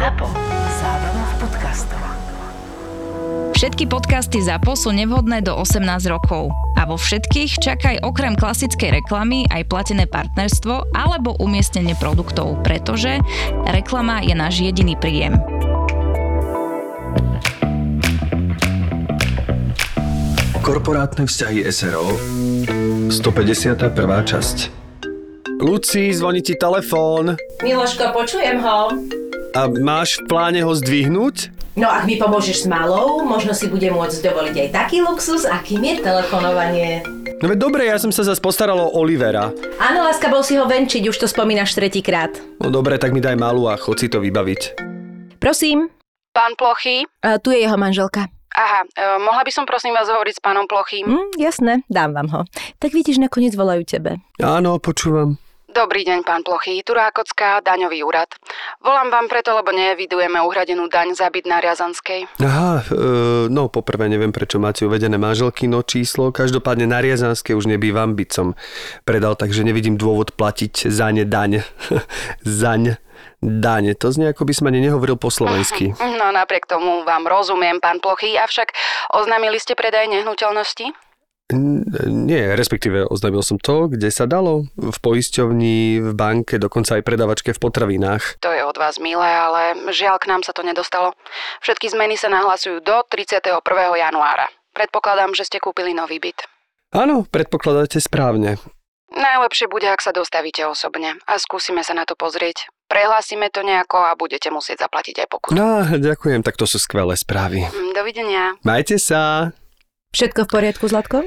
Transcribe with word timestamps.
ZAPO. 0.00 0.32
Zábrná 0.80 1.24
v 1.28 1.34
podcastov. 1.44 2.00
Všetky 3.52 3.84
podcasty 3.84 4.40
ZAPO 4.40 4.72
sú 4.72 4.96
nevhodné 4.96 5.44
do 5.44 5.52
18 5.52 5.84
rokov. 6.08 6.48
A 6.80 6.88
vo 6.88 6.96
všetkých 6.96 7.60
čakaj 7.60 8.00
okrem 8.00 8.32
klasickej 8.32 8.96
reklamy 8.96 9.44
aj 9.52 9.68
platené 9.68 10.08
partnerstvo 10.08 10.96
alebo 10.96 11.36
umiestnenie 11.36 11.92
produktov, 12.00 12.64
pretože 12.64 13.20
reklama 13.68 14.24
je 14.24 14.32
náš 14.32 14.64
jediný 14.64 14.96
príjem. 14.96 15.36
Korporátne 20.64 21.28
vzťahy 21.28 21.68
SRO 21.68 22.08
151. 23.12 23.84
časť 24.24 24.58
Luci, 25.60 26.08
zvoní 26.16 26.40
ti 26.40 26.56
telefón 26.56 27.36
Miloško, 27.60 28.16
počujem 28.16 28.64
ho. 28.64 29.19
A 29.54 29.66
máš 29.66 30.22
v 30.22 30.30
pláne 30.30 30.60
ho 30.62 30.72
zdvihnúť? 30.74 31.50
No 31.78 31.86
ak 31.86 32.04
mi 32.06 32.18
pomôžeš 32.18 32.64
s 32.64 32.66
malou, 32.66 33.22
možno 33.22 33.54
si 33.54 33.70
bude 33.70 33.86
môcť 33.88 34.18
dovoliť 34.26 34.54
aj 34.66 34.68
taký 34.74 35.02
luxus, 35.02 35.46
akým 35.46 35.80
je 35.86 36.02
telefonovanie. 36.02 37.02
No 37.40 37.48
veď 37.48 37.58
dobre, 37.58 37.88
ja 37.88 37.96
som 37.96 38.12
sa 38.12 38.26
zase 38.26 38.42
postaral 38.42 38.76
o 38.76 38.92
Olivera. 38.92 39.48
Áno, 39.80 40.04
láska, 40.04 40.28
bol 40.28 40.44
si 40.44 40.58
ho 40.60 40.68
venčiť, 40.68 41.08
už 41.08 41.16
to 41.16 41.26
spomínaš 41.30 41.72
tretíkrát. 41.72 42.36
No 42.60 42.68
dobre, 42.68 43.00
tak 43.00 43.14
mi 43.16 43.22
daj 43.22 43.38
malú 43.38 43.70
a 43.70 43.80
chod 43.80 44.02
si 44.02 44.12
to 44.12 44.20
vybaviť. 44.20 44.76
Prosím, 45.40 45.88
Pán 46.36 46.52
Plochy? 46.58 47.08
a 47.24 47.40
tu 47.40 47.50
je 47.50 47.64
jeho 47.64 47.80
manželka. 47.80 48.28
Aha, 48.50 48.82
e, 48.82 49.04
mohla 49.22 49.46
by 49.46 49.52
som 49.54 49.64
prosím 49.64 49.94
vás 49.94 50.10
hovoriť 50.10 50.36
s 50.36 50.42
pánom 50.42 50.66
Plochým? 50.66 51.06
Hm, 51.06 51.28
jasné, 51.38 51.86
dám 51.88 52.12
vám 52.12 52.28
ho. 52.34 52.40
Tak 52.82 52.92
vidíš, 52.92 53.22
nakoniec 53.22 53.54
volajú 53.54 53.86
tebe. 53.86 54.20
Áno, 54.42 54.76
počúvam. 54.82 55.38
Dobrý 55.70 56.02
deň, 56.02 56.26
pán 56.26 56.42
Plochy. 56.42 56.82
Tu 56.82 56.90
Rákocká, 56.90 57.62
daňový 57.62 58.02
úrad. 58.02 58.26
Volám 58.82 59.06
vám 59.06 59.30
preto, 59.30 59.54
lebo 59.54 59.70
neevidujeme 59.70 60.42
uhradenú 60.42 60.90
daň 60.90 61.14
za 61.14 61.30
byt 61.30 61.46
na 61.46 61.62
Riazanskej. 61.62 62.26
Aha, 62.42 62.82
e, 62.82 62.96
no 63.46 63.70
poprvé 63.70 64.10
neviem, 64.10 64.34
prečo 64.34 64.58
máte 64.58 64.82
uvedené 64.82 65.14
manželkino 65.14 65.86
číslo. 65.86 66.34
Každopádne 66.34 66.90
na 66.90 66.98
Riazanskej 66.98 67.54
už 67.54 67.70
nebývam, 67.70 68.18
byť 68.18 68.30
som 68.34 68.58
predal, 69.06 69.38
takže 69.38 69.62
nevidím 69.62 69.94
dôvod 69.94 70.34
platiť 70.34 70.90
za 70.90 71.14
ne 71.14 71.22
daň. 71.22 71.62
Zaň. 72.42 72.98
Daň. 73.38 73.94
To 73.94 74.10
znie, 74.10 74.34
ako 74.34 74.50
by 74.50 74.52
som 74.52 74.68
ani 74.74 74.82
nehovoril 74.82 75.14
po 75.14 75.30
slovensky. 75.30 75.94
No 76.20 76.34
napriek 76.34 76.66
tomu 76.66 77.06
vám 77.06 77.30
rozumiem, 77.30 77.78
pán 77.78 78.02
Plochy, 78.02 78.34
avšak 78.36 78.74
oznámili 79.14 79.56
ste 79.56 79.78
predaj 79.78 80.10
nehnuteľnosti? 80.10 81.09
Nie, 82.06 82.54
respektíve 82.54 83.06
oznámil 83.10 83.42
som 83.42 83.58
to, 83.58 83.90
kde 83.90 84.10
sa 84.14 84.24
dalo. 84.30 84.70
V 84.78 84.98
poisťovni, 85.02 86.00
v 86.00 86.10
banke, 86.14 86.62
dokonca 86.62 86.98
aj 86.98 87.02
predavačke 87.02 87.50
v 87.50 87.62
potravinách. 87.62 88.38
To 88.42 88.54
je 88.54 88.62
od 88.62 88.76
vás 88.78 89.02
milé, 89.02 89.26
ale 89.26 89.74
žiaľ 89.90 90.22
k 90.22 90.30
nám 90.30 90.46
sa 90.46 90.54
to 90.54 90.62
nedostalo. 90.62 91.12
Všetky 91.62 91.90
zmeny 91.90 92.14
sa 92.14 92.30
nahlasujú 92.30 92.80
do 92.80 93.02
31. 93.10 93.60
januára. 93.98 94.46
Predpokladám, 94.70 95.34
že 95.34 95.50
ste 95.50 95.58
kúpili 95.58 95.90
nový 95.90 96.22
byt. 96.22 96.46
Áno, 96.94 97.26
predpokladáte 97.26 97.98
správne. 97.98 98.58
Najlepšie 99.10 99.66
bude, 99.66 99.90
ak 99.90 99.98
sa 99.98 100.14
dostavíte 100.14 100.62
osobne 100.70 101.18
a 101.26 101.34
skúsime 101.42 101.82
sa 101.82 101.98
na 101.98 102.06
to 102.06 102.14
pozrieť. 102.14 102.70
Prehlásime 102.86 103.50
to 103.50 103.66
nejako 103.66 104.02
a 104.06 104.14
budete 104.14 104.50
musieť 104.54 104.86
zaplatiť 104.86 105.26
aj 105.26 105.28
pokutu. 105.30 105.54
No, 105.54 105.82
ďakujem, 105.82 106.46
tak 106.46 106.54
to 106.54 106.66
sú 106.66 106.78
skvelé 106.78 107.18
správy. 107.18 107.66
Mm, 107.66 107.90
Dovidenia. 107.94 108.44
Majte 108.62 108.98
sa. 109.02 109.50
Všetko 110.14 110.46
v 110.46 110.50
poriadku, 110.50 110.86
Zlatko? 110.90 111.26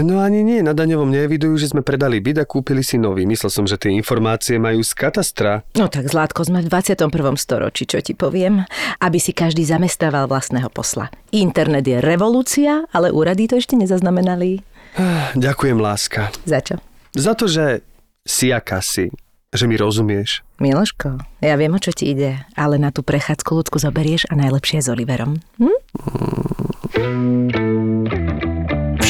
No 0.00 0.24
ani 0.24 0.40
nie, 0.40 0.64
na 0.64 0.72
daňovom 0.72 1.12
neevidujú, 1.12 1.60
že 1.60 1.68
sme 1.68 1.84
predali 1.84 2.16
byt 2.16 2.40
a 2.40 2.48
kúpili 2.48 2.80
si 2.80 2.96
nový. 2.96 3.28
Myslel 3.28 3.52
som, 3.52 3.68
že 3.68 3.76
tie 3.76 3.92
informácie 3.92 4.56
majú 4.56 4.80
z 4.80 4.96
katastra. 4.96 5.68
No 5.76 5.92
tak, 5.92 6.08
Zlatko, 6.08 6.48
sme 6.48 6.64
v 6.64 6.72
21. 6.72 7.12
storočí, 7.36 7.84
čo 7.84 8.00
ti 8.00 8.16
poviem. 8.16 8.64
Aby 9.04 9.20
si 9.20 9.36
každý 9.36 9.68
zamestával 9.68 10.32
vlastného 10.32 10.72
posla. 10.72 11.12
Internet 11.28 11.84
je 11.84 12.00
revolúcia, 12.00 12.88
ale 12.88 13.12
úrady 13.12 13.52
to 13.52 13.60
ešte 13.60 13.76
nezaznamenali. 13.76 14.64
Ďakujem, 15.36 15.76
láska. 15.76 16.32
Za 16.48 16.64
čo? 16.64 16.80
Za 17.12 17.36
to, 17.36 17.44
že 17.44 17.84
si 18.24 18.48
aká 18.48 18.80
si, 18.80 19.12
že 19.52 19.68
mi 19.68 19.76
rozumieš. 19.76 20.40
Miloško, 20.56 21.20
ja 21.44 21.52
viem, 21.60 21.76
o 21.76 21.80
čo 21.80 21.92
ti 21.92 22.16
ide, 22.16 22.48
ale 22.56 22.80
na 22.80 22.88
tú 22.88 23.04
prechádzku 23.04 23.52
ľudku 23.52 23.76
zoberieš 23.76 24.24
a 24.32 24.40
najlepšie 24.40 24.80
s 24.80 24.88
Oliverom. 24.88 25.36
Hm? 25.60 25.76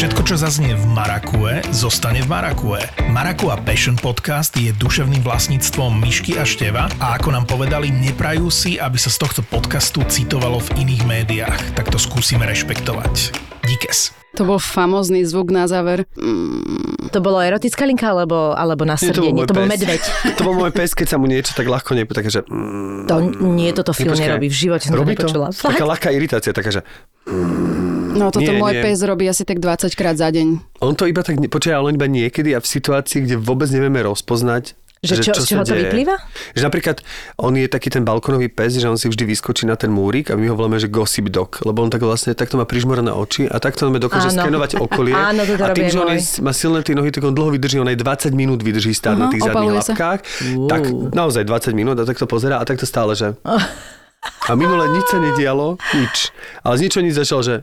Všetko, 0.02 0.26
čo 0.26 0.34
zaznie 0.34 0.74
v 0.74 0.82
Marakue, 0.90 1.62
zostane 1.70 2.26
v 2.26 2.28
Marakue. 2.34 2.82
Marakua 3.14 3.54
Passion 3.62 3.94
Podcast 3.94 4.50
je 4.58 4.74
duševným 4.74 5.22
vlastníctvom 5.22 5.94
Myšky 5.94 6.34
a 6.34 6.42
Števa 6.42 6.90
a 6.98 7.14
ako 7.14 7.30
nám 7.30 7.46
povedali, 7.46 7.94
neprajú 7.94 8.50
si, 8.50 8.82
aby 8.82 8.98
sa 8.98 9.14
z 9.14 9.22
tohto 9.22 9.46
podcastu 9.46 10.02
citovalo 10.02 10.58
v 10.58 10.82
iných 10.82 11.02
médiách. 11.06 11.78
Tak 11.78 11.94
to 11.94 12.02
skúsime 12.02 12.42
rešpektovať. 12.50 13.30
Díkes. 13.62 14.10
To 14.34 14.42
bol 14.42 14.58
famózny 14.58 15.22
zvuk 15.22 15.54
na 15.54 15.70
záver. 15.70 16.02
Mm, 16.18 17.14
To 17.14 17.22
bolo 17.22 17.38
erotická 17.38 17.86
linka 17.86 18.10
alebo, 18.10 18.58
alebo 18.58 18.82
na 18.82 18.98
Nie, 18.98 19.06
srdenie? 19.06 19.46
To 19.46 19.54
bol 19.54 19.70
pes. 19.70 19.74
medveď. 19.78 20.02
To 20.42 20.42
bol 20.42 20.58
môj 20.58 20.74
pes, 20.74 20.98
keď 20.98 21.14
sa 21.14 21.16
mu 21.22 21.30
niečo 21.30 21.54
tak 21.54 21.70
ľahko 21.70 21.94
nepie, 21.94 22.10
takže... 22.10 22.42
Mm, 22.50 23.06
To 23.06 23.14
nie, 23.54 23.70
toto 23.70 23.94
film 23.94 24.18
nerobí. 24.18 24.50
V 24.50 24.66
živote 24.66 24.90
to 24.90 24.98
robí 24.98 25.14
to? 25.14 25.30
Taká 25.30 25.86
ľahká 25.86 26.10
iritácia, 26.10 26.50
taká, 26.50 26.74
že... 26.74 26.82
No 28.12 28.28
toto 28.28 28.44
Nie, 28.44 28.60
môj 28.60 28.72
nie. 28.76 28.82
pes 28.84 29.00
robí 29.02 29.24
asi 29.24 29.42
tak 29.42 29.58
20 29.58 29.92
krát 29.96 30.16
za 30.16 30.28
deň. 30.28 30.78
On 30.84 30.92
to 30.92 31.08
iba 31.08 31.24
tak, 31.24 31.40
ale 31.40 31.84
on 31.88 31.94
iba 31.96 32.06
niekedy 32.06 32.52
a 32.52 32.60
v 32.60 32.68
situácii, 32.68 33.24
kde 33.24 33.36
vôbec 33.40 33.72
nevieme 33.72 34.04
rozpoznať, 34.04 34.76
Že 35.02 35.18
čo, 35.18 35.32
z 35.34 35.50
čoho 35.50 35.66
to 35.66 35.74
deje. 35.74 35.90
vyplýva? 35.90 36.14
Že 36.54 36.62
napríklad 36.62 36.96
on 37.34 37.58
je 37.58 37.66
taký 37.66 37.90
ten 37.90 38.06
balkonový 38.06 38.46
pes, 38.46 38.78
že 38.78 38.86
on 38.86 38.94
si 38.94 39.10
vždy 39.10 39.26
vyskočí 39.26 39.66
na 39.66 39.74
ten 39.74 39.90
múrik 39.90 40.30
a 40.30 40.38
my 40.38 40.46
ho 40.46 40.54
voláme, 40.54 40.78
že 40.78 40.86
gossip 40.86 41.26
dog, 41.26 41.58
lebo 41.66 41.82
on 41.82 41.90
tak 41.90 42.06
vlastne 42.06 42.38
takto 42.38 42.54
má 42.54 42.62
prižmorené 42.62 43.10
oči 43.10 43.50
a 43.50 43.58
takto 43.58 43.90
on 43.90 43.98
dokáže 43.98 44.30
Áno. 44.30 44.46
skenovať 44.46 44.78
okolie. 44.78 45.10
Áno, 45.34 45.42
toto 45.42 45.58
a 45.58 45.74
tým, 45.74 45.90
že 45.90 45.98
on 45.98 46.14
je, 46.14 46.22
má 46.38 46.54
silné 46.54 46.86
tie 46.86 46.94
nohy, 46.94 47.10
tak 47.10 47.26
on 47.26 47.34
dlho 47.34 47.50
vydrží, 47.50 47.82
on 47.82 47.90
aj 47.90 47.98
20 47.98 48.30
minút 48.30 48.62
vydrží 48.62 48.94
stáť 48.94 49.16
na 49.18 49.26
Aha, 49.26 49.32
tých 49.34 49.42
zadných 49.42 49.74
lapkách. 49.82 50.20
Tak 50.70 50.82
naozaj 51.10 51.42
20 51.50 51.74
minút 51.74 51.98
a 51.98 52.06
takto 52.06 52.30
pozera 52.30 52.62
a 52.62 52.64
takto 52.64 52.86
stále, 52.86 53.18
že... 53.18 53.34
A 54.22 54.54
minule 54.54 54.86
nič 54.94 55.10
sa 55.10 55.18
nedialo, 55.18 55.82
nič. 55.98 56.30
Ale 56.62 56.78
z 56.78 56.86
ničo 56.86 57.02
nič 57.02 57.18
začal, 57.18 57.42
že... 57.42 57.54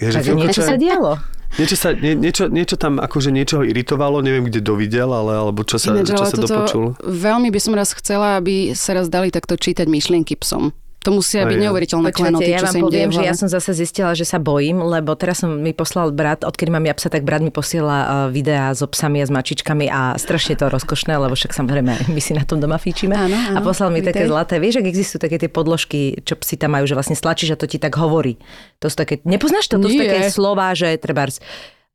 Je, 0.00 0.06
že 0.08 0.16
Takže 0.22 0.32
niečo 0.38 0.62
sa 0.62 0.76
dialo. 0.78 1.18
Niečo, 1.58 1.74
sa, 1.74 1.90
nie, 1.90 2.14
niečo, 2.14 2.46
niečo 2.46 2.78
tam 2.78 3.02
akože 3.02 3.34
niečo 3.34 3.60
ho 3.60 3.64
iritovalo, 3.66 4.22
neviem, 4.22 4.46
kde 4.46 4.62
dovidel, 4.62 5.10
ale 5.10 5.34
alebo 5.34 5.66
čo 5.66 5.82
sa, 5.82 5.90
Ináč, 5.90 6.14
čo 6.14 6.22
ale 6.22 6.30
sa 6.30 6.38
toto 6.38 6.46
dopočul. 6.46 6.84
veľmi 7.02 7.50
by 7.50 7.58
som 7.58 7.74
raz 7.74 7.90
chcela, 7.90 8.38
aby 8.38 8.70
sa 8.78 8.94
raz 8.94 9.10
dali 9.10 9.34
takto 9.34 9.58
čítať 9.58 9.90
myšlienky 9.90 10.38
psom. 10.38 10.70
To 11.00 11.16
musia 11.16 11.48
byť 11.48 11.56
neuveriteľné 11.56 12.12
Počúvate, 12.12 12.28
klenoty, 12.28 12.50
ja 12.52 12.60
čo 12.60 12.66
vám 12.68 12.74
sa 12.76 12.78
im 12.78 12.84
poviem, 12.84 13.08
že 13.08 13.22
ja 13.24 13.32
som 13.32 13.48
zase 13.48 13.72
zistila, 13.72 14.12
že 14.12 14.28
sa 14.28 14.36
bojím, 14.36 14.84
lebo 14.84 15.16
teraz 15.16 15.40
som 15.40 15.48
mi 15.48 15.72
poslal 15.72 16.12
brat, 16.12 16.44
odkedy 16.44 16.68
mám 16.68 16.84
ja 16.84 16.92
psa, 16.92 17.08
tak 17.08 17.24
brat 17.24 17.40
mi 17.40 17.48
posiela 17.48 17.98
uh, 18.04 18.08
videá 18.28 18.68
so 18.76 18.84
psami 18.84 19.24
a 19.24 19.26
s 19.26 19.32
mačičkami 19.32 19.88
a 19.88 20.20
strašne 20.20 20.60
to 20.60 20.68
rozkošné, 20.68 21.16
lebo 21.16 21.32
však 21.32 21.56
samozrejme 21.56 22.04
my 22.14 22.20
si 22.20 22.36
na 22.36 22.44
tom 22.44 22.60
doma 22.60 22.76
fíčime. 22.76 23.16
Áno, 23.16 23.32
a 23.32 23.56
áno, 23.56 23.64
poslal 23.64 23.88
mi 23.88 24.04
také 24.04 24.28
zlaté, 24.28 24.60
vieš, 24.60 24.84
ak 24.84 24.92
existujú 24.92 25.24
také 25.24 25.40
tie 25.40 25.48
podložky, 25.48 26.20
čo 26.20 26.36
psi 26.36 26.60
tam 26.60 26.76
majú, 26.76 26.84
že 26.84 26.92
vlastne 26.92 27.16
stlačíš 27.16 27.56
a 27.56 27.60
to 27.60 27.64
ti 27.64 27.80
tak 27.80 27.96
hovorí. 27.96 28.36
To 28.84 28.92
sú 28.92 29.00
také, 29.00 29.24
nepoznáš 29.24 29.72
to? 29.72 29.80
To 29.80 29.88
sú 29.88 29.96
Nie. 29.96 30.04
také 30.04 30.28
slova, 30.28 30.76
že 30.76 31.00
treba 31.00 31.24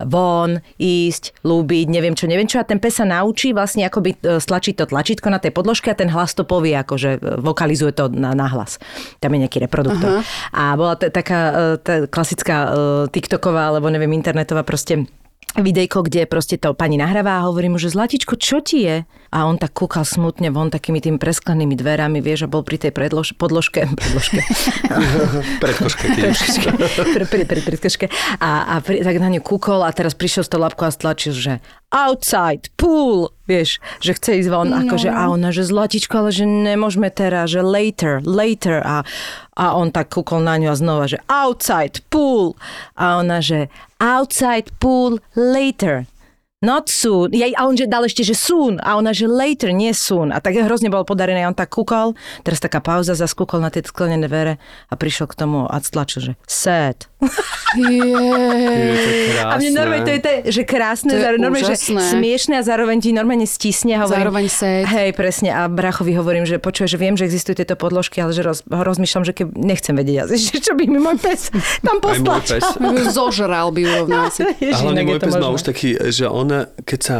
von, 0.03 0.59
ísť, 0.75 1.39
lúbiť, 1.47 1.87
neviem 1.87 2.19
čo, 2.19 2.27
neviem 2.27 2.51
čo. 2.51 2.59
A 2.59 2.67
ten 2.67 2.83
pes 2.83 2.99
sa 2.99 3.07
naučí 3.07 3.55
vlastne 3.55 3.87
akoby 3.87 4.19
e, 4.19 4.43
stlačiť 4.43 4.75
to 4.75 4.91
tlačítko 4.91 5.31
na 5.31 5.39
tej 5.39 5.55
podložke 5.55 5.87
a 5.87 5.95
ten 5.95 6.11
hlas 6.11 6.35
to 6.35 6.43
povie, 6.43 6.75
akože 6.75 7.09
e, 7.15 7.19
vokalizuje 7.39 7.95
to 7.95 8.11
na, 8.11 8.35
na 8.35 8.51
hlas. 8.51 8.75
Tam 9.23 9.31
je 9.31 9.47
nejaký 9.47 9.63
reproduktor. 9.63 10.19
A 10.51 10.75
bola 10.75 10.99
t- 10.99 11.07
taká 11.07 11.39
e, 11.39 11.53
tá 11.79 11.93
klasická 12.11 12.57
e, 12.59 12.69
TikToková, 13.07 13.71
alebo 13.71 13.87
neviem, 13.87 14.11
internetová 14.11 14.67
proste 14.67 15.07
videjko, 15.55 16.03
kde 16.03 16.27
proste 16.27 16.59
to 16.59 16.75
pani 16.75 16.99
nahráva 16.99 17.39
a 17.39 17.45
hovorí 17.47 17.71
mu, 17.71 17.79
že 17.79 17.91
Zlatičko, 17.91 18.35
čo 18.35 18.59
ti 18.59 18.83
je? 18.83 19.07
A 19.35 19.37
on 19.47 19.59
tak 19.59 19.75
kúkal 19.75 20.07
smutne 20.07 20.51
von 20.51 20.71
takými 20.71 21.03
tými 21.03 21.19
presklenými 21.19 21.75
dverami, 21.75 22.23
vieš, 22.23 22.47
a 22.47 22.51
bol 22.51 22.63
pri 22.63 22.79
tej 22.79 22.91
predlož, 22.95 23.35
podložke, 23.35 23.87
predložke, 23.99 24.41
Predkoške, 25.63 26.05
keď 26.15 26.23
už. 26.31 26.39
pri, 27.11 27.25
pri, 27.27 27.43
pri, 27.43 27.59
pri 27.63 27.77
krške. 27.77 28.07
A, 28.39 28.79
a 28.79 28.83
pri, 28.83 29.03
tak 29.03 29.15
na 29.19 29.29
ňu 29.35 29.43
kúkol 29.43 29.83
a 29.83 29.91
teraz 29.91 30.15
prišiel 30.15 30.47
s 30.47 30.51
tou 30.51 30.59
labkou 30.63 30.87
a 30.87 30.91
stlačil, 30.91 31.35
že 31.35 31.53
outside, 31.91 32.71
pool, 32.79 33.34
vieš, 33.45 33.81
že 34.01 34.17
chce 34.17 34.41
ísť 34.41 34.49
von, 34.49 34.69
no. 34.69 34.81
akože 34.85 35.09
a 35.09 35.29
ona, 35.29 35.49
že 35.53 35.65
zlatičko, 35.65 36.13
ale 36.25 36.29
že 36.33 36.45
nemôžeme 36.45 37.09
teraz, 37.13 37.53
že 37.53 37.61
later, 37.61 38.21
later 38.25 38.81
a, 38.81 39.05
a 39.55 39.65
on 39.77 39.93
tak 39.93 40.13
kúkol 40.13 40.41
na 40.41 40.57
ňu 40.57 40.73
a 40.73 40.75
znova, 40.75 41.05
že 41.05 41.21
outside, 41.29 42.01
pool 42.09 42.57
a 42.97 43.21
ona, 43.21 43.39
že 43.39 43.69
outside, 44.01 44.73
pool, 44.81 45.21
later. 45.37 46.09
Not 46.65 46.89
soon. 46.89 47.29
Jej, 47.29 47.53
a 47.53 47.69
on 47.69 47.77
že 47.77 47.85
dal 47.85 48.01
ešte, 48.03 48.25
že 48.25 48.33
soon. 48.33 48.81
A 48.81 48.97
ona, 48.97 49.13
že 49.13 49.29
later, 49.29 49.69
nie 49.69 49.93
soon. 49.93 50.33
A 50.33 50.41
tak 50.41 50.57
hrozne 50.57 50.89
bol 50.89 51.05
podarený. 51.05 51.45
A 51.45 51.53
on 51.53 51.57
tak 51.57 51.69
kúkal. 51.69 52.17
Teraz 52.41 52.57
taká 52.57 52.81
pauza, 52.81 53.13
zaskúkol 53.13 53.61
na 53.61 53.69
tie 53.69 53.85
sklenené 53.85 54.25
dvere 54.25 54.57
a 54.89 54.93
prišiel 54.97 55.29
k 55.29 55.35
tomu 55.37 55.69
a 55.69 55.77
stlačil, 55.77 56.19
že 56.19 56.31
sad. 56.49 57.05
To 57.75 59.51
A 59.51 59.59
mne 59.59 59.71
normálne 59.75 60.05
to 60.07 60.11
je, 60.13 60.21
to, 60.21 60.29
že 60.47 60.61
krásne, 60.63 61.11
To 61.11 61.17
je 61.19 61.23
zároveň, 61.23 61.41
normálne, 61.43 61.67
že 61.67 61.77
smiešne 61.83 62.53
a 62.59 62.63
zároveň 62.63 62.97
ti 63.03 63.09
normálne 63.11 63.43
stisne. 63.43 63.99
a 63.99 64.07
Hovorím, 64.07 64.15
Zároveň 64.15 64.45
sad. 64.47 64.83
Hej, 64.87 65.09
presne. 65.11 65.49
A 65.51 65.67
brachovi 65.67 66.15
hovorím, 66.15 66.47
že 66.47 66.55
počuje, 66.57 66.87
že 66.87 66.95
viem, 66.95 67.19
že 67.19 67.27
existujú 67.27 67.59
tieto 67.59 67.75
podložky, 67.75 68.23
ale 68.23 68.31
že 68.31 68.41
roz, 68.41 68.63
rozmýšľam, 68.65 69.23
že 69.25 69.33
keď 69.35 69.47
nechcem 69.53 69.93
vedieť, 69.93 70.31
že 70.49 70.57
čo 70.61 70.73
by 70.73 70.83
mi 70.87 70.99
môj 70.99 71.17
pes 71.19 71.51
tam 71.83 71.99
poslačal. 71.99 72.61
pes. 72.61 73.11
Zožral 73.11 73.69
by 73.69 73.81
urovnal 73.83 74.21
asi. 74.31 74.47
A 74.47 74.75
hlavne 74.79 75.03
môj 75.03 75.19
pes 75.19 75.35
má 75.35 75.49
už 75.51 75.63
taký, 75.65 75.99
že 76.09 76.25
on, 76.25 76.47
keď 76.83 76.99
sa 76.99 77.17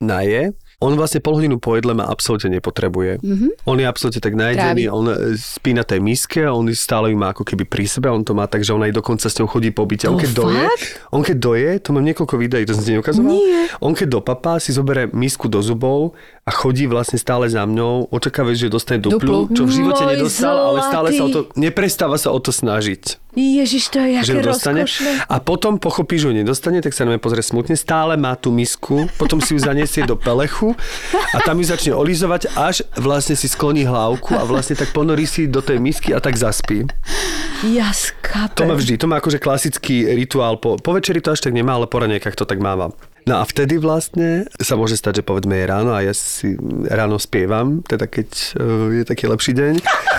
naje, 0.00 0.56
on 0.80 0.96
vlastne 0.96 1.20
pol 1.20 1.36
hodinu 1.36 1.60
po 1.60 1.76
jedle 1.76 1.92
ma 1.92 2.08
absolútne 2.08 2.56
nepotrebuje. 2.56 3.20
Mm-hmm. 3.20 3.68
On 3.68 3.76
je 3.76 3.84
absolútne 3.84 4.24
tak 4.24 4.32
najedený, 4.32 4.88
Trávi. 4.88 4.96
on 4.96 5.06
e, 5.12 5.16
spí 5.36 5.76
na 5.76 5.84
tej 5.84 6.00
miske, 6.00 6.40
on 6.48 6.64
stále 6.72 7.12
ju 7.12 7.20
má 7.20 7.36
ako 7.36 7.44
keby 7.44 7.68
pri 7.68 7.84
sebe, 7.84 8.08
on 8.08 8.24
to 8.24 8.32
má 8.32 8.48
tak, 8.48 8.64
že 8.64 8.72
on 8.72 8.80
aj 8.80 8.96
dokonca 8.96 9.28
s 9.28 9.36
ňou 9.36 9.44
chodí 9.44 9.76
po 9.76 9.84
byte. 9.84 10.08
On 10.08 10.16
To 10.16 10.24
keď 10.24 10.32
doje, 10.32 10.64
fakt? 10.72 10.84
on 11.12 11.20
keď 11.20 11.36
doje, 11.36 11.70
to 11.84 11.88
mám 11.92 12.04
niekoľko 12.08 12.34
videí, 12.40 12.64
to 12.64 12.72
som 12.72 12.80
ti 12.80 12.96
neukazoval. 12.96 13.28
Nie. 13.28 13.68
On 13.84 13.92
keď 13.92 14.08
dopapá, 14.08 14.56
si 14.56 14.72
zoberie 14.72 15.12
misku 15.12 15.52
do 15.52 15.60
zubov 15.60 16.16
a 16.48 16.50
chodí 16.50 16.88
vlastne 16.88 17.20
stále 17.20 17.44
za 17.52 17.60
mnou, 17.68 18.08
očakáva, 18.08 18.56
že 18.56 18.72
dostane 18.72 19.04
duplu, 19.04 19.52
Duplu. 19.52 19.52
čo 19.52 19.68
v 19.68 19.84
živote 19.84 20.08
Môj 20.08 20.16
nedostal, 20.16 20.56
ale 20.56 20.80
stále 20.88 21.08
sa 21.12 21.22
o 21.22 21.28
to, 21.28 21.40
zlatý. 21.44 21.60
neprestáva 21.60 22.16
sa 22.16 22.32
o 22.32 22.40
to 22.40 22.56
snažiť 22.56 23.19
Ježiš, 23.38 23.94
to 23.94 24.02
je 24.02 24.26
že 24.26 24.34
jaké 24.34 24.42
rozkošné. 24.42 25.30
A 25.30 25.38
potom 25.38 25.78
pochopí, 25.78 26.18
že 26.18 26.30
ju 26.30 26.34
nedostane, 26.34 26.82
tak 26.82 26.90
sa 26.90 27.06
na 27.06 27.14
mňa 27.14 27.22
pozrie 27.22 27.46
smutne. 27.46 27.78
Stále 27.78 28.18
má 28.18 28.34
tú 28.34 28.50
misku, 28.50 29.06
potom 29.14 29.38
si 29.38 29.54
ju 29.54 29.62
zaniesie 29.62 30.02
do 30.02 30.18
pelechu 30.18 30.74
a 31.14 31.38
tam 31.46 31.62
ju 31.62 31.66
začne 31.70 31.92
olizovať, 31.94 32.50
až 32.58 32.82
vlastne 32.98 33.38
si 33.38 33.46
skloní 33.46 33.86
hlavku 33.86 34.34
a 34.34 34.42
vlastne 34.42 34.74
tak 34.74 34.90
ponorí 34.90 35.30
si 35.30 35.46
do 35.46 35.62
tej 35.62 35.78
misky 35.78 36.10
a 36.10 36.18
tak 36.18 36.34
zaspí. 36.34 36.90
Ja 37.70 37.94
skápem. 37.94 38.56
To 38.56 38.62
má 38.66 38.74
vždy, 38.74 38.94
to 38.98 39.06
má 39.06 39.22
akože 39.22 39.38
klasický 39.38 40.10
rituál. 40.16 40.58
Po, 40.58 40.80
po 40.80 40.90
večeri 40.96 41.22
to 41.22 41.30
až 41.30 41.46
tak 41.46 41.54
nemá, 41.54 41.78
ale 41.78 41.86
po 41.86 42.02
raňajkách 42.02 42.34
to 42.34 42.48
tak 42.48 42.58
máva. 42.58 42.90
No 43.30 43.38
a 43.38 43.46
vtedy 43.46 43.78
vlastne 43.78 44.50
sa 44.58 44.74
môže 44.74 44.98
stať, 44.98 45.22
že 45.22 45.24
povedzme 45.24 45.54
je 45.54 45.62
ráno 45.62 45.94
a 45.94 46.02
ja 46.02 46.10
si 46.10 46.58
ráno 46.90 47.14
spievam, 47.14 47.78
teda 47.86 48.10
keď 48.10 48.26
uh, 48.58 48.90
je 48.90 49.04
taký 49.06 49.30
lepší 49.30 49.54
deň. 49.54 49.74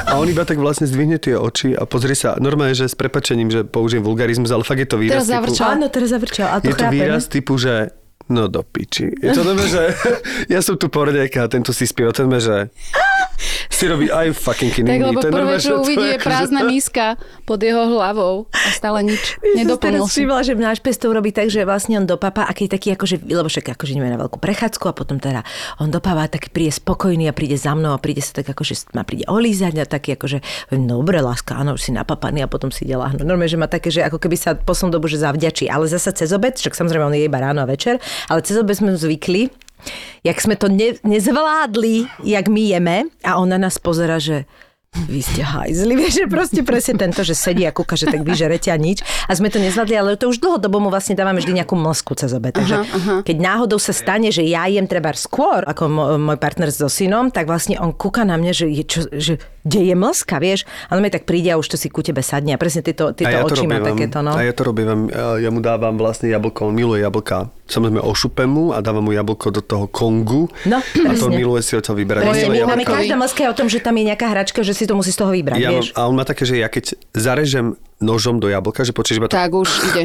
A 0.07 0.15
on 0.15 0.31
iba 0.31 0.47
tak 0.47 0.55
vlastne 0.55 0.87
zdvihne 0.87 1.19
tie 1.19 1.35
oči 1.35 1.75
a 1.75 1.83
pozrie 1.83 2.15
sa, 2.15 2.39
normálne, 2.39 2.71
že 2.71 2.87
s 2.87 2.95
prepačením, 2.95 3.51
že 3.51 3.67
použijem 3.67 3.99
vulgarizmus, 3.99 4.55
ale 4.55 4.63
fakt 4.63 4.79
je 4.79 4.87
to 4.87 4.95
výraz 4.95 5.27
Teraz 5.27 5.27
zavrčal. 5.27 5.67
Áno, 5.75 5.91
teraz 5.91 6.09
zavrčal. 6.15 6.47
A 6.47 6.55
to 6.63 6.71
je 6.71 6.79
to 6.79 6.87
chápem. 6.87 6.95
výraz 6.95 7.27
typu, 7.27 7.59
že 7.59 7.91
no 8.31 8.47
do 8.47 8.63
piči. 8.63 9.11
Je 9.19 9.35
to 9.35 9.43
nové, 9.43 9.67
že 9.67 9.91
ja 10.53 10.63
som 10.63 10.79
tu 10.79 10.87
poradejka 10.87 11.45
a 11.45 11.47
tento 11.51 11.75
si 11.75 11.83
spieva, 11.83 12.15
ten 12.15 12.31
že 12.39 12.71
si 13.75 13.85
robí 13.85 14.07
aj 14.07 14.31
fucking 14.37 14.71
kidding 14.71 15.03
Tak 15.03 15.07
lebo 15.11 15.19
je 15.19 15.31
prvé, 15.31 15.55
čo 15.59 15.73
uvidí, 15.83 16.07
je 16.07 16.17
akože- 16.17 16.27
prázdna 16.27 16.61
miska 16.63 17.07
pod 17.43 17.59
jeho 17.59 17.83
hlavou 17.91 18.47
a 18.53 18.69
stále 18.71 19.03
nič. 19.03 19.35
Nedoplnil 19.59 20.07
si. 20.07 20.23
Všimla, 20.23 20.41
že 20.45 20.53
náš 20.55 20.79
pes 20.79 20.95
to 20.95 21.11
urobí 21.11 21.35
tak, 21.35 21.51
že 21.51 21.65
vlastne 21.67 21.99
on 21.99 22.05
dopapa, 22.07 22.47
aký 22.47 22.71
taký 22.71 22.95
akože, 22.95 23.27
lebo 23.27 23.51
však 23.51 23.75
akože 23.75 23.91
ideme 23.97 24.07
na 24.07 24.17
veľkú 24.21 24.39
prechádzku 24.39 24.85
a 24.87 24.93
potom 24.95 25.19
teda 25.19 25.43
on 25.81 25.91
dopáva, 25.91 26.29
tak 26.31 26.53
príde 26.55 26.71
spokojný 26.71 27.27
a 27.27 27.33
príde 27.35 27.59
za 27.59 27.75
mnou 27.75 27.91
a 27.91 27.99
príde 27.99 28.23
sa 28.23 28.39
tak 28.39 28.47
akože 28.53 28.93
ma 28.95 29.03
príde 29.03 29.27
olízať 29.27 29.73
a 29.81 29.85
taký 29.89 30.15
akože, 30.15 30.69
dobre, 30.71 31.19
láska, 31.19 31.57
áno, 31.57 31.75
už 31.75 31.89
si 31.89 31.91
napapaný 31.91 32.45
a 32.45 32.47
potom 32.47 32.69
si 32.69 32.85
ide 32.85 32.95
láhnuť. 32.95 33.25
Normálne, 33.25 33.51
že 33.51 33.59
má 33.59 33.67
také, 33.67 33.89
že 33.89 34.05
ako 34.05 34.21
keby 34.21 34.37
sa 34.37 34.53
poslednú 34.53 35.01
dobu, 35.01 35.09
že 35.09 35.19
zavďačí, 35.19 35.67
ale 35.67 35.89
zasa 35.89 36.13
cez 36.13 36.29
obed, 36.31 36.53
však 36.53 36.77
samozrejme 36.77 37.03
on 37.09 37.15
je 37.17 37.25
iba 37.25 37.39
ráno 37.41 37.65
a 37.65 37.67
večer, 37.67 37.97
ale 38.27 38.45
cez 38.45 38.57
obed 38.59 38.75
sme 38.77 38.93
zvykli, 38.93 39.49
jak 40.21 40.37
sme 40.37 40.53
to 40.57 40.69
ne, 40.69 40.97
nezvládli, 41.01 42.21
jak 42.21 42.45
my 42.45 42.61
jeme 42.61 42.97
a 43.25 43.41
on 43.41 43.49
na 43.49 43.57
nás 43.57 43.81
pozera, 43.81 44.21
že 44.21 44.45
vy 44.91 45.23
ste 45.23 45.39
hajzli, 45.39 45.95
vieš, 45.95 46.13
že 46.19 46.25
proste 46.27 46.61
presne 46.67 46.99
tento, 46.99 47.23
že 47.23 47.31
sedí 47.31 47.63
a 47.63 47.71
kúka, 47.71 47.95
že 47.95 48.11
tak 48.11 48.27
vyžerete 48.27 48.67
a 48.69 48.77
nič. 48.77 48.99
A 49.27 49.31
sme 49.31 49.47
to 49.47 49.55
nezvládli, 49.55 49.95
ale 49.95 50.19
to 50.19 50.27
už 50.27 50.43
dlhodobo 50.43 50.83
mu 50.83 50.91
vlastne 50.91 51.15
dávame 51.15 51.39
vždy 51.39 51.63
nejakú 51.63 51.79
mlsku 51.79 52.11
cez 52.19 52.35
obed. 52.35 52.51
Takže 52.51 52.75
aha, 52.75 52.85
aha. 52.91 53.15
keď 53.23 53.37
náhodou 53.39 53.79
sa 53.79 53.95
stane, 53.95 54.35
že 54.35 54.43
ja 54.43 54.67
jem 54.67 54.91
treba 54.91 55.15
skôr 55.15 55.63
ako 55.63 55.87
môj 56.19 56.37
partner 56.37 56.67
so 56.75 56.91
synom, 56.91 57.31
tak 57.31 57.47
vlastne 57.47 57.79
on 57.79 57.95
kúka 57.95 58.27
na 58.27 58.35
mňa, 58.35 58.51
že, 58.51 58.65
je, 58.67 58.83
čo, 58.83 58.99
že 59.15 59.33
kde 59.61 59.79
je 59.91 59.95
mlska, 59.95 60.41
vieš? 60.41 60.65
A 60.89 60.97
on 60.97 61.05
mi 61.05 61.13
tak 61.13 61.29
príde 61.29 61.53
a 61.53 61.57
už 61.57 61.73
to 61.73 61.77
si 61.77 61.87
ku 61.87 62.01
tebe 62.01 62.25
sadne 62.25 62.53
a 62.53 62.57
presne 62.57 62.81
tieto, 62.81 63.13
ja 63.13 63.45
to 63.45 63.53
oči 63.53 63.69
má 63.69 63.77
takéto, 63.77 64.25
no. 64.25 64.33
A 64.33 64.41
ja 64.41 64.53
to 64.53 64.65
robím, 64.65 65.09
ja 65.13 65.49
mu 65.53 65.61
dávam 65.61 65.95
vlastne 65.95 66.33
jablko, 66.33 66.69
on 66.69 66.73
miluje 66.73 67.05
jablka. 67.05 67.49
Samozrejme 67.69 68.01
ošupem 68.03 68.49
mu 68.51 68.75
a 68.75 68.81
dávam 68.83 69.05
mu 69.05 69.15
jablko 69.15 69.47
do 69.53 69.61
toho 69.63 69.85
kongu. 69.87 70.51
No, 70.67 70.81
a 70.81 71.11
to 71.15 71.31
miluje 71.31 71.61
si 71.63 71.77
odtiaľ 71.77 71.95
vyberať. 72.01 72.21
Presne, 72.27 72.49
my 72.51 72.59
máme 72.67 72.83
každá 72.83 73.15
mlska 73.15 73.39
je 73.45 73.49
o 73.49 73.55
tom, 73.55 73.67
že 73.71 73.79
tam 73.79 73.95
je 73.95 74.03
nejaká 74.11 74.27
hračka, 74.27 74.59
že 74.65 74.73
si 74.75 74.83
to 74.89 74.97
musí 74.97 75.13
z 75.13 75.17
toho 75.21 75.31
vybrať, 75.31 75.57
Ja 75.61 75.71
mám, 75.71 75.79
vieš? 75.79 75.93
a 75.95 75.99
on 76.09 76.15
má 76.17 76.25
také, 76.27 76.43
že 76.43 76.59
ja 76.59 76.67
keď 76.67 76.97
zarežem 77.15 77.77
nožom 78.01 78.41
do 78.41 78.49
jablka, 78.49 78.81
že 78.81 78.91
počuješ 78.91 79.21
iba 79.21 79.27
to, 79.29 79.37
Tak 79.37 79.53
už 79.53 79.69
ide. 79.93 80.03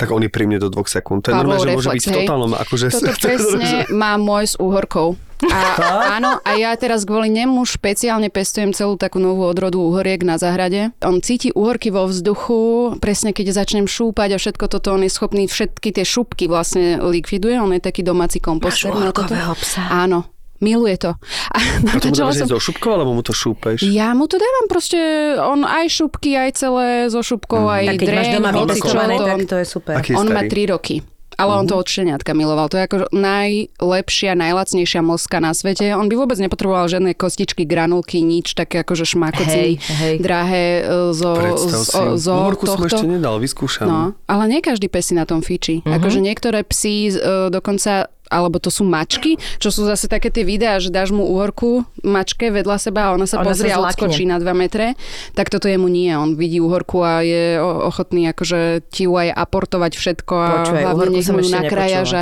Tak 0.00 0.08
on 0.16 0.24
je 0.24 0.32
pri 0.32 0.48
mne 0.48 0.56
do 0.64 0.72
dvoch 0.72 0.88
sekúnd. 0.88 1.20
To 1.28 1.28
je 1.28 1.36
normálne, 1.36 1.60
že 1.60 1.76
môže 1.76 1.92
byť 1.92 2.04
v 2.04 2.08
hej. 2.08 2.16
totálnom, 2.24 2.50
akože... 2.56 2.86
Toto 2.88 3.12
presne 3.28 3.70
má 3.92 4.16
môj 4.16 4.44
s 4.48 4.54
úhorkou. 4.56 5.20
A, 5.44 5.60
áno, 6.16 6.40
a 6.40 6.50
ja 6.56 6.72
teraz 6.76 7.04
kvôli 7.04 7.28
nemu 7.28 7.64
špeciálne 7.64 8.32
pestujem 8.32 8.72
celú 8.72 8.96
takú 8.96 9.20
novú 9.20 9.44
odrodu 9.44 9.76
uhoriek 9.76 10.24
na 10.24 10.40
zahrade. 10.40 10.92
On 11.04 11.20
cíti 11.20 11.52
uhorky 11.52 11.92
vo 11.92 12.08
vzduchu, 12.08 12.96
presne 13.00 13.36
keď 13.36 13.52
začnem 13.52 13.84
šúpať 13.84 14.36
a 14.36 14.40
všetko 14.40 14.64
toto, 14.72 14.96
on 14.96 15.04
je 15.04 15.12
schopný 15.12 15.44
všetky 15.44 15.92
tie 15.92 16.04
šupky 16.04 16.48
vlastne 16.48 17.00
likviduje, 17.00 17.60
on 17.60 17.76
je 17.76 17.80
taký 17.84 18.00
domáci 18.00 18.40
komposter. 18.40 18.92
uhorkového 18.92 19.52
psa. 19.60 19.84
Áno, 19.88 20.28
miluje 20.60 20.96
to. 20.98 21.10
A, 21.48 21.58
A 21.86 21.98
to 21.98 22.08
mu 22.08 22.14
dávaš 22.14 22.36
som- 22.38 22.48
zo 22.48 22.60
šupkou, 22.62 22.92
alebo 22.92 23.10
mu 23.10 23.20
to 23.20 23.32
šúpeš? 23.32 23.82
ja 23.82 24.12
mu 24.12 24.24
to 24.24 24.36
dávam 24.36 24.66
proste, 24.66 25.00
on 25.36 25.60
aj 25.62 25.88
šupky, 25.90 26.36
aj 26.38 26.50
celé 26.54 26.88
so 27.06 27.20
šupkou, 27.20 27.64
aj 27.64 27.84
Tak 27.86 27.94
keď 27.96 28.08
máš 28.08 28.26
dreň, 28.26 28.36
doma 28.36 28.50
vypestované, 28.54 29.14
to 29.14 29.24
tak 29.24 29.34
on- 29.34 29.46
to 29.46 29.56
je 29.56 29.66
super. 29.66 29.94
Aký 29.96 30.10
je 30.10 30.16
on 30.16 30.26
má 30.26 30.42
starý? 30.42 30.52
3 30.62 30.70
roky. 30.70 30.96
Ale 31.34 31.56
on 31.56 31.64
to 31.64 31.72
Mhm. 31.72 31.80
od 31.80 31.86
šteniatka 31.88 32.30
miloval. 32.32 32.68
To 32.68 32.76
je 32.76 32.84
ako 32.84 32.96
najlepšia, 33.16 34.36
najlacnejšia 34.36 35.00
mlska 35.00 35.38
na 35.38 35.52
svete. 35.52 35.88
On 35.90 36.04
by 36.04 36.14
vôbec 36.14 36.36
nepotreboval 36.36 36.84
žiadne 36.86 37.14
kostičky, 37.14 37.64
granulky, 37.64 38.20
nič 38.20 38.52
také 38.52 38.80
akože 38.80 39.08
šmakoci, 39.08 39.48
Hej, 39.48 39.72
hej. 39.80 40.14
drahé 40.18 40.64
e, 40.78 40.82
zo, 41.12 41.32
Predstav 41.32 41.80
si. 41.80 41.90
zo, 41.90 42.02
zo 42.18 42.32
Uhorku 42.36 42.64
som 42.66 42.76
tohto. 42.76 42.92
ešte 42.92 43.06
nedal, 43.08 43.38
vyskúšam. 43.38 43.86
No, 43.86 44.00
ale 44.26 44.42
nie 44.48 44.60
každý 44.60 44.86
pes 44.86 45.08
si 45.08 45.14
na 45.14 45.24
tom 45.24 45.40
fičí. 45.40 45.80
Uh-huh. 45.80 45.96
Akože 45.96 46.20
niektoré 46.20 46.60
psy 46.62 47.08
e, 47.08 47.12
dokonca 47.48 48.12
alebo 48.30 48.62
to 48.62 48.70
sú 48.70 48.86
mačky, 48.86 49.36
čo 49.58 49.74
sú 49.74 49.82
zase 49.84 50.06
také 50.06 50.30
tie 50.30 50.46
videá, 50.46 50.78
že 50.78 50.94
dáš 50.94 51.10
mu 51.10 51.26
úhorku 51.26 51.82
mačke 52.06 52.54
vedľa 52.54 52.78
seba 52.78 53.10
a 53.10 53.18
ona 53.18 53.26
sa 53.26 53.42
Ona 53.42 53.50
pozrie 53.50 53.74
sa 53.74 53.82
a 53.82 53.90
odskočí 53.90 54.22
na 54.24 54.38
2 54.38 54.46
metre, 54.54 54.94
tak 55.34 55.50
toto 55.50 55.66
jemu 55.66 55.90
nie. 55.90 56.14
On 56.14 56.38
vidí 56.38 56.62
úhorku 56.62 57.02
a 57.02 57.26
je 57.26 57.58
ochotný 57.60 58.30
akože 58.30 58.86
ti 58.88 59.10
ju 59.10 59.18
aj 59.18 59.34
aportovať 59.34 59.92
všetko 59.98 60.34
a 60.38 60.48
Počúvaj, 60.62 60.82
hlavne 60.86 61.08
nech 61.10 61.26
mu 61.26 61.42
nepočula. 61.42 62.06
Že... 62.06 62.20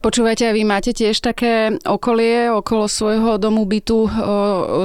Počúvajte, 0.00 0.48
a 0.48 0.56
vy 0.56 0.62
máte 0.64 0.90
tiež 0.96 1.20
také 1.20 1.76
okolie 1.84 2.48
okolo 2.48 2.88
svojho 2.88 3.36
domu 3.36 3.68
bytu, 3.68 4.08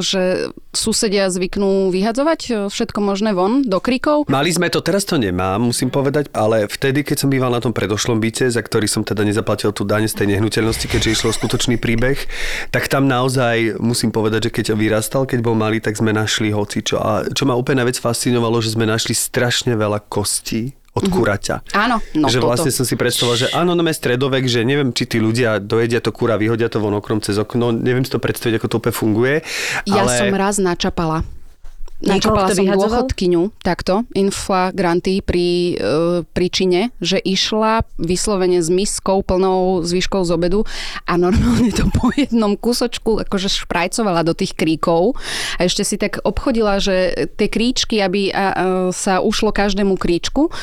že 0.04 0.52
susedia 0.75 1.31
zvyknú 1.31 1.90
vyhadzovať 1.90 2.69
všetko 2.69 3.00
možné 3.02 3.31
von 3.33 3.66
do 3.66 3.80
krikov? 3.81 4.30
Mali 4.30 4.52
sme 4.52 4.69
to, 4.69 4.83
teraz 4.83 5.07
to 5.07 5.18
nemám, 5.18 5.71
musím 5.74 5.90
povedať, 5.90 6.30
ale 6.36 6.69
vtedy, 6.69 7.02
keď 7.02 7.18
som 7.24 7.31
býval 7.31 7.50
na 7.50 7.64
tom 7.64 7.74
predošlom 7.74 8.19
byte, 8.21 8.52
za 8.52 8.62
ktorý 8.62 8.86
som 8.86 9.02
teda 9.02 9.26
nezaplatil 9.26 9.74
tú 9.74 9.88
daň 9.88 10.06
z 10.06 10.21
tej 10.21 10.28
nehnuteľnosti, 10.38 10.56
keďže 10.64 11.14
išlo 11.14 11.30
skutočný 11.35 11.78
príbeh, 11.78 12.18
tak 12.73 12.90
tam 12.90 13.06
naozaj 13.06 13.78
musím 13.78 14.09
povedať, 14.09 14.49
že 14.49 14.54
keď 14.61 14.66
vyrastal, 14.73 15.30
keď 15.30 15.40
bol 15.44 15.54
malý, 15.54 15.83
tak 15.83 15.97
sme 15.97 16.16
našli 16.16 16.49
hocičo. 16.49 16.97
A 16.97 17.28
čo 17.30 17.45
ma 17.45 17.54
úplne 17.54 17.83
najviac 17.83 17.99
fascinovalo, 18.02 18.61
že 18.64 18.73
sme 18.73 18.87
našli 18.87 19.14
strašne 19.14 19.78
veľa 19.78 20.06
kostí 20.07 20.78
od 20.97 21.06
kuraťa. 21.14 21.56
Áno, 21.78 22.02
no 22.18 22.26
že 22.26 22.42
toto. 22.42 22.49
vlastne 22.49 22.71
som 22.73 22.81
si 22.81 22.97
predstavoval, 22.97 23.37
že 23.37 23.47
áno, 23.54 23.78
no 23.78 23.85
stredovek, 23.85 24.49
že 24.49 24.66
neviem, 24.66 24.90
či 24.90 25.06
tí 25.06 25.21
ľudia 25.21 25.61
dojedia 25.61 26.02
to 26.02 26.09
kura, 26.09 26.42
vyhodia 26.42 26.73
to 26.73 26.81
von 26.81 26.97
oknom 26.97 27.21
cez 27.21 27.37
okno, 27.37 27.69
neviem 27.69 28.02
si 28.02 28.09
to 28.09 28.18
predstaviť, 28.18 28.57
ako 28.57 28.68
to 28.68 28.76
úplne 28.81 28.95
funguje. 28.97 29.35
Ja 29.85 30.04
ale... 30.04 30.18
som 30.18 30.33
raz 30.33 30.57
načapala. 30.57 31.21
Kto 31.97 32.54
som 32.54 32.66
dôchodkyňu, 32.69 33.57
takto, 33.66 34.06
inflagranty 34.13 35.25
pri 35.25 35.73
e, 35.73 36.23
príčine, 36.30 36.94
že 37.01 37.18
išla 37.18 37.81
vyslovene 37.97 38.61
s 38.61 38.69
miskou 38.69 39.25
plnou 39.25 39.81
zvyškou 39.81 40.21
z 40.21 40.31
obedu 40.37 40.61
a 41.09 41.18
normálne 41.18 41.73
to 41.73 41.89
po 41.89 42.13
jednom 42.13 42.54
kúsočku 42.54 43.25
akože 43.25 43.49
šprajcovala 43.66 44.21
do 44.21 44.37
tých 44.37 44.54
kríkov 44.54 45.18
a 45.57 45.66
ešte 45.66 45.81
si 45.81 45.97
tak 45.97 46.21
obchodila, 46.21 46.77
že 46.77 47.27
tie 47.33 47.49
kríčky, 47.49 47.97
aby 47.97 48.30
a, 48.30 48.37
a, 48.37 48.45
sa 48.94 49.19
ušlo 49.19 49.49
každému 49.49 49.97
kríčku 49.97 50.54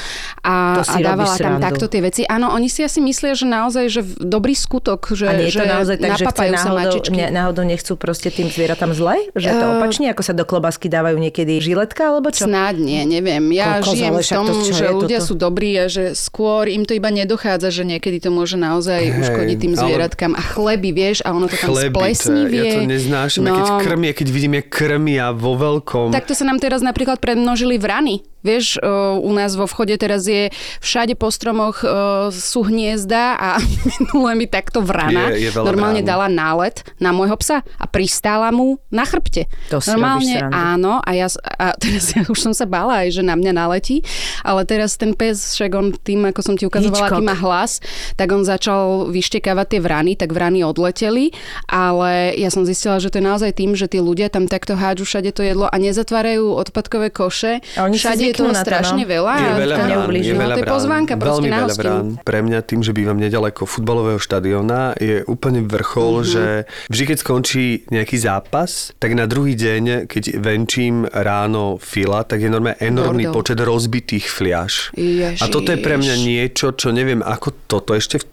a, 0.46 0.86
a 0.86 0.96
dávala 1.02 1.34
tam 1.34 1.58
takto 1.58 1.90
tie 1.90 1.98
veci. 1.98 2.22
Áno, 2.30 2.54
oni 2.54 2.70
si 2.70 2.86
asi 2.86 3.02
myslia, 3.02 3.34
že 3.34 3.50
naozaj, 3.50 3.84
že 3.90 4.06
dobrý 4.22 4.54
skutok, 4.54 5.10
že, 5.18 5.26
A 5.26 5.34
nie 5.34 5.50
je 5.50 5.58
že 5.58 5.60
to 5.60 5.66
naozaj 5.66 5.96
tak, 5.98 6.10
že 6.14 6.24
chce 6.30 6.46
náhodou, 6.54 6.94
ne, 7.10 7.26
náhodou 7.34 7.64
nechcú 7.66 7.98
proste 7.98 8.30
tým 8.30 8.46
zvieratám 8.46 8.94
zle? 8.94 9.18
Že 9.34 9.50
to 9.50 9.64
Eh, 9.64 9.72
opačne, 9.80 10.06
ako 10.12 10.22
sa 10.22 10.34
do 10.36 10.44
klobásky 10.44 10.86
dávajú 10.92 11.16
niekedy 11.24 11.64
žiletka 11.64 12.12
alebo 12.12 12.28
čo? 12.28 12.44
Snáď 12.44 12.80
nie, 12.80 13.02
neviem. 13.08 13.40
Ja 13.56 13.80
Kokos, 13.80 13.96
žijem 13.96 14.12
ale 14.12 14.20
v 14.20 14.28
tom, 14.28 14.46
to 14.46 14.68
že 14.68 14.86
ľudia 14.92 15.20
toto? 15.24 15.28
sú 15.28 15.34
dobrí 15.40 15.70
a 15.80 15.86
že 15.88 16.12
skôr 16.12 16.68
im 16.68 16.84
to 16.84 16.92
iba 16.92 17.08
nedochádza, 17.08 17.72
že 17.72 17.82
niekedy 17.88 18.20
to 18.20 18.28
môže 18.28 18.60
naozaj 18.60 19.00
Hej, 19.00 19.20
uškodiť 19.24 19.56
tým 19.56 19.74
ale- 19.74 19.80
zvieratkám. 19.80 20.32
A 20.36 20.42
chleby, 20.44 20.90
vieš, 20.92 21.24
a 21.24 21.32
ono 21.32 21.48
to 21.48 21.56
tam 21.56 21.72
Chleby, 21.72 21.88
to 21.88 22.04
je, 22.04 22.14
splesnivie. 22.14 22.60
ja 22.60 22.74
to 22.76 22.80
neznášam, 22.84 23.42
no. 23.48 23.56
keď 23.56 23.68
krmie, 23.80 24.10
keď 24.12 24.28
vidíme 24.28 24.58
krmia 24.60 25.32
vo 25.32 25.56
veľkom. 25.56 26.12
Takto 26.12 26.36
sa 26.36 26.44
nám 26.44 26.60
teraz 26.60 26.84
napríklad 26.84 27.22
predmnožili 27.22 27.80
vrany. 27.80 28.20
Vieš, 28.44 28.76
o, 28.78 28.86
u 29.18 29.32
nás 29.32 29.54
vo 29.54 29.64
vchode 29.64 29.96
teraz 29.96 30.24
je 30.24 30.52
všade 30.78 31.16
po 31.16 31.28
stromoch 31.28 31.80
o, 31.80 31.88
sú 32.28 32.60
hniezda 32.62 33.34
a 33.34 33.48
minule 33.90 34.36
mi 34.36 34.46
takto 34.46 34.78
vrana 34.78 35.32
Je- 35.32 35.48
je 35.48 35.56
normálne 35.56 35.98
vrán. 35.98 36.10
dala 36.10 36.28
nálet 36.28 36.84
na 36.98 37.10
môjho 37.10 37.34
psa 37.36 37.64
a 37.74 37.84
pristála 37.84 38.50
mu 38.50 38.76
na 38.88 39.02
chrbte. 39.02 39.48
To 39.68 39.80
normálne 39.80 40.28
áno 40.46 41.00
a 41.00 41.10
ja 41.10 41.26
a 41.56 41.72
teraz 41.74 42.12
ja 42.12 42.22
už 42.22 42.36
som 42.36 42.52
sa 42.52 42.64
bála 42.64 43.02
aj, 43.02 43.16
že 43.16 43.22
na 43.22 43.32
mňa 43.32 43.52
naletí, 43.56 44.04
ale 44.40 44.62
teraz 44.64 44.94
ten 44.94 45.12
pes, 45.12 45.56
však 45.56 45.72
on 45.72 45.86
tým, 45.94 46.26
ako 46.26 46.40
som 46.42 46.54
ti 46.54 46.64
ukazovala, 46.64 47.08
aký 47.08 47.16
Hitchcock. 47.16 47.24
má 47.24 47.34
hlas, 47.34 47.80
tak 48.12 48.28
on 48.28 48.44
začal 48.44 48.82
vyštekávať 49.08 49.66
tie 49.66 49.80
vrany, 49.80 50.12
tak 50.12 50.30
vrany 50.30 50.60
odleteli, 50.60 51.32
ale 51.64 52.34
ja 52.34 52.48
som 52.48 52.62
zistila, 52.62 52.98
že 52.98 53.08
to 53.08 53.18
je 53.18 53.24
naozaj 53.24 53.50
tým, 53.52 53.72
že 53.72 53.86
tí 53.86 53.98
ľudia 53.98 54.28
tam 54.28 54.44
takto 54.44 54.74
hádžu 54.74 55.04
všade 55.04 55.30
to 55.30 55.40
jedlo 55.40 55.64
a 55.64 55.76
nezatvárajú 55.76 56.52
odpadkové 56.52 57.08
koše. 57.08 57.64
A 57.74 57.86
oni 57.86 57.96
všade 57.96 58.24
je 58.24 58.33
zvyknú 58.36 58.50
toho 58.50 58.60
strašne 58.60 59.02
no. 59.02 59.08
veľa. 59.08 59.34
Je 59.34 59.50
veľa 59.54 59.62
to 59.70 59.78
brán, 59.78 59.90
neublíži. 59.94 60.24
je 60.24 60.34
No, 60.34 60.40
veľa 60.40 60.48
to 60.48 60.58
je 60.58 60.64
brán. 60.64 60.74
pozvánka 60.74 61.12
Veľmi 61.14 61.48
veľa 61.48 61.62
hostinu. 61.64 61.78
brán. 61.80 62.06
Pre 62.20 62.38
mňa 62.40 62.58
tým, 62.60 62.80
že 62.80 62.92
bývam 62.92 63.16
nedaleko 63.16 63.62
futbalového 63.64 64.18
štadióna, 64.18 64.80
je 64.96 65.16
úplne 65.24 65.60
vrchol, 65.62 66.14
Mhm. 66.16 66.26
že 66.26 66.44
vždy, 66.88 67.04
keď 67.04 67.16
skončí 67.16 67.64
nejaký 67.88 68.16
zápas, 68.16 68.70
tak 68.94 69.12
na 69.12 69.24
druhý 69.24 69.54
deň, 69.54 69.82
keď 70.04 70.24
venčím 70.36 70.94
ráno 71.06 71.76
fila, 71.76 72.22
tak 72.22 72.40
je 72.40 72.48
normálne 72.48 72.76
enormný 72.78 73.24
Bordel. 73.24 73.36
počet 73.36 73.58
rozbitých 73.58 74.26
fliaž. 74.26 74.90
Ježiš. 74.94 75.38
A 75.38 75.46
toto 75.46 75.70
je 75.70 75.78
pre 75.78 75.94
mňa 75.94 76.14
niečo, 76.16 76.72
čo 76.72 76.90
neviem, 76.90 77.20
ako 77.20 77.52
toto 77.66 77.92
ešte 77.92 78.18
v- 78.18 78.26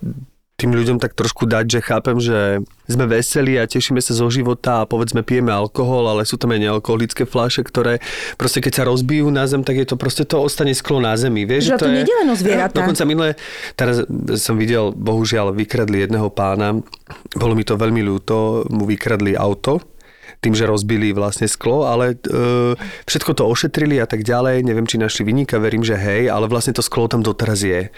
tým 0.62 0.78
ľuďom 0.78 1.02
tak 1.02 1.18
trošku 1.18 1.50
dať, 1.50 1.66
že 1.66 1.80
chápem, 1.82 2.22
že 2.22 2.62
sme 2.86 3.10
veselí 3.10 3.58
a 3.58 3.66
tešíme 3.66 3.98
sa 3.98 4.14
zo 4.14 4.30
života 4.30 4.86
a 4.86 4.88
povedzme 4.88 5.26
pijeme 5.26 5.50
alkohol, 5.50 6.06
ale 6.06 6.22
sú 6.22 6.38
tam 6.38 6.54
aj 6.54 6.62
nealkoholické 6.62 7.26
fľaše, 7.26 7.66
ktoré 7.66 7.98
proste 8.38 8.62
keď 8.62 8.74
sa 8.78 8.84
rozbijú 8.86 9.34
na 9.34 9.50
zem, 9.50 9.66
tak 9.66 9.82
je 9.82 9.90
to 9.90 9.98
proste 9.98 10.30
to 10.30 10.38
ostane 10.38 10.78
sklo 10.78 11.02
na 11.02 11.18
zemi. 11.18 11.50
Vieš, 11.50 11.74
Že 11.74 11.82
to 11.82 11.90
nejde 11.90 12.14
len 12.14 12.30
o 12.30 12.38
zvieratá. 12.38 12.78
Dokonca 12.78 13.04
minule, 13.10 13.34
teraz 13.74 14.06
som 14.38 14.62
videl, 14.62 14.94
bohužiaľ, 14.94 15.50
vykradli 15.58 16.06
jedného 16.06 16.30
pána, 16.30 16.78
bolo 17.34 17.58
mi 17.58 17.66
to 17.66 17.74
veľmi 17.74 18.06
ľúto, 18.06 18.70
mu 18.70 18.86
vykradli 18.86 19.34
auto, 19.34 19.82
tým, 20.42 20.58
že 20.58 20.66
rozbili 20.66 21.14
vlastne 21.14 21.46
sklo, 21.46 21.86
ale 21.86 22.18
e, 22.18 22.74
všetko 23.06 23.38
to 23.38 23.46
ošetrili 23.46 24.02
a 24.02 24.10
tak 24.10 24.26
ďalej. 24.26 24.66
Neviem, 24.66 24.90
či 24.90 24.98
našli 24.98 25.22
vyníka, 25.22 25.62
verím, 25.62 25.86
že 25.86 25.94
hej, 25.94 26.34
ale 26.34 26.50
vlastne 26.50 26.74
to 26.74 26.82
sklo 26.82 27.06
tam 27.06 27.22
doteraz 27.22 27.62
je. 27.62 27.94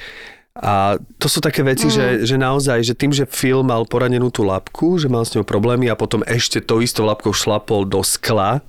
A 0.53 1.01
to 1.17 1.25
sú 1.25 1.41
také 1.41 1.65
veci, 1.65 1.89
mm. 1.89 1.93
že, 1.93 2.05
že 2.29 2.35
naozaj, 2.37 2.85
že 2.85 2.93
tým, 2.93 3.09
že 3.09 3.25
Phil 3.25 3.65
mal 3.65 3.89
poranenú 3.89 4.29
tú 4.29 4.45
labku, 4.45 5.01
že 5.01 5.09
mal 5.09 5.25
s 5.25 5.33
ňou 5.33 5.41
problémy 5.41 5.89
a 5.89 5.97
potom 5.97 6.21
ešte 6.29 6.61
to 6.61 6.77
istou 6.77 7.09
labkou 7.09 7.33
šlapol 7.33 7.89
do 7.89 8.05
skla 8.05 8.61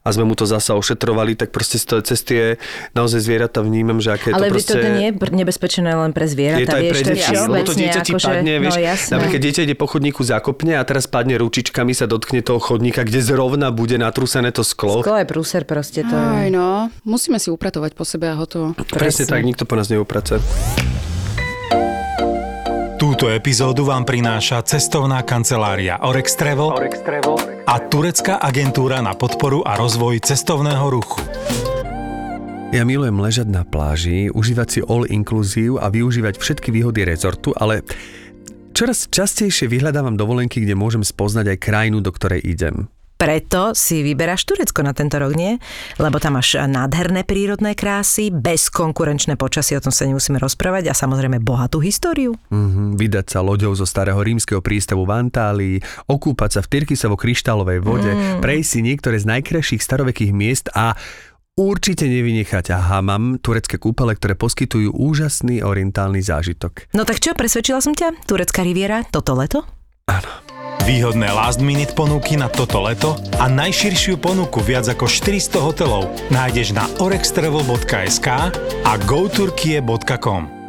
a 0.00 0.08
sme 0.10 0.24
mu 0.26 0.34
to 0.34 0.42
zasa 0.42 0.74
ošetrovali, 0.74 1.36
tak 1.36 1.52
proste 1.54 1.76
z 1.78 1.84
toho- 1.86 2.02
cez 2.02 2.24
tie 2.26 2.56
naozaj 2.96 3.20
zvieratá 3.20 3.62
vnímam, 3.62 4.02
že 4.02 4.16
aké 4.16 4.32
je 4.32 4.34
Ale 4.34 4.48
to 4.48 4.58
proste... 4.58 4.74
to 4.74 4.90
nie 4.96 5.12
je 5.12 5.14
nebezpečné 5.14 5.92
len 5.92 6.10
pre 6.10 6.26
zvieratá, 6.26 6.58
Je 6.58 6.66
to 6.66 6.74
aj 6.74 6.82
vieš, 6.82 6.90
pre 6.90 6.98
to 6.98 7.10
je 7.10 7.14
deti, 7.14 7.34
lebo 7.36 7.62
to 7.62 7.74
dieťa 7.78 8.00
ti 8.00 8.12
akože- 8.16 8.26
padne, 8.26 8.54
vieš, 8.58 8.74
no 8.74 8.80
jasné. 8.80 9.12
napríklad 9.14 9.40
dieťa 9.44 9.60
ide 9.70 9.76
po 9.76 9.86
chodníku 9.86 10.20
zakopne 10.24 10.72
a 10.80 10.82
teraz 10.82 11.04
padne 11.06 11.38
ručičkami, 11.38 11.92
sa 11.94 12.08
dotkne 12.08 12.40
toho 12.40 12.58
chodníka, 12.58 13.04
kde 13.04 13.20
zrovna 13.22 13.68
bude 13.70 14.00
natrúsené 14.00 14.50
to 14.50 14.64
sklo. 14.64 15.04
Sklo 15.04 15.20
je 15.20 15.26
prúser 15.28 15.62
proste, 15.68 16.00
to 16.02 16.16
Aj 16.16 16.48
no, 16.48 16.88
musíme 17.06 17.36
si 17.36 17.52
upratovať 17.52 17.92
po 17.92 18.02
sebe 18.08 18.32
a 18.32 18.34
hotovo. 18.34 18.72
Presne 18.90 19.28
tak, 19.28 19.44
nikto 19.44 19.68
po 19.68 19.76
nás 19.76 19.92
neuprace. 19.92 20.40
Túto 23.20 23.36
epizódu 23.36 23.84
vám 23.84 24.08
prináša 24.08 24.64
cestovná 24.64 25.20
kancelária 25.20 26.00
Orex 26.00 26.40
Travel, 26.40 26.72
a 27.68 27.76
turecká 27.76 28.40
agentúra 28.40 29.04
na 29.04 29.12
podporu 29.12 29.60
a 29.60 29.76
rozvoj 29.76 30.24
cestovného 30.24 30.88
ruchu. 30.88 31.20
Ja 32.72 32.80
milujem 32.80 33.20
ležať 33.20 33.52
na 33.52 33.68
pláži, 33.68 34.32
užívať 34.32 34.68
si 34.72 34.80
all 34.80 35.04
inclusive 35.04 35.76
a 35.76 35.92
využívať 35.92 36.40
všetky 36.40 36.72
výhody 36.72 37.04
rezortu, 37.04 37.52
ale 37.60 37.84
čoraz 38.72 39.04
častejšie 39.12 39.68
vyhľadávam 39.68 40.16
dovolenky, 40.16 40.64
kde 40.64 40.72
môžem 40.72 41.04
spoznať 41.04 41.52
aj 41.52 41.58
krajinu, 41.60 42.00
do 42.00 42.16
ktorej 42.16 42.40
idem. 42.40 42.88
Preto 43.20 43.76
si 43.76 44.00
vyberáš 44.00 44.48
Turecko 44.48 44.80
na 44.80 44.96
tento 44.96 45.20
rok, 45.20 45.36
nie? 45.36 45.60
Lebo 46.00 46.16
tam 46.16 46.40
máš 46.40 46.56
nádherné 46.56 47.28
prírodné 47.28 47.76
krásy, 47.76 48.32
bezkonkurenčné 48.32 49.36
počasie, 49.36 49.76
o 49.76 49.84
tom 49.84 49.92
sa 49.92 50.08
nemusíme 50.08 50.40
rozprávať 50.40 50.88
a 50.88 50.96
samozrejme 50.96 51.36
bohatú 51.44 51.84
históriu. 51.84 52.32
Mm-hmm, 52.48 52.96
vydať 52.96 53.26
sa 53.28 53.44
loďou 53.44 53.76
zo 53.76 53.84
starého 53.84 54.16
rímskeho 54.16 54.64
prístavu 54.64 55.04
v 55.04 55.12
Antálii, 55.12 55.76
okúpať 56.08 56.50
sa 56.56 56.60
v 56.64 56.72
Tyrkisovo-kryštálovej 56.72 57.84
vode, 57.84 58.08
mm. 58.08 58.40
prejsť 58.40 58.68
si 58.72 58.80
niektoré 58.80 59.20
z 59.20 59.28
najkrajších 59.28 59.84
starovekých 59.84 60.32
miest 60.32 60.72
a 60.72 60.96
určite 61.60 62.08
nevynechať 62.08 62.72
hamam, 62.72 63.36
turecké 63.36 63.76
kúpele, 63.76 64.16
ktoré 64.16 64.32
poskytujú 64.32 64.96
úžasný 64.96 65.60
orientálny 65.60 66.24
zážitok. 66.24 66.88
No 66.96 67.04
tak 67.04 67.20
čo, 67.20 67.36
presvedčila 67.36 67.84
som 67.84 67.92
ťa? 67.92 68.16
Turecká 68.24 68.64
riviera 68.64 69.04
toto 69.04 69.36
leto? 69.36 69.68
Výhodné 70.84 71.28
last 71.32 71.60
minute 71.60 71.92
ponuky 71.92 72.36
na 72.40 72.48
toto 72.48 72.80
leto 72.84 73.16
a 73.36 73.48
najširšiu 73.48 74.16
ponuku 74.16 74.64
viac 74.64 74.88
ako 74.88 75.08
400 75.08 75.60
hotelov 75.60 76.08
nájdeš 76.32 76.72
na 76.72 76.88
orextravel.sk 77.00 78.28
a 78.84 78.92
goturkie.com. 79.04 80.59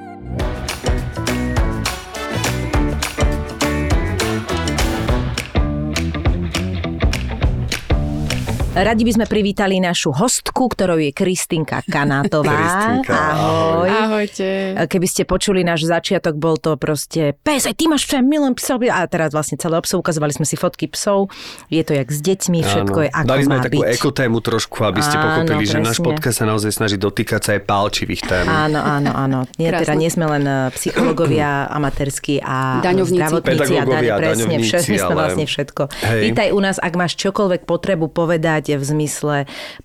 Radi 8.71 9.03
by 9.03 9.11
sme 9.11 9.25
privítali 9.27 9.77
našu 9.77 10.15
hostku, 10.15 10.63
ktorou 10.65 10.95
je 10.95 11.11
Kristinka 11.11 11.83
Kanátová. 11.85 12.55
Kristinka, 12.55 13.11
ahoj. 13.11 13.89
Ahojte. 13.91 14.47
Keby 14.81 15.05
ste 15.05 15.21
počuli 15.21 15.59
náš 15.61 15.83
začiatok, 15.83 16.39
bol 16.39 16.55
to 16.55 16.79
proste 16.79 17.35
pes, 17.37 17.67
aj 17.67 17.75
ty 17.75 17.85
máš 17.85 18.07
psa, 18.07 18.23
milujem 18.23 18.55
psov. 18.55 18.79
A 18.85 19.03
teraz 19.05 19.35
vlastne 19.35 19.59
celé 19.59 19.75
obsov, 19.75 19.99
ukazovali 19.99 20.31
sme 20.31 20.47
si 20.47 20.55
fotky 20.55 20.87
psov. 20.87 21.27
Je 21.67 21.83
to 21.83 21.91
jak 21.91 22.07
s 22.07 22.23
deťmi, 22.23 22.59
všetko 22.63 22.97
je 22.97 23.09
ako 23.11 23.27
Dali 23.27 23.43
sme 23.43 23.53
má 23.53 23.59
takú 23.59 23.83
byť. 23.83 23.91
ekotému 23.91 24.37
trošku, 24.39 24.77
aby 24.81 25.01
ste 25.01 25.15
Áno, 25.15 25.23
pochopili, 25.43 25.63
že 25.65 25.77
náš 25.77 25.87
presne. 25.93 26.07
podcast 26.07 26.35
sa 26.37 26.45
naozaj 26.47 26.71
snaží 26.71 26.95
dotýkať 26.95 27.41
sa 27.43 27.51
aj 27.51 27.61
pálčivých 27.67 28.21
tém. 28.23 28.45
Áno, 28.47 28.79
áno, 28.79 29.11
áno. 29.11 29.39
Nie, 29.57 29.67
Krásne. 29.69 29.83
teda 29.83 29.93
nie 29.99 30.07
sme 30.07 30.25
len 30.29 30.43
eh, 30.43 30.71
psychológovia 30.71 31.67
amatérski 31.67 32.39
a 32.39 32.79
Daňovníci. 32.79 33.19
zdravotníci 33.19 33.73
a 33.73 33.83
daň, 33.83 33.99
presne, 34.15 34.23
daňovníci, 34.47 34.71
všetko, 34.71 35.03
ale- 35.03 35.15
vlastne 35.19 35.43
všetko. 35.45 35.81
Hej. 36.07 36.21
Vítaj 36.23 36.47
u 36.49 36.59
nás, 36.61 36.79
ak 36.79 36.93
máš 36.95 37.19
čokoľvek 37.19 37.67
potrebu 37.67 38.07
povedať 38.07 38.60
v 38.65 38.83
zmysle 38.85 39.35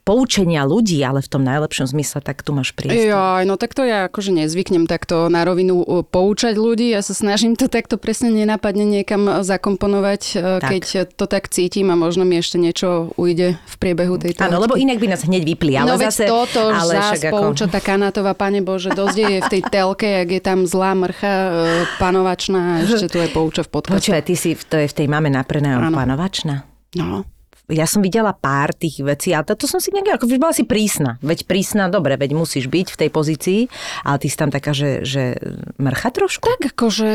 poučenia 0.05 0.67
ľudí, 0.67 1.01
ale 1.01 1.25
v 1.25 1.29
tom 1.31 1.43
najlepšom 1.43 1.89
zmysle, 1.89 2.21
tak 2.21 2.45
tu 2.45 2.53
máš 2.53 2.77
priestor. 2.77 2.99
Joj, 2.99 3.43
no 3.47 3.57
tak 3.57 3.73
to 3.73 3.83
ja 3.83 4.07
akože 4.07 4.35
nezvyknem 4.35 4.85
takto 4.85 5.33
na 5.33 5.43
rovinu 5.43 5.81
uh, 5.81 6.05
poučať 6.05 6.59
ľudí. 6.59 6.93
Ja 6.93 7.01
sa 7.01 7.17
snažím 7.17 7.57
to 7.57 7.67
takto 7.67 7.97
presne 7.97 8.29
nenápadne 8.31 8.85
niekam 8.85 9.43
zakomponovať, 9.43 10.23
uh, 10.37 10.41
Tak. 10.61 10.71
keď 10.71 10.85
to 11.15 11.25
tak 11.25 11.49
cítim 11.49 11.89
a 11.89 11.97
možno 11.97 12.27
mi 12.27 12.37
ešte 12.37 12.59
niečo 12.59 13.15
ujde 13.17 13.57
v 13.57 13.75
priebehu 13.81 14.19
tejto 14.21 14.45
Áno, 14.45 14.61
lebo 14.61 14.77
inak 14.77 14.99
by 14.99 15.07
nás 15.15 15.23
hneď 15.25 15.43
vypli, 15.47 15.75
ale 15.79 15.95
no 15.95 15.97
zase... 15.97 16.27
toto 16.27 16.71
ale 16.71 16.93
zás 16.99 17.17
však 17.17 17.31
ako- 17.31 17.39
pouča 17.39 17.67
tá 17.71 17.81
kanátová, 17.81 18.35
pane 18.35 18.61
Bože, 18.61 18.93
dosť 18.93 19.17
je 19.17 19.39
v 19.43 19.49
tej 19.49 19.63
telke, 19.69 20.09
ak 20.23 20.29
je 20.29 20.41
tam 20.43 20.59
zlá 20.67 20.93
mrcha 20.97 21.35
uh, 21.47 21.55
panovačná 22.03 22.85
ešte 22.85 23.07
tu 23.13 23.19
aj 23.23 23.31
pouča 23.31 23.63
v 23.63 23.71
podcaste. 23.71 24.11
Počúvaj, 24.11 24.23
ty 24.25 24.35
si, 24.35 24.51
v- 24.57 24.65
to 24.67 24.77
je 24.81 24.87
v 24.91 24.95
tej 24.95 25.07
máme 25.07 25.29
naprená 25.31 25.79
panovačná. 25.93 26.65
No. 26.97 27.29
Ja 27.67 27.83
som 27.91 27.99
videla 27.99 28.31
pár 28.31 28.71
tých 28.71 29.03
vecí, 29.03 29.35
ale 29.35 29.43
to, 29.43 29.67
som 29.67 29.83
si 29.83 29.91
nejak, 29.91 30.23
ako 30.23 30.31
bola 30.39 30.55
si 30.55 30.63
prísna. 30.63 31.19
Veď 31.19 31.51
prísna, 31.51 31.91
dobre, 31.91 32.15
veď 32.15 32.39
musíš 32.39 32.71
byť 32.71 32.95
v 32.95 33.01
tej 33.03 33.11
pozícii, 33.11 33.61
ale 34.07 34.23
ty 34.23 34.31
si 34.31 34.39
tam 34.39 34.55
taká, 34.55 34.71
že, 34.71 35.03
že 35.03 35.35
mrcha 35.75 36.15
trošku? 36.15 36.47
Tak 36.47 36.79
akože 36.79 37.11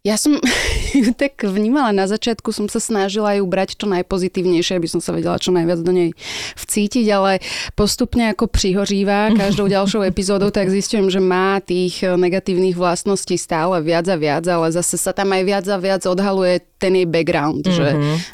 ja 0.00 0.16
som 0.16 0.40
ju 0.96 1.12
tak 1.12 1.44
vnímala 1.44 1.92
na 1.92 2.08
začiatku, 2.08 2.56
som 2.56 2.72
sa 2.72 2.80
snažila 2.80 3.36
ju 3.36 3.44
brať 3.44 3.76
čo 3.76 3.84
najpozitívnejšie, 3.92 4.80
aby 4.80 4.88
som 4.88 5.04
sa 5.04 5.12
vedela 5.12 5.36
čo 5.36 5.52
najviac 5.52 5.84
do 5.84 5.92
nej 5.92 6.16
vcítiť, 6.56 7.06
ale 7.12 7.44
postupne 7.76 8.32
ako 8.32 8.48
prihoříva 8.48 9.28
každou 9.44 9.68
ďalšou 9.68 10.08
epizódou, 10.08 10.48
tak 10.48 10.72
zistujem, 10.72 11.12
že 11.12 11.20
má 11.20 11.60
tých 11.60 12.00
negatívnych 12.00 12.80
vlastností 12.80 13.36
stále 13.36 13.84
viac 13.84 14.08
a 14.08 14.16
viac, 14.16 14.48
ale 14.48 14.72
zase 14.72 14.96
sa 14.96 15.12
tam 15.12 15.36
aj 15.36 15.42
viac 15.44 15.64
a 15.68 15.76
viac 15.76 16.02
odhaluje 16.08 16.64
ten 16.76 16.92
jej 16.92 17.08
background, 17.08 17.64
mm-hmm. 17.64 17.76
že 17.76 17.88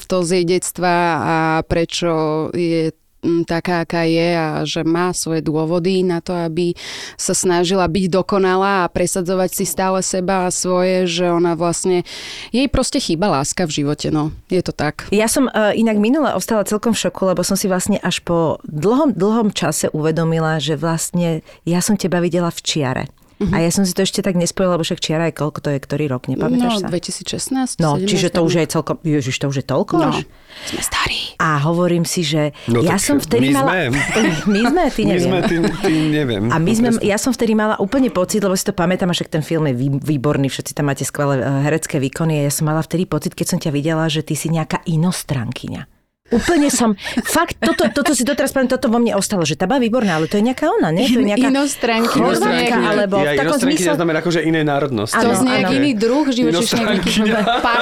to 0.07 0.23
z 0.23 0.29
jej 0.39 0.45
detstva 0.55 0.95
a 1.19 1.32
prečo 1.67 2.49
je 2.53 2.91
taká, 3.47 3.87
aká 3.87 4.03
je 4.03 4.29
a 4.35 4.47
že 4.67 4.83
má 4.83 5.15
svoje 5.15 5.39
dôvody 5.39 6.03
na 6.03 6.19
to, 6.19 6.35
aby 6.35 6.75
sa 7.15 7.31
snažila 7.31 7.87
byť 7.87 8.05
dokonalá 8.11 8.83
a 8.83 8.91
presadzovať 8.91 9.49
si 9.55 9.65
stále 9.65 10.03
seba 10.03 10.47
a 10.47 10.53
svoje, 10.53 11.07
že 11.07 11.31
ona 11.31 11.55
vlastne, 11.55 12.03
jej 12.51 12.67
proste 12.67 12.99
chýba 12.99 13.31
láska 13.31 13.63
v 13.63 13.83
živote, 13.83 14.11
no. 14.11 14.35
Je 14.51 14.59
to 14.59 14.75
tak. 14.75 15.07
Ja 15.15 15.31
som 15.31 15.47
uh, 15.47 15.71
inak 15.71 15.97
minule 15.97 16.35
ostala 16.35 16.67
celkom 16.67 16.91
v 16.91 17.07
šoku, 17.07 17.31
lebo 17.31 17.41
som 17.41 17.55
si 17.55 17.71
vlastne 17.71 17.97
až 18.03 18.19
po 18.21 18.59
dlhom, 18.67 19.15
dlhom 19.15 19.55
čase 19.55 19.87
uvedomila, 19.95 20.59
že 20.59 20.75
vlastne 20.75 21.41
ja 21.63 21.79
som 21.79 21.95
teba 21.95 22.19
videla 22.19 22.51
v 22.51 22.59
čiare. 22.59 23.03
A 23.43 23.57
ja 23.57 23.69
som 23.69 23.81
si 23.81 23.91
to 23.91 24.01
ešte 24.01 24.19
tak 24.19 24.33
nespojila, 24.33 24.75
lebo 24.75 24.83
však 24.83 24.97
čiara 24.97 25.27
je 25.27 25.35
koľko 25.35 25.59
to 25.59 25.69
je, 25.69 25.79
ktorý 25.79 26.05
rok, 26.07 26.27
nepamätáš 26.27 26.73
No, 26.75 26.79
sa? 26.79 26.87
2016. 26.87 27.77
No, 27.77 27.97
17, 27.97 28.05
čiže 28.05 28.27
to 28.29 28.39
už 28.39 28.53
je 28.55 28.65
celkom, 28.67 28.95
ježiš, 28.99 29.35
to 29.37 29.45
už 29.47 29.57
je 29.59 29.65
toľko 29.65 29.93
No, 29.95 30.09
až? 30.09 30.23
sme 30.65 30.81
starí. 30.81 31.19
A 31.37 31.57
hovorím 31.59 32.03
si, 32.03 32.21
že 32.21 32.51
No 32.65 32.79
ja 32.79 32.95
som 32.95 33.17
vtedy 33.17 33.49
my 33.49 33.57
mala... 33.57 33.71
sme. 33.83 33.99
My 34.53 34.59
sme, 34.63 34.83
ty 34.87 35.01
My 35.01 35.09
neviem. 35.09 35.23
sme, 35.25 35.39
ty, 35.41 35.55
ty 35.81 35.91
neviem. 36.09 36.43
A 36.45 36.55
my 36.55 36.71
sme, 36.71 36.89
ja 37.01 37.17
som 37.17 37.29
vtedy 37.29 37.51
mala 37.51 37.75
úplne 37.77 38.07
pocit, 38.09 38.39
lebo 38.39 38.53
si 38.53 38.63
to 38.63 38.71
pamätám, 38.71 39.07
a 39.07 39.13
však 39.13 39.29
ten 39.29 39.41
film 39.41 39.65
je 39.65 39.75
vý- 39.75 39.99
výborný, 39.99 40.47
všetci 40.47 40.71
tam 40.71 40.87
máte 40.87 41.01
skvelé 41.01 41.37
eh, 41.37 41.47
herecké 41.63 41.97
výkony 41.97 42.39
a 42.39 42.47
ja 42.47 42.51
som 42.51 42.65
mala 42.65 42.79
vtedy 42.79 43.03
pocit, 43.03 43.31
keď 43.31 43.47
som 43.47 43.57
ťa 43.57 43.71
videla, 43.71 44.05
že 44.05 44.21
ty 44.21 44.33
si 44.33 44.47
nejaká 44.47 44.81
inostrankyňa. 44.85 45.89
Úplne 46.33 46.69
som, 46.73 46.97
fakt, 47.23 47.61
toto, 47.61 47.89
toto 47.93 48.11
si 48.17 48.25
doteraz 48.25 48.51
poviem, 48.51 48.69
toto 48.69 48.89
vo 48.89 48.97
mne 48.97 49.13
ostalo, 49.13 49.45
že 49.45 49.53
tá 49.53 49.69
výborná, 49.69 50.17
ale 50.17 50.25
to 50.25 50.41
je 50.41 50.43
nejaká 50.45 50.69
ona, 50.69 50.89
nie? 50.89 51.09
To 51.09 51.21
je 51.21 51.27
nejaká 51.29 51.49
Inostranky. 51.49 52.17
Chorvátka, 52.17 52.75
alebo 52.77 53.15
v 53.21 53.25
ja, 53.25 53.31
takom 53.37 53.57
inostranky 53.57 53.83
zmysle... 53.83 53.97
znamená 53.97 54.17
akože 54.21 54.39
iné 54.43 54.61
národnosti. 54.65 55.17
To 55.17 55.29
Áno, 55.29 55.39
z 55.39 55.43
nejaký 55.45 55.73
iný 55.77 55.91
druh 55.97 56.25
Inostrankyňa. 56.29 57.39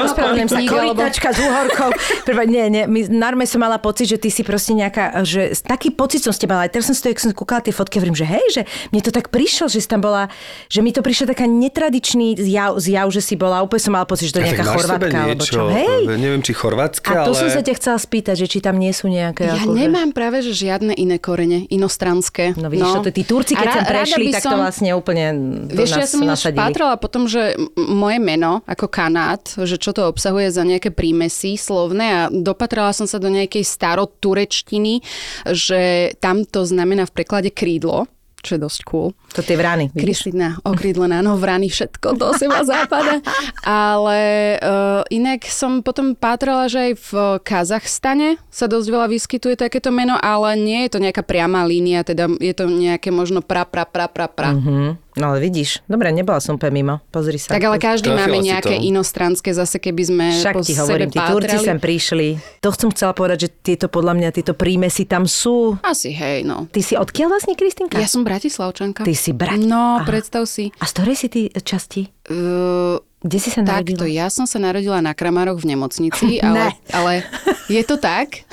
Ospravedlňujem 0.08 0.50
sa, 0.50 0.60
koritačka 0.65 1.29
s 1.31 1.39
úhorkou. 1.39 1.89
Preba, 2.27 2.43
nie, 2.43 2.65
nie, 2.67 2.84
my, 2.86 3.00
narme 3.12 3.46
som 3.48 3.63
mala 3.63 3.79
pocit, 3.79 4.12
že 4.12 4.17
ty 4.20 4.29
si 4.29 4.43
proste 4.43 4.75
nejaká, 4.75 5.24
že 5.24 5.55
taký 5.63 5.93
pocit 5.96 6.24
som 6.24 6.36
s 6.36 6.39
teba 6.41 6.60
mala. 6.60 6.67
Aj 6.67 6.72
teraz 6.74 6.91
som 6.91 6.96
si 6.98 7.01
to, 7.01 7.10
jak 7.10 7.20
som 7.24 7.31
kúkala 7.31 7.63
tie 7.63 7.74
fotky, 7.74 7.98
hovorím, 7.98 8.17
že 8.17 8.27
hej, 8.27 8.46
že 8.51 8.62
mne 8.91 9.01
to 9.01 9.12
tak 9.13 9.31
prišlo, 9.31 9.72
že 9.72 9.79
si 9.79 9.88
tam 9.88 10.03
bola, 10.03 10.27
že 10.67 10.84
mi 10.84 10.91
to 10.91 11.01
prišlo 11.01 11.31
taká 11.31 11.48
netradičný 11.48 12.36
zjav, 12.38 12.77
zjav 12.77 13.08
že 13.12 13.22
si 13.24 13.36
bola, 13.39 13.63
úplne 13.63 13.81
som 13.81 13.93
mala 13.96 14.05
pocit, 14.05 14.29
že 14.29 14.34
to 14.36 14.39
je 14.43 14.46
nejaká 14.51 14.65
v 14.67 14.74
chorvátka, 14.75 15.17
alebo 15.17 15.43
čo. 15.43 15.62
Hej, 15.72 16.03
Neviem, 16.17 16.41
či 16.43 16.51
chorvátska, 16.53 17.10
a 17.12 17.25
to 17.27 17.34
ale... 17.34 17.39
som 17.39 17.50
sa 17.50 17.62
ťa 17.63 17.74
chcela 17.79 17.98
spýtať, 17.98 18.36
že 18.41 18.50
či 18.50 18.57
tam 18.57 18.81
nie 18.81 18.89
sú 18.89 19.05
nejaké... 19.05 19.45
Ja 19.45 19.62
akože- 19.62 19.77
nemám 19.77 20.10
práve, 20.17 20.41
že 20.41 20.57
žiadne 20.57 20.98
iné 20.98 21.21
korene, 21.21 21.69
inostranské. 21.69 22.57
No 22.57 22.74
vidíš, 22.74 22.98
no. 22.98 23.05
to 23.05 23.13
tí 23.13 23.21
Turci, 23.21 23.53
keď 23.53 23.67
sem 23.69 23.86
ra- 23.86 23.91
prešli, 23.93 24.33
tak 24.33 24.41
to 24.41 24.57
vlastne 24.57 24.89
úplne 24.98 25.25
do 25.69 25.77
Vieš, 25.77 25.91
nás 25.93 26.01
ja 26.01 26.07
som 26.10 26.19
ináč 26.25 26.41
pátrala 26.50 26.98
potom, 26.98 27.29
že 27.29 27.53
moje 27.77 28.17
meno 28.17 28.65
ako 28.65 28.89
kanát, 28.89 29.45
že 29.53 29.77
čo 29.77 29.93
to 29.93 30.10
obsahuje 30.10 30.50
za 30.50 30.65
nejaké 30.65 30.89
prímesy 30.89 31.53
slovné 31.53 32.05
a 32.10 32.21
dopatrala 32.33 32.89
som 32.98 33.05
sa 33.05 33.21
do 33.21 33.29
nejakej 33.29 33.62
staroturečtiny, 33.62 35.05
že 35.53 36.13
tam 36.17 36.41
to 36.50 36.65
znamená 36.65 37.05
v 37.05 37.13
preklade 37.13 37.53
krídlo, 37.53 38.10
čo 38.41 38.57
je 38.57 38.60
dosť 38.65 38.79
cool. 38.89 39.13
To 39.31 39.39
tie 39.39 39.55
vrany? 39.55 39.88
Kryslina, 39.95 40.59
okrídlená, 40.67 41.23
no 41.23 41.39
vrany, 41.39 41.71
všetko 41.71 42.19
do 42.19 42.35
seba 42.35 42.67
západa. 42.67 43.23
Ale 43.63 44.19
uh, 44.59 45.01
inak 45.07 45.47
som 45.47 45.79
potom 45.79 46.13
pátrala, 46.19 46.67
že 46.67 46.91
aj 46.91 46.93
v 47.00 47.11
Kazachstane 47.39 48.35
sa 48.51 48.67
dosť 48.67 48.88
veľa 48.91 49.07
vyskytuje 49.07 49.55
takéto 49.55 49.88
meno, 49.89 50.19
ale 50.19 50.59
nie 50.59 50.83
je 50.88 50.97
to 50.97 51.00
nejaká 51.00 51.23
priama 51.23 51.63
línia, 51.63 52.03
teda 52.03 52.27
je 52.43 52.51
to 52.51 52.67
nejaké 52.67 53.07
možno 53.07 53.39
pra, 53.39 53.63
pra, 53.63 53.88
pra, 53.88 54.11
pra, 54.11 54.27
pra. 54.27 54.51
Mhm. 54.51 55.11
No 55.11 55.35
ale 55.35 55.43
vidíš, 55.43 55.83
dobre, 55.91 56.07
nebola 56.15 56.39
som 56.39 56.55
úplne 56.55 56.71
mimo, 56.71 56.95
pozri 57.11 57.35
sa. 57.35 57.51
Tak 57.51 57.59
ale 57.67 57.83
každý 57.83 58.15
Trafila 58.15 58.31
máme 58.31 58.38
nejaké 58.47 58.79
to. 58.79 58.83
inostranské, 58.88 59.51
zase 59.51 59.75
keby 59.75 60.03
sme 60.07 60.25
Však 60.31 60.55
po 60.55 60.63
ti 60.63 60.71
sebe 60.71 60.88
hovorím, 60.88 61.09
tí 61.11 61.19
Turci 61.19 61.57
sem 61.59 61.77
prišli. 61.83 62.39
To 62.63 62.71
som 62.71 62.95
chcela 62.95 63.11
povedať, 63.11 63.38
že 63.43 63.50
tieto 63.51 63.91
podľa 63.91 64.15
mňa, 64.15 64.29
tieto 64.31 64.55
prímesy 64.55 65.03
tam 65.03 65.27
sú. 65.27 65.75
Asi 65.83 66.15
hej, 66.15 66.47
no. 66.47 66.71
Ty 66.71 66.79
si 66.79 66.95
odkiaľ 66.95 67.27
vlastne, 67.27 67.59
Kristinka? 67.59 68.00
Ja 68.00 68.07
som 68.07 68.23
Bratislavčanka. 68.23 69.03
Ty 69.03 69.11
si 69.21 69.31
Brati- 69.31 69.61
No, 69.63 70.01
Aha. 70.01 70.03
predstav 70.03 70.43
si. 70.43 70.73
A 70.75 70.83
z 70.83 70.91
ktorej 70.91 71.15
si 71.15 71.27
ty 71.29 71.41
časti? 71.53 72.09
Uh, 72.25 72.97
Kde 73.19 73.37
si 73.37 73.49
sa 73.49 73.61
Takto, 73.61 73.93
narodila? 74.01 74.09
ja 74.09 74.27
som 74.27 74.43
sa 74.43 74.57
narodila 74.57 74.97
na 74.97 75.13
Kramároch 75.13 75.61
v 75.61 75.69
nemocnici, 75.69 76.37
ale, 76.41 76.73
ale 76.89 77.21
je 77.67 77.81
to 77.81 77.95
tak. 77.95 78.41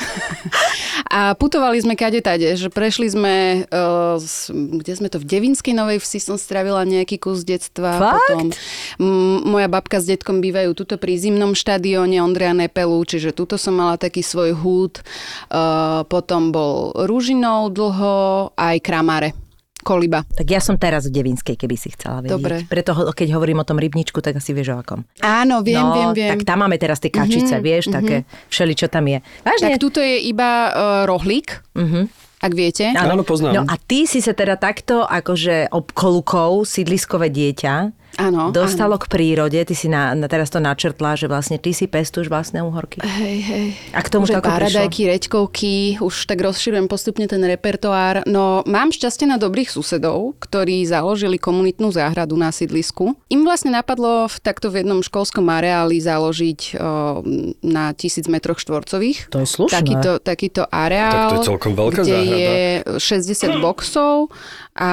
A 1.09 1.33
putovali 1.33 1.81
sme 1.81 1.97
kade 1.97 2.21
tade, 2.21 2.45
že 2.53 2.69
prešli 2.69 3.09
sme, 3.09 3.65
uh, 3.65 4.21
kde 4.53 4.93
sme 4.93 5.09
to, 5.09 5.17
v 5.17 5.25
Devinskej 5.25 5.73
Novej 5.73 5.99
Vsi 5.99 6.21
som 6.21 6.37
stravila 6.37 6.85
nejaký 6.85 7.17
kus 7.17 7.49
detstva. 7.49 7.97
Fakt? 7.97 8.21
Potom 8.29 8.53
m, 9.01 9.41
moja 9.43 9.73
babka 9.73 9.97
s 9.97 10.05
detkom 10.05 10.45
bývajú 10.45 10.77
tuto 10.77 11.01
pri 11.01 11.17
zimnom 11.17 11.57
štadióne 11.57 12.21
Ondreja 12.21 12.53
Nepelu, 12.53 13.01
čiže 13.09 13.33
tuto 13.33 13.57
som 13.57 13.73
mala 13.73 13.97
taký 13.97 14.21
svoj 14.21 14.53
húd. 14.53 15.01
Uh, 15.49 16.05
potom 16.05 16.53
bol 16.53 16.93
Ružinov 16.93 17.73
dlho, 17.73 18.53
aj 18.53 18.77
Kramáre. 18.85 19.33
Koliba. 19.89 20.21
Tak 20.29 20.45
ja 20.45 20.61
som 20.61 20.77
teraz 20.77 21.09
v 21.09 21.17
Devinskej, 21.17 21.57
keby 21.57 21.75
si 21.75 21.89
chcela 21.97 22.21
vedieť. 22.21 22.37
Dobre. 22.37 22.57
Preto, 22.69 22.93
keď 23.09 23.29
hovorím 23.33 23.65
o 23.65 23.67
tom 23.67 23.81
rybničku, 23.81 24.21
tak 24.21 24.37
asi 24.37 24.53
vieš 24.53 24.77
o 24.77 24.85
akom. 24.85 25.09
Áno, 25.19 25.65
viem, 25.65 25.81
no, 25.81 25.97
viem, 25.97 26.09
viem. 26.13 26.31
tak 26.37 26.45
tam 26.45 26.61
máme 26.61 26.77
teraz 26.77 27.01
tie 27.01 27.09
kačice, 27.09 27.57
mm-hmm, 27.57 27.65
vieš, 27.65 27.85
také 27.89 28.17
všeli, 28.53 28.73
čo 28.77 28.87
tam 28.87 29.09
je. 29.09 29.25
Vážne? 29.41 29.73
Tak 29.73 29.81
tuto 29.81 30.05
je 30.05 30.21
iba 30.23 30.51
uh, 30.69 30.73
rohlík, 31.09 31.65
Mhm. 31.73 32.01
ak 32.39 32.53
viete. 32.53 32.85
Áno, 32.93 33.25
poznám. 33.25 33.53
No 33.55 33.63
a 33.65 33.75
ty 33.81 34.05
si 34.05 34.21
sa 34.21 34.31
teda 34.31 34.55
takto, 34.55 35.03
akože 35.03 35.73
obkolukou, 35.73 36.63
sídliskové 36.63 37.33
dieťa, 37.33 37.75
Áno, 38.19 38.51
dostalo 38.51 38.99
k 38.99 39.07
prírode, 39.07 39.63
ty 39.63 39.73
si 39.73 39.87
na, 39.87 40.11
na, 40.13 40.27
teraz 40.27 40.51
to 40.51 40.59
načrtla, 40.59 41.15
že 41.15 41.31
vlastne 41.31 41.55
ty 41.55 41.71
si 41.71 41.87
pestuješ 41.87 42.27
vlastné 42.27 42.59
uhorky. 42.61 42.99
Hej, 42.99 43.39
hej. 43.41 43.67
A 43.95 44.03
k 44.03 44.11
tomu 44.11 44.27
Už 44.27 44.35
to 44.35 44.43
ako 44.43 44.51
prišlo? 44.51 44.59
paradajky, 44.59 45.01
reďkovky, 45.07 45.75
už 46.03 46.27
tak 46.27 46.43
rozširujem 46.43 46.91
postupne 46.91 47.25
ten 47.25 47.39
repertoár. 47.41 48.27
No 48.27 48.67
mám 48.67 48.91
šťastie 48.91 49.25
na 49.25 49.39
dobrých 49.39 49.71
susedov, 49.71 50.35
ktorí 50.43 50.83
založili 50.83 51.39
komunitnú 51.39 51.95
záhradu 51.95 52.35
na 52.35 52.51
sídlisku. 52.51 53.15
Im 53.31 53.47
vlastne 53.47 53.71
napadlo 53.71 54.27
v, 54.27 54.37
takto 54.43 54.69
v 54.69 54.83
jednom 54.83 54.99
školskom 54.99 55.47
areáli 55.47 56.03
založiť 56.03 56.61
o, 56.75 57.23
na 57.63 57.95
tisíc 57.95 58.27
metroch 58.27 58.59
štvorcových. 58.59 59.31
To 59.31 59.39
je 59.39 59.47
slušné. 59.47 59.79
Takýto, 59.79 60.11
takýto 60.19 60.63
areál, 60.67 61.15
Tak 61.15 61.31
to 61.31 61.37
je 61.39 61.49
celkom 61.55 61.73
veľká 61.79 62.03
kde 62.03 62.19
záhrada. 62.19 62.35
je 62.35 62.59
60 62.99 63.63
boxov 63.63 64.15
a 64.79 64.91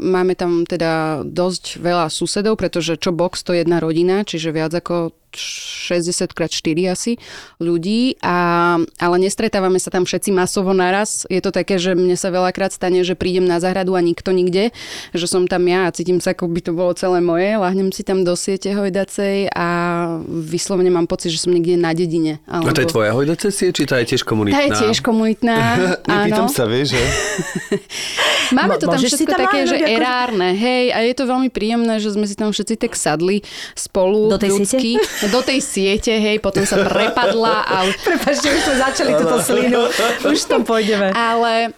máme 0.00 0.32
tam 0.32 0.64
teda 0.64 1.20
dosť 1.20 1.84
veľa 1.84 2.08
susedov, 2.08 2.56
pretože 2.56 2.96
čo 2.96 3.12
box 3.12 3.44
to 3.44 3.52
je 3.52 3.60
jedna 3.60 3.76
rodina, 3.76 4.24
čiže 4.24 4.56
viac 4.56 4.72
ako 4.72 5.12
60 5.34 6.32
x 6.32 6.50
4 6.62 6.94
asi 6.94 7.12
ľudí, 7.58 8.16
a, 8.22 8.76
ale 8.98 9.16
nestretávame 9.18 9.76
sa 9.76 9.92
tam 9.92 10.04
všetci 10.06 10.30
masovo 10.32 10.72
naraz. 10.72 11.26
Je 11.28 11.40
to 11.42 11.50
také, 11.50 11.76
že 11.76 11.92
mne 11.92 12.14
sa 12.14 12.32
veľakrát 12.32 12.72
stane, 12.72 13.02
že 13.04 13.18
prídem 13.18 13.44
na 13.44 13.58
záhradu 13.58 13.96
a 13.96 14.00
nikto 14.00 14.32
nikde, 14.32 14.70
že 15.12 15.26
som 15.26 15.44
tam 15.44 15.64
ja 15.68 15.88
a 15.88 15.94
cítim 15.94 16.20
sa, 16.22 16.32
ako 16.32 16.48
by 16.48 16.60
to 16.60 16.72
bolo 16.72 16.92
celé 16.94 17.18
moje, 17.20 17.56
lahnem 17.56 17.90
si 17.90 18.04
tam 18.04 18.22
do 18.24 18.32
siete 18.36 18.72
hojdacej 18.72 19.52
a 19.52 19.66
vyslovene 20.28 20.92
mám 20.92 21.08
pocit, 21.08 21.32
že 21.34 21.44
som 21.44 21.52
niekde 21.52 21.76
na 21.76 21.92
dedine. 21.92 22.40
A 22.48 22.60
to 22.72 22.80
je 22.84 22.88
tvoja 22.88 23.12
hojdacesie, 23.12 23.72
či 23.72 23.84
tá 23.88 24.00
je 24.04 24.14
tiež 24.16 24.22
komunitná? 24.24 24.56
Tá 24.56 24.64
je 24.64 24.72
tiež 24.86 24.98
komunitná, 25.00 25.56
Nepýtam 26.08 26.46
áno. 26.46 26.52
sa, 26.52 26.64
vieš, 26.68 26.96
že? 26.96 27.02
Máme 28.56 28.80
to 28.80 28.88
tam 28.88 28.96
môžeš 28.96 29.12
všetko 29.12 29.32
tam 29.34 29.40
také, 29.44 29.58
že 29.68 29.76
akože- 29.76 29.92
erárne, 29.92 30.48
hej, 30.56 30.84
a 30.92 30.98
je 31.04 31.14
to 31.14 31.24
veľmi 31.28 31.48
príjemné, 31.52 32.00
že 32.00 32.12
sme 32.16 32.24
si 32.24 32.32
tam 32.32 32.48
všetci 32.48 32.74
tak 32.80 32.92
sadli 32.96 33.44
spolu 33.76 34.32
Do 34.32 34.40
tej 34.40 34.56
ľudsky, 34.56 34.96
do 35.26 35.40
tej 35.42 35.58
siete, 35.58 36.14
hej, 36.14 36.38
potom 36.38 36.62
sa 36.62 36.78
prepadla 36.86 37.66
a 37.66 37.76
Prepačte, 38.06 38.46
už 38.54 38.62
sme 38.62 38.76
začali 38.78 39.10
túto 39.18 39.36
slinu. 39.42 39.90
Už 40.22 40.38
tam 40.46 40.62
pôjdeme. 40.62 41.10
ale 41.10 41.74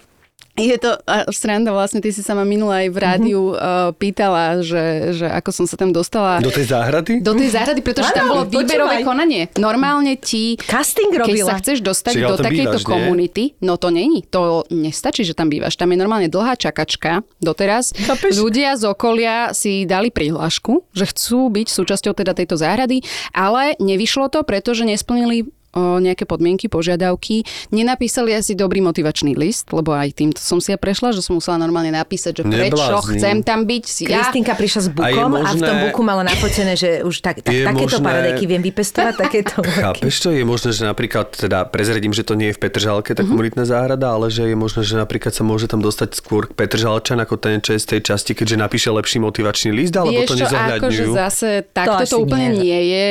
je 0.62 0.78
to 0.78 0.90
sranda, 1.30 1.70
vlastne 1.70 1.98
ty 1.98 2.08
si 2.08 2.20
sa 2.20 2.32
ma 2.32 2.42
minula 2.42 2.80
aj 2.80 2.88
v 2.88 2.98
rádiu 2.98 3.40
Mhm. 3.42 3.52
uh, 3.52 3.62
pýtala, 3.92 4.42
že, 4.60 4.84
že 5.14 5.26
ako 5.26 5.50
som 5.50 5.64
sa 5.64 5.74
tam 5.74 5.90
dostala 5.90 6.38
Do 6.38 6.48
tej 6.48 6.66
záhrady? 6.66 7.20
do 7.20 7.32
tej 7.32 7.48
záhrady, 7.50 7.80
pretože 7.80 8.10
tam 8.10 8.26
bolo 8.26 8.42
výberové 8.44 8.66
počúvaj. 8.96 9.04
konanie. 9.04 9.42
Normálne 9.56 10.16
ti, 10.16 10.58
Casting 10.58 11.08
keď 11.08 11.20
robila. 11.20 11.46
sa 11.46 11.56
chceš 11.56 11.78
dostať 11.80 12.12
Čiže 12.12 12.26
do 12.26 12.36
takejto 12.36 12.50
bývaš, 12.72 12.82
nie? 12.82 12.90
komunity, 12.90 13.44
no 13.58 13.74
to 13.74 13.88
není, 13.88 14.20
to 14.24 14.40
nestačí, 14.68 15.22
že 15.22 15.32
tam 15.32 15.46
bývaš. 15.46 15.74
Tam 15.74 15.86
je 15.86 15.96
normálne 15.96 16.26
dlhá 16.26 16.54
čakačka 16.54 17.22
doteraz. 17.38 17.92
Chápeš? 17.92 18.36
Ľudia 18.36 18.74
z 18.74 18.84
okolia 18.86 19.36
si 19.52 19.84
dali 19.84 20.08
prihlášku, 20.08 20.88
že 20.90 21.06
chcú 21.06 21.48
byť 21.48 21.66
súčasťou 21.68 22.12
teda 22.12 22.32
tejto 22.32 22.54
záhrady, 22.54 23.02
ale 23.30 23.76
nevyšlo 23.76 24.26
to, 24.26 24.42
pretože 24.42 24.82
nesplnili 24.82 25.46
o 25.72 25.98
nejaké 25.98 26.26
podmienky, 26.26 26.66
požiadavky. 26.66 27.46
Nenapísali 27.70 28.34
asi 28.34 28.54
dobrý 28.54 28.82
motivačný 28.82 29.38
list, 29.38 29.70
lebo 29.70 29.94
aj 29.94 30.10
týmto 30.12 30.42
som 30.42 30.58
si 30.58 30.74
ja 30.74 30.78
prešla, 30.78 31.14
že 31.14 31.22
som 31.22 31.38
musela 31.38 31.56
normálne 31.56 31.94
napísať, 31.94 32.40
že 32.40 32.42
prečo 32.42 32.74
Neblázni. 32.74 33.18
chcem 33.18 33.36
tam 33.46 33.62
byť. 33.64 33.84
Ja 34.04 34.26
Kristinka 34.26 34.58
prišla 34.58 34.80
s 34.82 34.88
bukom 34.90 35.06
A 35.06 35.08
je 35.08 35.20
a, 35.20 35.26
v 35.26 35.30
možné- 35.30 35.68
tom 35.68 35.76
buku 35.86 36.00
mala 36.02 36.22
nafotené, 36.26 36.74
že 36.74 37.06
už 37.06 37.22
tak, 37.22 37.46
tak, 37.46 37.54
takéto 37.54 38.02
možné- 38.02 38.06
paradajky 38.06 38.44
viem 38.46 38.62
vypestovať, 38.62 39.14
takéto. 39.14 39.54
Chápeš 39.86 40.14
to? 40.18 40.28
Je 40.34 40.42
možné, 40.42 40.70
že 40.74 40.82
napríklad, 40.82 41.30
teda 41.30 41.70
prezradím, 41.70 42.10
že 42.10 42.26
to 42.26 42.34
nie 42.34 42.50
je 42.50 42.58
v 42.58 42.60
Petržalke, 42.66 43.14
tá 43.14 43.22
komunitná 43.22 43.62
záhrada, 43.62 44.10
ale 44.10 44.26
že 44.26 44.50
je 44.50 44.56
možné, 44.58 44.82
že 44.82 44.98
napríklad 44.98 45.30
sa 45.30 45.46
môže 45.46 45.70
tam 45.70 45.78
dostať 45.78 46.18
skôr 46.18 46.50
Petržalčan 46.50 47.22
ako 47.22 47.38
ten, 47.38 47.62
čo 47.62 47.76
je 47.76 47.80
z 47.80 47.86
tej 47.96 48.00
časti, 48.10 48.34
keďže 48.34 48.56
napíše 48.58 48.90
lepší 48.90 49.22
motivačný 49.22 49.70
list, 49.70 49.94
alebo 49.94 50.18
to 50.26 50.34
čo, 50.34 50.44
akože 50.44 50.46
nezohľadňujú. 50.50 51.12
zase 51.14 51.48
takto 51.70 52.02
asi 52.02 52.12
to, 52.12 52.18
úplne 52.18 52.48
nie. 52.50 52.58
nie 52.60 52.80
je. 52.90 53.06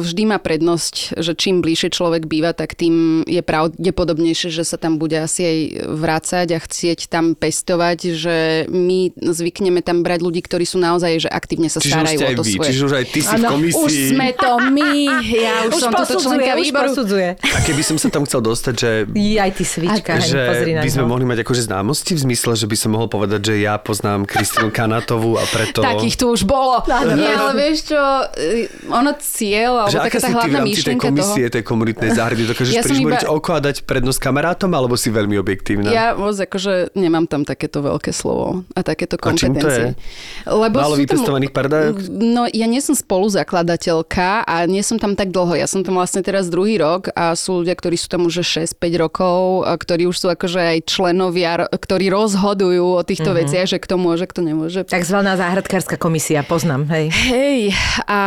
Vždy 0.00 0.22
má 0.24 0.38
prednosť, 0.40 1.20
že 1.20 1.32
čím 1.36 1.60
bližšie 1.60 1.89
dlhšie 1.90 1.98
človek 2.00 2.30
býva, 2.30 2.54
tak 2.54 2.78
tým 2.78 3.26
je 3.26 3.42
pravdepodobnejšie, 3.42 4.54
že 4.54 4.62
sa 4.62 4.78
tam 4.78 4.96
bude 5.02 5.18
asi 5.18 5.42
aj 5.42 5.58
vrácať 5.98 6.46
a 6.54 6.58
chcieť 6.62 7.10
tam 7.10 7.34
pestovať, 7.34 7.98
že 8.14 8.36
my 8.70 9.10
zvykneme 9.18 9.82
tam 9.82 10.06
brať 10.06 10.22
ľudí, 10.22 10.40
ktorí 10.46 10.62
sú 10.64 10.78
naozaj, 10.78 11.26
že 11.26 11.28
aktívne 11.28 11.66
sa 11.66 11.82
Čiže 11.82 11.92
starajú 11.92 12.18
o 12.22 12.28
aj 12.30 12.36
to 12.38 12.44
vy, 12.46 12.52
svoje. 12.54 12.68
čiže 12.70 12.82
už 12.86 12.94
aj 12.94 13.06
ty 13.10 13.20
si 13.20 13.34
v 13.34 13.40
Áno, 13.42 13.48
komisii. 13.58 13.82
Už 13.82 13.92
sme 14.14 14.28
to 14.38 14.50
my, 14.70 14.92
ja 15.34 15.54
už, 15.66 15.72
Už 15.74 15.80
som 15.82 15.92
toto 15.92 16.14
členka 16.22 16.52
výboru. 16.54 16.88
posudzuje. 16.94 17.28
A 17.42 17.58
keby 17.66 17.82
som 17.82 17.96
sa 17.98 18.08
tam 18.08 18.22
chcel 18.24 18.40
dostať, 18.40 18.74
že 18.78 18.90
Jaj, 19.10 19.50
ty 19.58 19.64
svička, 19.66 20.12
že 20.22 20.40
pozri 20.46 20.72
na 20.78 20.82
by 20.86 20.90
sme 20.90 21.04
mohli 21.10 21.24
mať 21.26 21.38
akože 21.42 21.62
známosti 21.66 22.12
v 22.14 22.20
zmysle, 22.30 22.52
že 22.54 22.66
by 22.70 22.76
som 22.78 22.90
mohol 22.94 23.08
povedať, 23.10 23.40
že 23.50 23.54
ja 23.66 23.74
poznám 23.82 24.24
Kristínu 24.24 24.70
Kanatovú 24.70 25.36
a 25.36 25.44
preto... 25.50 25.82
Takých 25.82 26.16
tu 26.16 26.30
už 26.30 26.46
bolo. 26.46 26.82
Nie, 27.18 27.34
ale 27.34 27.52
vieš 27.58 27.90
čo, 27.90 28.00
e, 28.38 28.70
ono 28.88 29.12
cieľ, 29.18 29.86
alebo 29.86 29.98
taká 29.98 30.08
aká 30.10 30.18
tá 30.20 30.28
v 30.28 30.34
hlavná 30.36 30.60
tej 30.60 30.66
myšlienka 30.68 31.06
komisie, 31.08 31.44
toho. 31.48 31.54
tej 31.56 31.64
komunitnej 31.80 32.12
záhrady, 32.12 32.44
dokážeš 32.44 32.74
Ja 32.76 32.84
prižmoriť 32.84 33.24
iba- 33.24 33.32
oko 33.32 33.56
a 33.56 33.60
dať 33.64 33.88
prednosť 33.88 34.20
kamarátom, 34.20 34.68
alebo 34.76 35.00
si 35.00 35.08
veľmi 35.08 35.40
objektívna? 35.40 35.88
Ja 35.88 36.12
moc 36.12 36.36
akože 36.36 36.92
nemám 36.92 37.24
tam 37.24 37.48
takéto 37.48 37.80
veľké 37.80 38.12
slovo 38.12 38.68
a 38.76 38.84
takéto 38.84 39.16
A 39.16 39.32
čím 39.32 39.56
to 39.56 39.64
kompetencie. 39.64 39.96
Lebo 40.44 40.76
Málo 40.76 41.00
vypestovaných 41.00 41.52
pardajok? 41.56 41.96
No 42.12 42.44
ja 42.52 42.68
nie 42.68 42.84
som 42.84 42.92
spoluzakladateľka 42.92 44.44
a 44.44 44.68
nie 44.68 44.84
som 44.84 45.00
tam 45.00 45.16
tak 45.16 45.32
dlho. 45.32 45.56
Ja 45.56 45.64
som 45.64 45.80
tam 45.80 45.96
vlastne 45.96 46.20
teraz 46.20 46.52
druhý 46.52 46.76
rok 46.76 47.08
a 47.16 47.32
sú 47.32 47.64
ľudia, 47.64 47.72
ktorí 47.72 47.96
sú 47.96 48.12
tam 48.12 48.28
už 48.28 48.44
6-5 48.44 48.76
rokov, 49.00 49.64
a 49.64 49.72
ktorí 49.80 50.04
už 50.04 50.16
sú 50.20 50.26
akože 50.28 50.60
aj 50.60 50.78
členovia, 50.84 51.64
ktorí 51.64 52.12
rozhodujú 52.12 53.00
o 53.00 53.02
týchto 53.08 53.32
mm-hmm. 53.32 53.40
veciach, 53.48 53.66
že 53.72 53.78
kto 53.80 53.96
môže, 53.96 54.28
kto 54.28 54.44
nemôže. 54.44 54.84
Takzvaná 54.84 55.40
záhradkárska 55.40 55.96
komisia, 55.96 56.44
poznám, 56.44 56.84
hej. 56.92 57.08
Hej, 57.08 57.60
a, 58.04 58.20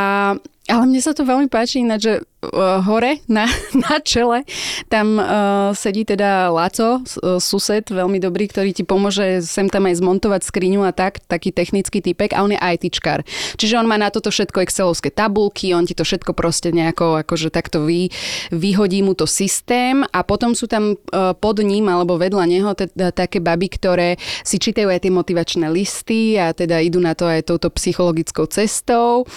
ale 0.64 0.84
mne 0.88 1.02
sa 1.04 1.12
to 1.12 1.28
veľmi 1.28 1.52
páči, 1.52 1.84
ináč, 1.84 2.02
že 2.08 2.14
uh, 2.24 2.80
hore 2.84 3.20
na, 3.28 3.48
na 3.84 4.00
čele 4.00 4.48
tam 4.88 5.20
uh, 5.20 5.72
sedí 5.76 6.08
teda 6.08 6.52
Laco, 6.52 7.04
uh, 7.04 7.40
sused, 7.40 7.88
veľmi 7.88 8.20
dobrý, 8.20 8.48
ktorý 8.48 8.72
ti 8.72 8.84
pomôže 8.88 9.44
sem 9.44 9.68
tam 9.68 9.88
aj 9.88 10.00
zmontovať 10.00 10.42
skriňu 10.44 10.88
a 10.88 10.96
tak, 10.96 11.24
taký 11.28 11.52
technický 11.52 12.00
typek 12.00 12.36
a 12.36 12.44
on 12.44 12.56
je 12.56 12.60
ITčkar. 12.60 13.28
Čiže 13.60 13.80
on 13.80 13.88
má 13.88 14.00
na 14.00 14.08
toto 14.08 14.32
všetko 14.32 14.64
excelovské 14.64 15.12
tabulky, 15.12 15.76
on 15.76 15.84
ti 15.84 15.96
to 15.96 16.08
všetko 16.08 16.36
proste 16.36 16.72
nejako 16.72 17.24
akože 17.24 17.52
takto 17.52 17.84
vy, 17.84 18.12
vyhodí 18.52 19.04
mu 19.04 19.20
to 19.20 19.28
systém 19.28 20.04
a 20.12 20.24
potom 20.24 20.56
sú 20.56 20.68
tam 20.68 20.96
uh, 20.96 21.36
pod 21.36 21.60
ním 21.60 21.92
alebo 21.92 22.18
vedľa 22.18 22.46
neho 22.50 22.72
teda 22.74 23.12
také 23.14 23.44
baby, 23.44 23.68
ktoré 23.68 24.10
si 24.42 24.58
čítajú 24.58 24.90
aj 24.90 25.06
tie 25.06 25.14
motivačné 25.14 25.66
listy 25.70 26.40
a 26.40 26.56
teda 26.56 26.82
idú 26.82 26.98
na 26.98 27.14
to 27.14 27.30
aj 27.30 27.46
touto 27.46 27.70
psychologickou 27.76 28.50
cestou 28.50 29.28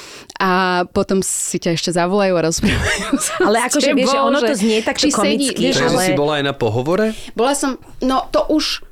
a 0.40 0.84
potom 0.88 1.15
si 1.20 1.56
ťa 1.56 1.70
ešte 1.72 1.90
zavolajú 1.90 2.32
a 2.32 2.42
rozprávajú 2.44 3.14
sa 3.18 3.32
Ale 3.40 3.58
akože, 3.62 3.90
vieš, 3.92 4.08
že 4.08 4.18
ono 4.18 4.38
to 4.40 4.54
znie 4.54 4.78
takto 4.80 5.04
sedí- 5.04 5.14
komicky, 5.14 5.60
vieš, 5.62 5.76
Takže 5.78 5.88
ale- 5.90 6.04
si 6.04 6.12
bola 6.12 6.32
aj 6.36 6.44
na 6.44 6.52
pohovore? 6.52 7.06
Bola 7.32 7.52
som, 7.52 7.74
no 8.00 8.26
to 8.26 8.44
už, 8.48 8.82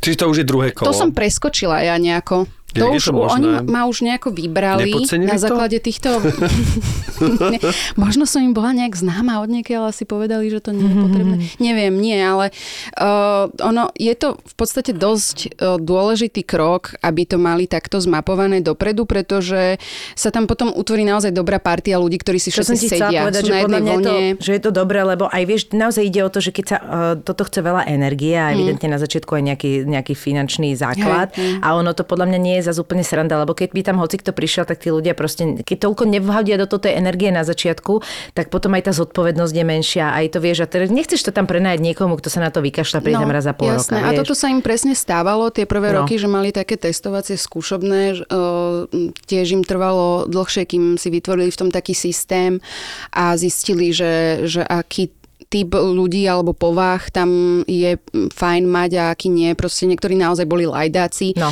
Čiže 0.00 0.16
to 0.16 0.26
už 0.26 0.36
je 0.38 0.46
druhé 0.46 0.72
kolo? 0.72 0.86
to 0.86 0.96
som 0.96 1.10
preskočila 1.10 1.80
ja 1.80 1.94
nejako. 1.94 2.48
To 2.76 2.84
je 2.94 3.02
už 3.02 3.04
to 3.04 3.12
možné? 3.12 3.34
oni 3.34 3.48
ma 3.66 3.82
už 3.90 4.06
nejako 4.06 4.28
vybrali 4.30 4.90
Nepodcenili 4.90 5.30
na 5.30 5.36
to? 5.36 5.44
základe 5.48 5.78
týchto... 5.82 6.08
Ne, 7.50 7.58
Možno 8.04 8.24
som 8.24 8.40
im 8.40 8.56
bola 8.56 8.72
nejak 8.72 8.96
známa 8.96 9.40
od 9.44 9.50
niekiaľ, 9.50 9.90
ale 9.90 9.94
si 9.94 10.04
povedali, 10.08 10.48
že 10.48 10.60
to 10.62 10.70
nie 10.72 10.88
je 10.88 10.96
potrebné. 10.96 11.36
Neviem, 11.60 11.94
nie, 12.00 12.16
ale 12.16 12.52
uh, 12.96 13.50
ono, 13.60 13.92
je 13.96 14.14
to 14.16 14.40
v 14.40 14.54
podstate 14.56 14.92
dosť 14.96 15.36
uh, 15.60 15.76
dôležitý 15.76 16.44
krok, 16.44 16.96
aby 17.04 17.28
to 17.28 17.36
mali 17.36 17.68
takto 17.68 18.00
zmapované 18.00 18.64
dopredu, 18.64 19.04
pretože 19.04 19.76
sa 20.16 20.30
tam 20.32 20.48
potom 20.48 20.72
utvorí 20.72 21.04
naozaj 21.04 21.34
dobrá 21.34 21.60
partia 21.60 22.00
ľudí, 22.00 22.20
ktorí 22.20 22.38
si 22.40 22.48
všetci 22.52 22.76
sedia, 22.88 23.28
povedať, 23.28 23.42
sú 23.44 23.48
že 23.48 23.52
na 23.52 23.62
podľa 23.64 23.80
mňa 23.80 23.92
je 23.92 24.00
to, 24.00 24.12
že 24.40 24.52
je 24.56 24.62
to 24.62 24.70
dobré, 24.72 25.00
lebo 25.04 25.24
aj 25.28 25.42
vieš, 25.44 25.62
naozaj 25.72 26.02
ide 26.06 26.20
o 26.24 26.30
to, 26.32 26.40
že 26.40 26.50
keď 26.54 26.64
sa 26.66 26.78
uh, 26.78 26.86
toto 27.20 27.44
chce 27.46 27.60
veľa 27.60 27.88
energie 27.90 28.36
a 28.36 28.52
evidentne 28.52 28.96
na 28.96 29.00
začiatku 29.00 29.36
aj 29.36 29.42
nejaký, 29.54 29.70
nejaký 29.84 30.14
finančný 30.16 30.72
základ 30.76 31.32
hej. 31.36 31.60
a 31.60 31.76
ono 31.76 31.92
to 31.92 32.02
podľa 32.06 32.32
mňa 32.32 32.38
nie 32.40 32.54
je 32.59 32.59
zase 32.62 32.80
úplne 32.80 33.02
sranda, 33.02 33.36
lebo 33.36 33.52
keď 33.52 33.70
by 33.72 33.80
tam 33.82 33.96
hoci 33.98 34.16
kto 34.18 34.32
prišiel, 34.32 34.64
tak 34.64 34.80
tí 34.80 34.88
ľudia 34.88 35.12
proste, 35.12 35.60
keď 35.60 35.88
toľko 35.88 36.04
nevhodia 36.06 36.56
do 36.56 36.68
tej 36.70 36.96
energie 36.96 37.28
na 37.28 37.42
začiatku, 37.42 38.00
tak 38.32 38.48
potom 38.48 38.72
aj 38.74 38.88
tá 38.88 38.92
zodpovednosť 38.92 39.54
je 39.54 39.64
menšia, 39.64 40.06
aj 40.12 40.26
to 40.34 40.38
vieš, 40.38 40.64
a 40.64 40.66
teraz 40.66 40.88
nechceš 40.88 41.20
to 41.20 41.32
tam 41.32 41.44
prenajať 41.44 41.80
niekomu, 41.80 42.16
kto 42.16 42.28
sa 42.28 42.40
na 42.40 42.50
to 42.50 42.60
vykašľa, 42.60 42.98
príde 43.00 43.18
tam 43.18 43.32
raz 43.32 43.44
za 43.44 43.52
pol 43.52 43.68
No, 43.70 43.78
jasné. 43.78 43.98
roka. 43.98 44.06
A 44.06 44.10
vieš. 44.12 44.18
toto 44.22 44.34
sa 44.36 44.46
im 44.48 44.60
presne 44.60 44.92
stávalo 44.94 45.48
tie 45.50 45.64
prvé 45.64 45.92
No. 45.92 46.02
roky, 46.04 46.16
že 46.16 46.26
mali 46.26 46.50
také 46.50 46.76
testovacie 46.76 47.34
skúšobné, 47.34 48.24
uh, 48.26 48.86
tiež 49.26 49.56
im 49.56 49.62
trvalo 49.62 50.26
dlhšie, 50.26 50.64
kým 50.66 50.96
si 50.96 51.08
vytvorili 51.08 51.50
v 51.50 51.58
tom 51.58 51.70
taký 51.70 51.92
systém 51.92 52.58
a 53.10 53.34
zistili, 53.36 53.90
že, 53.90 54.44
že 54.46 54.62
aký 54.62 55.10
typ 55.50 55.74
ľudí 55.74 56.24
alebo 56.24 56.54
povah 56.54 57.02
tam 57.10 57.28
je 57.66 57.98
fajn 58.30 58.62
mať 58.64 58.90
a 58.94 59.04
aký 59.10 59.26
nie. 59.26 59.50
Proste 59.52 59.84
niektorí 59.84 60.14
naozaj 60.14 60.46
boli 60.46 60.62
lajdáci 60.62 61.34
No. 61.34 61.50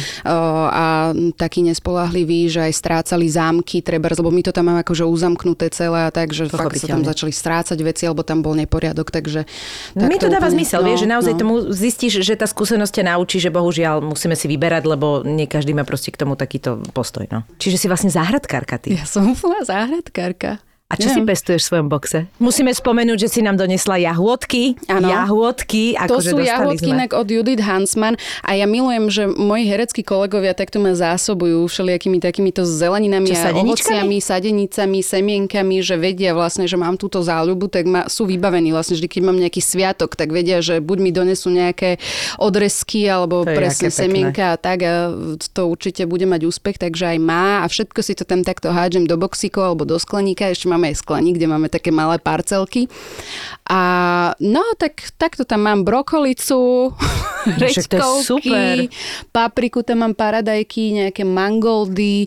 a 0.70 1.10
takí 1.34 1.66
nespolahliví, 1.66 2.46
že 2.46 2.62
aj 2.62 2.72
strácali 2.72 3.26
zámky, 3.26 3.82
treba, 3.82 4.06
lebo 4.08 4.30
my 4.30 4.46
to 4.46 4.54
tam 4.54 4.70
máme 4.70 4.86
akože 4.86 5.02
uzamknuté 5.02 5.66
celé 5.68 6.06
a 6.06 6.14
tak, 6.14 6.30
že 6.30 6.46
fakt 6.46 6.78
sa 6.78 6.86
tam 6.86 7.02
začali 7.02 7.34
strácať 7.34 7.78
veci, 7.82 8.06
alebo 8.06 8.22
tam 8.22 8.38
bol 8.38 8.54
neporiadok, 8.54 9.10
takže... 9.10 9.42
No, 9.98 10.06
mi 10.06 10.14
to 10.14 10.30
dáva 10.30 10.46
úplne- 10.46 10.62
zmysel, 10.62 10.80
vieš, 10.86 11.02
že 11.02 11.08
naozaj 11.10 11.34
tomu 11.34 11.54
zistíš, 11.74 12.22
že 12.22 12.38
tá 12.38 12.46
skúsenosť 12.46 13.02
ťa 13.02 13.04
naučí, 13.10 13.42
že 13.42 13.50
bohužiaľ 13.50 13.98
musíme 13.98 14.38
si 14.38 14.46
vyberať, 14.46 14.86
lebo 14.86 15.26
nie 15.26 15.50
každý 15.50 15.74
má 15.74 15.82
proste 15.82 16.14
k 16.14 16.22
tomu 16.22 16.38
takýto 16.38 16.78
postoj. 16.94 17.26
No. 17.34 17.42
Čiže 17.58 17.82
si 17.82 17.86
vlastne 17.90 18.14
záhradkárka 18.14 18.78
ty. 18.78 18.94
Ja 18.94 19.02
som 19.02 19.26
úplná 19.34 19.66
záhradkárka. 19.66 20.62
A 20.88 20.96
čo 20.96 21.12
si 21.12 21.20
Neviem. 21.20 21.36
pestuješ 21.36 21.62
v 21.62 21.68
svojom 21.68 21.88
boxe? 21.92 22.18
Musíme 22.40 22.72
spomenúť, 22.72 23.18
že 23.20 23.28
si 23.28 23.40
nám 23.44 23.60
donesla 23.60 24.00
jahôdky. 24.00 24.72
Áno. 24.88 25.12
Jahôdky. 25.12 26.00
To 26.08 26.16
akože 26.16 26.32
sú 26.32 26.36
sme. 26.40 26.96
inak 26.96 27.12
od 27.12 27.28
Judith 27.28 27.60
Hansman 27.60 28.16
a 28.40 28.56
ja 28.56 28.64
milujem, 28.64 29.12
že 29.12 29.28
moji 29.28 29.68
hereckí 29.68 30.00
kolegovia 30.00 30.56
takto 30.56 30.80
ma 30.80 30.96
zásobujú 30.96 31.68
všelijakými 31.68 32.24
takýmito 32.24 32.64
zeleninami 32.64 33.28
Čo, 33.28 33.36
a 33.36 33.60
ovociami, 33.60 34.16
sadenicami, 34.16 35.04
semienkami, 35.04 35.76
že 35.84 36.00
vedia 36.00 36.32
vlastne, 36.32 36.64
že 36.64 36.80
mám 36.80 36.96
túto 36.96 37.20
záľubu, 37.20 37.68
tak 37.68 37.84
ma, 37.84 38.08
sú 38.08 38.24
vybavení 38.24 38.72
vlastne, 38.72 38.96
vždy 38.96 39.12
keď 39.12 39.22
mám 39.28 39.36
nejaký 39.36 39.60
sviatok, 39.60 40.16
tak 40.16 40.32
vedia, 40.32 40.64
že 40.64 40.80
buď 40.80 40.98
mi 41.04 41.12
donesú 41.12 41.52
nejaké 41.52 42.00
odresky 42.40 43.04
alebo 43.04 43.44
To 43.44 43.52
presne 43.52 43.92
semienka 43.92 44.56
a 44.56 44.56
tak 44.56 44.88
a 44.88 45.12
to 45.52 45.68
určite 45.68 46.08
bude 46.08 46.24
mať 46.24 46.48
úspech, 46.48 46.80
takže 46.80 47.12
aj 47.12 47.18
má 47.20 47.60
a 47.60 47.68
všetko 47.68 48.00
si 48.00 48.16
to 48.16 48.24
tam 48.24 48.40
takto 48.40 48.72
hádžem 48.72 49.04
do 49.04 49.20
boxíkov 49.20 49.76
alebo 49.76 49.84
do 49.84 50.00
skleníka, 50.00 50.48
ešte 50.48 50.77
máme 50.78 50.94
aj 50.94 51.02
skleník, 51.02 51.34
kde 51.42 51.50
máme 51.50 51.66
také 51.66 51.90
malé 51.90 52.22
parcelky. 52.22 52.86
A 53.68 53.80
no, 54.40 54.64
tak 54.80 55.12
takto 55.20 55.44
tam 55.44 55.68
mám 55.68 55.84
brokolicu, 55.84 56.92
No 57.48 57.54
rečkovky, 57.56 58.88
papriku 59.32 59.80
tam 59.86 60.04
mám 60.04 60.12
paradajky, 60.12 61.04
nejaké 61.04 61.22
mangoldy, 61.24 62.26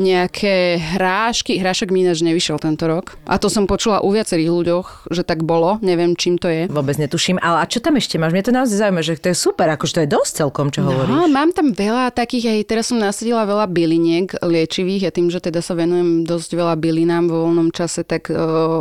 nejaké 0.00 0.78
hrášky. 0.78 1.58
Hrášok 1.58 1.92
mi 1.92 2.06
ináč 2.06 2.24
nevyšiel 2.24 2.56
tento 2.62 2.88
rok. 2.88 3.18
A 3.28 3.36
to 3.36 3.52
som 3.52 3.68
počula 3.68 4.00
u 4.00 4.14
viacerých 4.14 4.50
ľuďoch, 4.50 4.88
že 5.10 5.26
tak 5.26 5.42
bolo. 5.42 5.76
Neviem, 5.84 6.16
čím 6.16 6.40
to 6.40 6.48
je. 6.48 6.70
Vôbec 6.70 6.96
netuším. 6.96 7.36
Ale 7.42 7.60
a 7.60 7.68
čo 7.68 7.82
tam 7.82 7.98
ešte 7.98 8.16
máš? 8.16 8.32
Mňa 8.32 8.44
to 8.44 8.52
naozaj 8.54 8.76
zaujíma, 8.78 9.02
že 9.04 9.20
to 9.20 9.28
je 9.32 9.36
super, 9.36 9.66
akože 9.74 9.92
to 9.92 10.00
je 10.06 10.08
dosť 10.08 10.32
celkom, 10.44 10.66
čo 10.72 10.86
hovoríš. 10.86 11.12
No, 11.12 11.28
mám 11.28 11.50
tam 11.52 11.74
veľa 11.74 12.14
takých, 12.14 12.54
aj 12.54 12.60
teraz 12.68 12.88
som 12.88 12.98
nasadila 13.00 13.44
veľa 13.44 13.66
byliniek 13.68 14.38
liečivých 14.40 15.10
a 15.10 15.14
tým, 15.14 15.28
že 15.28 15.42
teda 15.42 15.60
sa 15.60 15.76
venujem 15.76 16.24
dosť 16.24 16.50
veľa 16.56 16.74
bylinám 16.78 17.28
vo 17.28 17.48
voľnom 17.48 17.68
čase, 17.74 18.06
tak, 18.06 18.30
eh, 18.30 18.36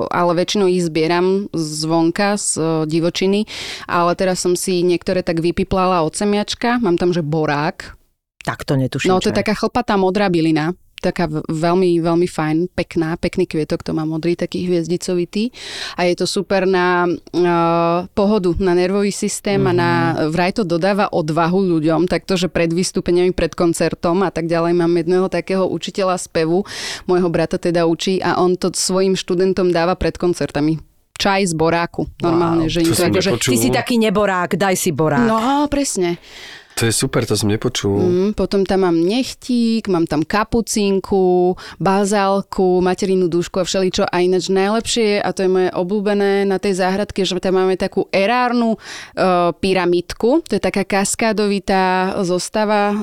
ale 0.08 0.32
väčšinou 0.38 0.70
ich 0.70 0.86
zbieram 0.86 1.50
zvonka, 1.94 2.34
z 2.42 2.58
eh, 2.58 2.66
divočiny, 2.90 3.46
ale 3.86 4.18
teraz 4.18 4.42
som 4.42 4.58
si 4.58 4.82
niektoré 4.82 5.22
tak 5.22 5.46
vypiplala 5.46 6.02
od 6.02 6.18
semiačka, 6.18 6.82
mám 6.82 6.98
tam, 6.98 7.14
že 7.14 7.22
borák, 7.22 7.94
Tak 8.42 8.66
to 8.66 8.74
netuším. 8.74 9.14
no 9.14 9.22
to 9.22 9.30
je 9.30 9.38
taká 9.38 9.54
chlpatá 9.54 9.94
modrá 9.94 10.34
bylina, 10.34 10.74
taká 11.04 11.28
veľmi, 11.52 12.00
veľmi 12.00 12.28
fajn, 12.32 12.72
pekná, 12.72 13.20
pekný 13.20 13.44
kvietok, 13.44 13.84
to 13.84 13.92
má 13.92 14.08
modrý, 14.08 14.40
taký 14.40 14.64
hviezdicovitý 14.72 15.52
a 16.00 16.08
je 16.08 16.16
to 16.16 16.24
super 16.24 16.64
na 16.64 17.04
uh, 17.12 18.08
pohodu, 18.16 18.56
na 18.64 18.72
nervový 18.72 19.12
systém 19.12 19.60
mm-hmm. 19.60 19.76
a 19.76 19.80
na, 19.84 19.92
vraj 20.32 20.56
to 20.56 20.64
dodáva 20.64 21.12
odvahu 21.12 21.60
ľuďom, 21.76 22.08
takto, 22.08 22.40
že 22.40 22.48
pred 22.48 22.72
vystúpeniami, 22.72 23.36
pred 23.36 23.52
koncertom 23.52 24.24
a 24.24 24.32
tak 24.32 24.48
ďalej. 24.48 24.80
Mám 24.80 25.04
jedného 25.04 25.28
takého 25.28 25.68
učiteľa 25.68 26.16
spevu, 26.16 26.64
môjho 27.04 27.28
brata 27.28 27.60
teda 27.60 27.84
učí 27.84 28.24
a 28.24 28.40
on 28.40 28.56
to 28.56 28.72
svojim 28.72 29.20
študentom 29.20 29.76
dáva 29.76 30.00
pred 30.00 30.16
koncertami. 30.16 30.93
Čaj 31.24 31.42
z 31.48 31.54
boráku. 31.56 32.12
Normálne, 32.20 32.68
Wow, 32.68 32.74
že 32.76 32.80
im 32.84 32.92
to 32.92 33.04
akože... 33.08 33.30
Ty 33.40 33.56
si 33.56 33.70
taký 33.72 33.96
neborák, 33.96 34.60
daj 34.60 34.76
si 34.76 34.92
borák. 34.92 35.24
No, 35.24 35.72
presne. 35.72 36.20
To 36.74 36.90
je 36.90 36.94
super, 36.94 37.22
to 37.24 37.38
som 37.38 37.54
nepočul. 37.54 38.02
Mm, 38.02 38.32
potom 38.34 38.66
tam 38.66 38.90
mám 38.90 38.98
nechtík, 38.98 39.86
mám 39.88 40.10
tam 40.10 40.26
kapucinku, 40.26 41.54
bazálku, 41.78 42.82
materinú 42.82 43.30
dušku 43.30 43.62
a 43.62 43.68
všeličo. 43.68 44.10
A 44.10 44.26
ináč 44.26 44.50
najlepšie, 44.50 45.22
a 45.22 45.30
to 45.32 45.46
je 45.46 45.54
moje 45.54 45.70
obľúbené 45.70 46.50
na 46.50 46.58
tej 46.58 46.82
záhradke, 46.82 47.22
že 47.22 47.38
tam 47.38 47.62
máme 47.62 47.78
takú 47.78 48.10
erárnu 48.10 48.76
e, 48.76 48.78
pyramidku. 49.54 50.42
To 50.50 50.52
je 50.58 50.62
taká 50.62 50.82
kaskádovitá 50.82 52.18
zostava 52.26 52.92
e, 52.92 52.96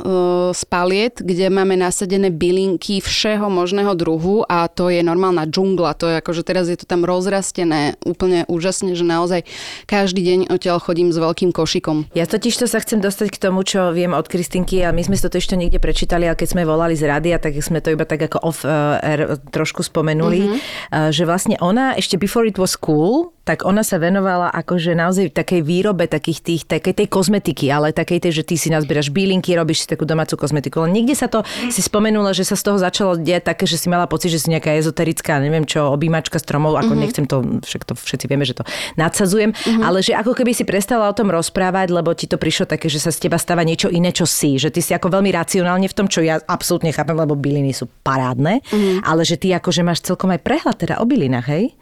z 0.51 0.63
paliet, 0.67 1.23
kde 1.23 1.47
máme 1.47 1.79
nasadené 1.79 2.35
bylinky 2.35 2.99
všeho 2.99 3.47
možného 3.47 3.95
druhu 3.95 4.43
a 4.51 4.67
to 4.67 4.91
je 4.91 5.01
normálna 5.07 5.47
džungla. 5.47 5.95
To 6.03 6.11
je 6.11 6.19
ako, 6.19 6.31
že 6.35 6.43
teraz 6.43 6.67
je 6.67 6.75
to 6.75 6.91
tam 6.91 7.07
rozrastené 7.07 7.95
úplne 8.03 8.43
úžasne, 8.51 8.99
že 8.99 9.07
naozaj 9.07 9.47
každý 9.87 10.27
deň 10.27 10.41
odtiaľ 10.51 10.83
chodím 10.83 11.15
s 11.15 11.19
veľkým 11.23 11.55
košikom. 11.55 12.11
Ja 12.19 12.27
totiž 12.27 12.59
to 12.59 12.67
sa 12.67 12.83
chcem 12.83 12.99
dostať 12.99 13.31
k 13.31 13.39
tomu, 13.39 13.60
čo 13.63 13.91
viem 13.95 14.13
od 14.13 14.27
Kristinky 14.27 14.85
a 14.85 14.93
my 14.93 15.03
sme 15.03 15.17
to 15.17 15.31
ešte 15.33 15.57
niekde 15.57 15.79
prečítali, 15.83 16.27
ale 16.27 16.37
keď 16.37 16.49
sme 16.57 16.63
volali 16.69 16.95
z 16.97 17.09
rádia, 17.09 17.41
tak 17.41 17.57
sme 17.61 17.81
to 17.81 17.95
iba 17.95 18.05
tak 18.05 18.21
ako 18.27 18.39
off 18.43 18.63
uh, 18.63 19.01
air 19.01 19.39
trošku 19.51 19.85
spomenuli, 19.87 20.41
mm-hmm. 20.47 21.11
že 21.15 21.23
vlastne 21.25 21.57
ona 21.61 21.95
ešte 21.97 22.21
before 22.21 22.45
it 22.47 22.57
was 22.57 22.75
cool, 22.77 23.33
tak 23.41 23.65
ona 23.65 23.81
sa 23.81 23.97
venovala 23.97 24.53
akože 24.53 24.93
naozaj 24.93 25.33
takej 25.33 25.65
výrobe 25.65 26.05
takých 26.05 26.41
tých, 26.45 26.63
takej 26.69 26.93
tej 26.93 27.07
kozmetiky, 27.09 27.73
ale 27.73 27.91
takej 27.91 28.29
tej, 28.29 28.33
že 28.41 28.45
ty 28.45 28.55
si 28.61 28.69
nazbieraš 28.69 29.09
bylinky, 29.09 29.57
robíš 29.57 29.85
si 29.85 29.89
takú 29.89 30.05
domácu 30.05 30.37
kozmetiku. 30.37 30.85
Len 30.85 30.93
niekde 31.01 31.17
sa 31.17 31.27
to 31.27 31.41
si 31.73 31.81
spomenula, 31.81 32.37
že 32.37 32.45
sa 32.45 32.55
z 32.55 32.63
toho 32.69 32.77
začalo 32.77 33.17
diať 33.17 33.49
také, 33.49 33.65
že 33.65 33.81
si 33.81 33.89
mala 33.89 34.05
pocit, 34.05 34.29
že 34.29 34.45
si 34.45 34.53
nejaká 34.53 34.77
ezoterická, 34.77 35.41
neviem 35.41 35.65
čo, 35.65 35.89
objímačka 35.89 36.37
stromov, 36.37 36.77
ako 36.77 36.93
mm-hmm. 36.93 37.01
nechcem 37.01 37.25
to, 37.25 37.37
však 37.65 37.83
to 37.89 37.93
všetci 37.97 38.27
vieme, 38.29 38.45
že 38.45 38.55
to 38.61 38.65
nadsazujem, 39.01 39.57
mm-hmm. 39.57 39.83
ale 39.83 40.05
že 40.05 40.13
ako 40.13 40.37
keby 40.37 40.53
si 40.53 40.69
prestala 40.69 41.09
o 41.09 41.17
tom 41.17 41.33
rozprávať, 41.33 41.97
lebo 41.97 42.13
ti 42.13 42.29
to 42.29 42.37
prišlo 42.37 42.69
také, 42.69 42.93
že 42.93 43.01
sa 43.01 43.09
z 43.09 43.25
teba 43.25 43.41
stáva 43.41 43.65
niečo 43.65 43.89
iné, 43.89 44.13
čo 44.13 44.29
si, 44.29 44.61
že 44.61 44.69
ty 44.69 44.85
si 44.85 44.93
ako 44.93 45.09
veľmi 45.09 45.33
racionálne 45.33 45.89
v 45.89 45.97
tom, 45.97 46.13
čo 46.13 46.21
ja 46.21 46.39
absolútne 46.45 46.93
chápem, 46.93 47.17
lebo 47.17 47.35
byliny 47.41 47.73
sú 47.73 47.89
parádne, 48.05 48.61
mm-hmm. 48.69 49.09
ale 49.09 49.25
že 49.25 49.41
ty 49.41 49.57
akože 49.57 49.81
máš 49.81 50.05
celkom 50.05 50.29
aj 50.29 50.45
prehľad 50.45 50.77
teda 50.77 50.95
o 51.01 51.09
bylinách, 51.09 51.49
hej? 51.49 51.73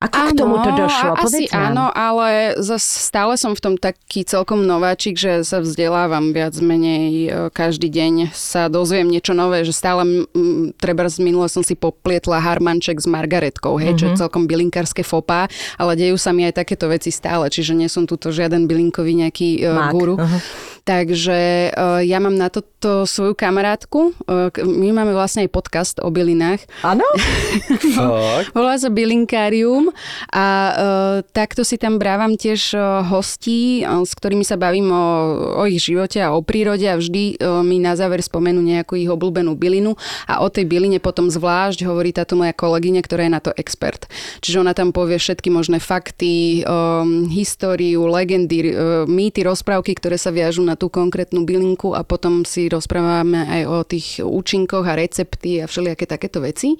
Ako 0.00 0.16
áno, 0.16 0.32
k 0.32 0.32
tomu 0.32 0.56
to 0.64 0.70
došlo? 0.72 1.12
Asi 1.12 1.44
Povedz 1.44 1.52
nám. 1.52 1.60
áno, 1.68 1.84
ale 1.92 2.28
zase 2.56 3.04
stále 3.04 3.36
som 3.36 3.52
v 3.52 3.60
tom 3.60 3.74
taký 3.76 4.24
celkom 4.24 4.64
nováčik, 4.64 5.20
že 5.20 5.44
sa 5.44 5.60
vzdelávam 5.60 6.32
viac 6.32 6.56
menej 6.56 7.28
e, 7.28 7.28
každý 7.52 7.92
deň 7.92 8.32
sa 8.32 8.72
dozviem 8.72 9.04
niečo 9.04 9.36
nové, 9.36 9.60
že 9.60 9.76
stále 9.76 10.24
m, 10.32 10.72
treba 10.80 11.04
z 11.04 11.20
minule 11.20 11.52
som 11.52 11.60
si 11.60 11.76
poplietla 11.76 12.40
harmanček 12.40 12.96
s 12.96 13.04
margaretkou, 13.04 13.76
hej, 13.76 13.92
mm-hmm. 13.92 14.00
čo 14.00 14.04
je 14.08 14.12
Mhm. 14.16 14.20
celkom 14.24 14.42
bylinkárske 14.48 15.04
fopá, 15.04 15.52
ale 15.76 15.92
dejú 16.00 16.16
sa 16.16 16.32
mi 16.32 16.48
aj 16.48 16.64
takéto 16.64 16.88
veci 16.88 17.12
stále, 17.12 17.52
čiže 17.52 17.76
nie 17.76 17.92
som 17.92 18.08
tuto 18.08 18.32
žiaden 18.32 18.64
bylinkový 18.64 19.12
nejaký 19.20 19.68
uh, 19.68 19.92
guru. 19.92 20.16
aha. 20.16 20.40
Takže 20.82 21.70
uh, 21.70 22.00
ja 22.02 22.18
mám 22.18 22.34
na 22.34 22.48
toto 22.48 23.04
svoju 23.04 23.36
kamarátku, 23.36 24.16
k- 24.24 24.64
my 24.64 24.96
máme 24.96 25.12
vlastne 25.12 25.44
aj 25.44 25.50
podcast 25.52 25.94
o 26.00 26.08
bylinách, 26.08 26.64
Áno? 26.80 27.04
Volá 28.56 28.74
sa 28.80 28.88
Bylinkárium 28.88 29.92
a 30.32 30.46
uh, 30.46 31.16
takto 31.30 31.62
si 31.62 31.76
tam 31.76 32.00
brávam 32.00 32.34
tiež 32.34 32.72
hostí, 33.10 33.84
s 33.84 34.12
ktorými 34.16 34.44
sa 34.46 34.56
bavím 34.56 34.88
o, 34.90 35.06
o 35.60 35.64
ich 35.68 35.82
živote 35.82 36.20
a 36.22 36.32
o 36.32 36.40
prírode 36.40 36.86
a 36.88 36.96
vždy 36.96 37.36
mi 37.62 37.78
na 37.82 37.94
záver 37.94 38.24
spomenú 38.24 38.60
nejakú 38.62 38.96
ich 38.96 39.10
obľúbenú 39.10 39.54
bylinu 39.56 39.94
a 40.24 40.40
o 40.40 40.48
tej 40.48 40.64
byline 40.66 40.98
potom 41.02 41.28
zvlášť 41.28 41.84
hovorí 41.84 42.14
táto 42.14 42.38
moja 42.38 42.54
kolegyňa, 42.54 43.00
ktorá 43.04 43.26
je 43.26 43.32
na 43.32 43.42
to 43.42 43.50
expert. 43.56 44.06
Čiže 44.40 44.60
ona 44.62 44.72
tam 44.72 44.90
povie 44.94 45.20
všetky 45.20 45.48
možné 45.50 45.78
fakty, 45.82 46.62
um, 46.64 47.26
históriu, 47.28 48.06
legendy, 48.06 48.72
uh, 48.72 49.04
mýty, 49.04 49.44
rozprávky, 49.44 49.96
ktoré 49.96 50.16
sa 50.16 50.30
viažú 50.30 50.62
na 50.62 50.69
tú 50.74 50.90
konkrétnu 50.90 51.46
bylinku 51.46 51.94
a 51.94 52.02
potom 52.02 52.42
si 52.42 52.66
rozprávame 52.66 53.46
aj 53.46 53.62
o 53.66 53.76
tých 53.82 54.06
účinkoch 54.20 54.84
a 54.84 54.94
recepty 54.98 55.62
a 55.62 55.70
všelijaké 55.70 56.04
takéto 56.04 56.42
veci. 56.42 56.74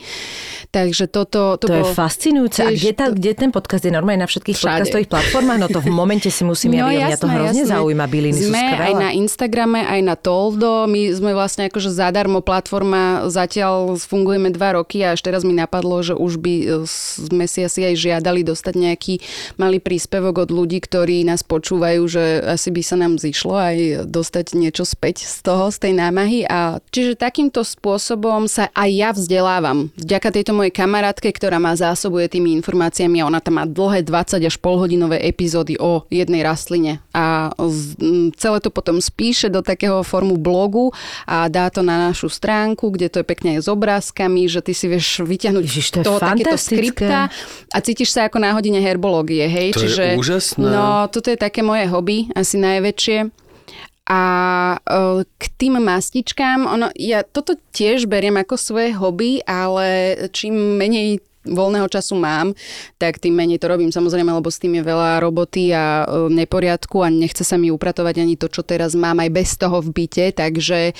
Takže 0.70 1.08
toto... 1.08 1.56
To, 1.56 1.66
To 1.66 1.72
je 1.72 1.82
bolo 1.82 1.94
fascinujúce. 1.94 2.60
A 2.62 2.70
tiež 2.70 2.78
kde, 2.78 2.92
tá, 2.92 3.06
kde 3.10 3.32
ten 3.34 3.50
podcast 3.50 3.82
je 3.82 3.92
normálne 3.92 4.22
na 4.22 4.28
všetkých 4.30 4.56
Všade. 4.56 4.70
podcastových 4.86 5.10
platformách? 5.10 5.58
No 5.58 5.68
to 5.70 5.80
v 5.80 5.90
momente 5.90 6.28
si 6.28 6.42
musím 6.42 6.74
ja 6.78 6.86
vidieť. 6.86 7.06
Mňa 7.06 7.18
to 7.18 7.28
hrozne 7.28 7.64
zaujíma. 7.66 8.04
Byliny 8.06 8.38
sú 8.38 8.50
Sme 8.50 8.62
skvelé. 8.62 8.84
aj 8.86 8.92
na 8.94 9.08
Instagrame, 9.14 9.80
aj 9.86 10.00
na 10.04 10.14
Toldo. 10.18 10.86
My 10.86 11.02
sme 11.14 11.30
vlastne 11.32 11.66
akože 11.66 11.90
zadarmo 11.90 12.40
platforma, 12.40 13.26
zatiaľ 13.30 13.96
fungujeme 13.96 14.50
dva 14.50 14.78
roky 14.78 15.02
a 15.02 15.14
až 15.14 15.20
teraz 15.22 15.42
mi 15.42 15.54
napadlo, 15.54 16.02
že 16.02 16.14
už 16.14 16.40
by 16.40 16.54
e, 16.60 16.66
sme 16.86 17.44
si 17.46 17.62
asi 17.62 17.86
aj 17.86 17.94
žiadali 17.96 18.42
dostať 18.42 18.74
nejaký 18.74 19.14
malý 19.56 19.78
príspevok 19.78 20.46
od 20.46 20.50
ľudí, 20.50 20.80
ktorí 20.80 21.22
nás 21.22 21.42
počúvajú, 21.42 22.02
že 22.06 22.22
asi 22.42 22.68
by 22.70 22.82
sa 22.82 22.96
nám 22.98 23.18
zišlo 23.18 23.54
aj 23.54 23.76
dostať 24.06 24.56
niečo 24.56 24.84
späť 24.86 25.24
z 25.26 25.44
toho, 25.44 25.68
z 25.68 25.78
tej 25.88 25.92
námahy. 25.96 26.46
A 26.48 26.80
čiže 26.92 27.18
takýmto 27.18 27.62
spôsobom 27.62 28.46
sa 28.46 28.68
aj 28.74 28.90
ja 28.90 29.10
vzdelávam. 29.12 29.92
Vďaka 29.98 30.28
tejto 30.34 30.52
mojej 30.56 30.72
kamarátke, 30.74 31.28
ktorá 31.30 31.60
ma 31.60 31.76
zásobuje 31.76 32.30
tými 32.30 32.54
informáciami 32.60 33.20
a 33.22 33.28
ona 33.28 33.40
tam 33.40 33.60
má 33.60 33.64
dlhé 33.64 34.04
20 34.06 34.42
až 34.42 34.56
polhodinové 34.58 35.20
epizódy 35.22 35.76
o 35.80 36.04
jednej 36.08 36.42
rastline 36.42 37.02
a 37.10 37.50
celé 38.36 38.58
to 38.62 38.70
potom 38.70 39.02
spíše 39.02 39.50
do 39.50 39.60
takého 39.60 40.02
formu 40.06 40.38
blogu 40.38 40.90
a 41.26 41.46
dá 41.50 41.68
to 41.68 41.82
na 41.82 42.10
našu 42.10 42.30
stránku, 42.30 42.90
kde 42.94 43.10
to 43.10 43.16
je 43.22 43.26
pekne 43.26 43.58
aj 43.58 43.66
s 43.66 43.68
obrázkami, 43.68 44.46
že 44.46 44.62
ty 44.62 44.72
si 44.72 44.86
vieš 44.86 45.22
vyťahnuť 45.26 45.64
Ježiš, 45.64 45.86
to 45.90 45.98
je 46.02 46.06
toho 46.06 46.20
takéto 46.22 46.56
skripta 46.56 47.28
a 47.70 47.76
cítiš 47.82 48.14
sa 48.14 48.26
ako 48.30 48.38
na 48.42 48.54
hodine 48.54 48.78
herbológie, 48.82 49.46
hej? 49.46 49.74
To 49.74 49.84
je 49.84 49.90
Čiže, 49.90 50.04
úžasné. 50.18 50.68
No, 50.70 51.06
toto 51.10 51.30
je 51.30 51.38
také 51.38 51.60
moje 51.66 51.86
hobby, 51.90 52.30
asi 52.34 52.56
najväčšie. 52.58 53.18
A 54.10 54.20
e, 54.74 55.22
k 55.22 55.44
tým 55.54 55.78
mastičkám, 55.78 56.66
ono, 56.66 56.90
ja 56.98 57.22
toto 57.22 57.54
tiež 57.70 58.10
beriem 58.10 58.34
ako 58.42 58.58
svoje 58.58 58.90
hobby, 58.98 59.38
ale 59.46 60.18
čím 60.34 60.74
menej 60.74 61.22
voľného 61.48 61.88
času 61.88 62.20
mám, 62.20 62.52
tak 63.00 63.16
tým 63.16 63.32
menej 63.32 63.56
to 63.56 63.72
robím 63.72 63.88
samozrejme, 63.88 64.28
lebo 64.28 64.52
s 64.52 64.60
tým 64.60 64.76
je 64.76 64.84
veľa 64.84 65.24
roboty 65.24 65.72
a 65.72 66.04
e, 66.04 66.28
neporiadku 66.28 67.00
a 67.00 67.08
nechce 67.08 67.48
sa 67.48 67.56
mi 67.56 67.72
upratovať 67.72 68.20
ani 68.20 68.36
to, 68.36 68.52
čo 68.52 68.60
teraz 68.60 68.92
mám 68.92 69.24
aj 69.24 69.30
bez 69.32 69.56
toho 69.56 69.80
v 69.80 69.88
byte, 69.88 70.36
takže 70.36 70.92
e, 70.92 70.94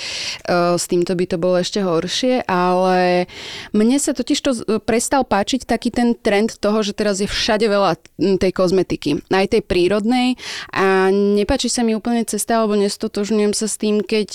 s 0.81 0.85
týmto 0.89 1.13
by 1.13 1.25
to 1.29 1.37
bolo 1.37 1.61
ešte 1.61 1.85
horšie, 1.85 2.49
ale 2.49 3.29
mne 3.77 4.01
sa 4.01 4.17
totiž 4.17 4.39
to 4.41 4.51
e, 4.57 4.81
prestal 4.81 5.29
páčiť 5.29 5.69
taký 5.69 5.93
ten 5.93 6.17
trend 6.17 6.57
toho, 6.57 6.81
že 6.81 6.97
teraz 6.97 7.21
je 7.21 7.29
všade 7.29 7.69
veľa 7.69 8.01
tej 8.41 8.53
kozmetiky, 8.57 9.21
aj 9.29 9.61
tej 9.61 9.63
prírodnej 9.65 10.41
a 10.73 11.13
nepáči 11.13 11.69
sa 11.69 11.85
mi 11.85 11.93
úplne 11.93 12.25
cesta, 12.25 12.65
alebo 12.65 12.81
nestotožňujem 12.81 13.53
sa 13.53 13.69
s 13.69 13.77
tým, 13.77 14.01
keď 14.01 14.29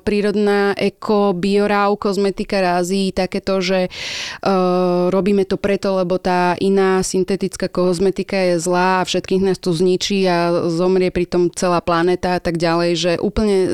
prírodná 0.00 0.72
eko, 0.76 1.36
bioráv, 1.36 2.00
kozmetika 2.00 2.62
rází 2.62 3.12
takéto, 3.12 3.60
že 3.60 3.86
e, 3.86 3.90
robíme 5.42 5.50
to 5.50 5.58
preto, 5.58 5.98
lebo 5.98 6.18
tá 6.22 6.54
iná 6.62 7.02
syntetická 7.02 7.66
kozmetika 7.66 8.38
je 8.38 8.62
zlá 8.62 9.02
a 9.02 9.06
všetkých 9.06 9.42
nás 9.42 9.58
tu 9.58 9.74
zničí 9.74 10.22
a 10.30 10.70
zomrie 10.70 11.10
pritom 11.10 11.50
celá 11.50 11.82
planéta 11.82 12.38
a 12.38 12.40
tak 12.40 12.58
ďalej, 12.58 12.90
že 12.94 13.12
úplne 13.18 13.56
e, 13.66 13.68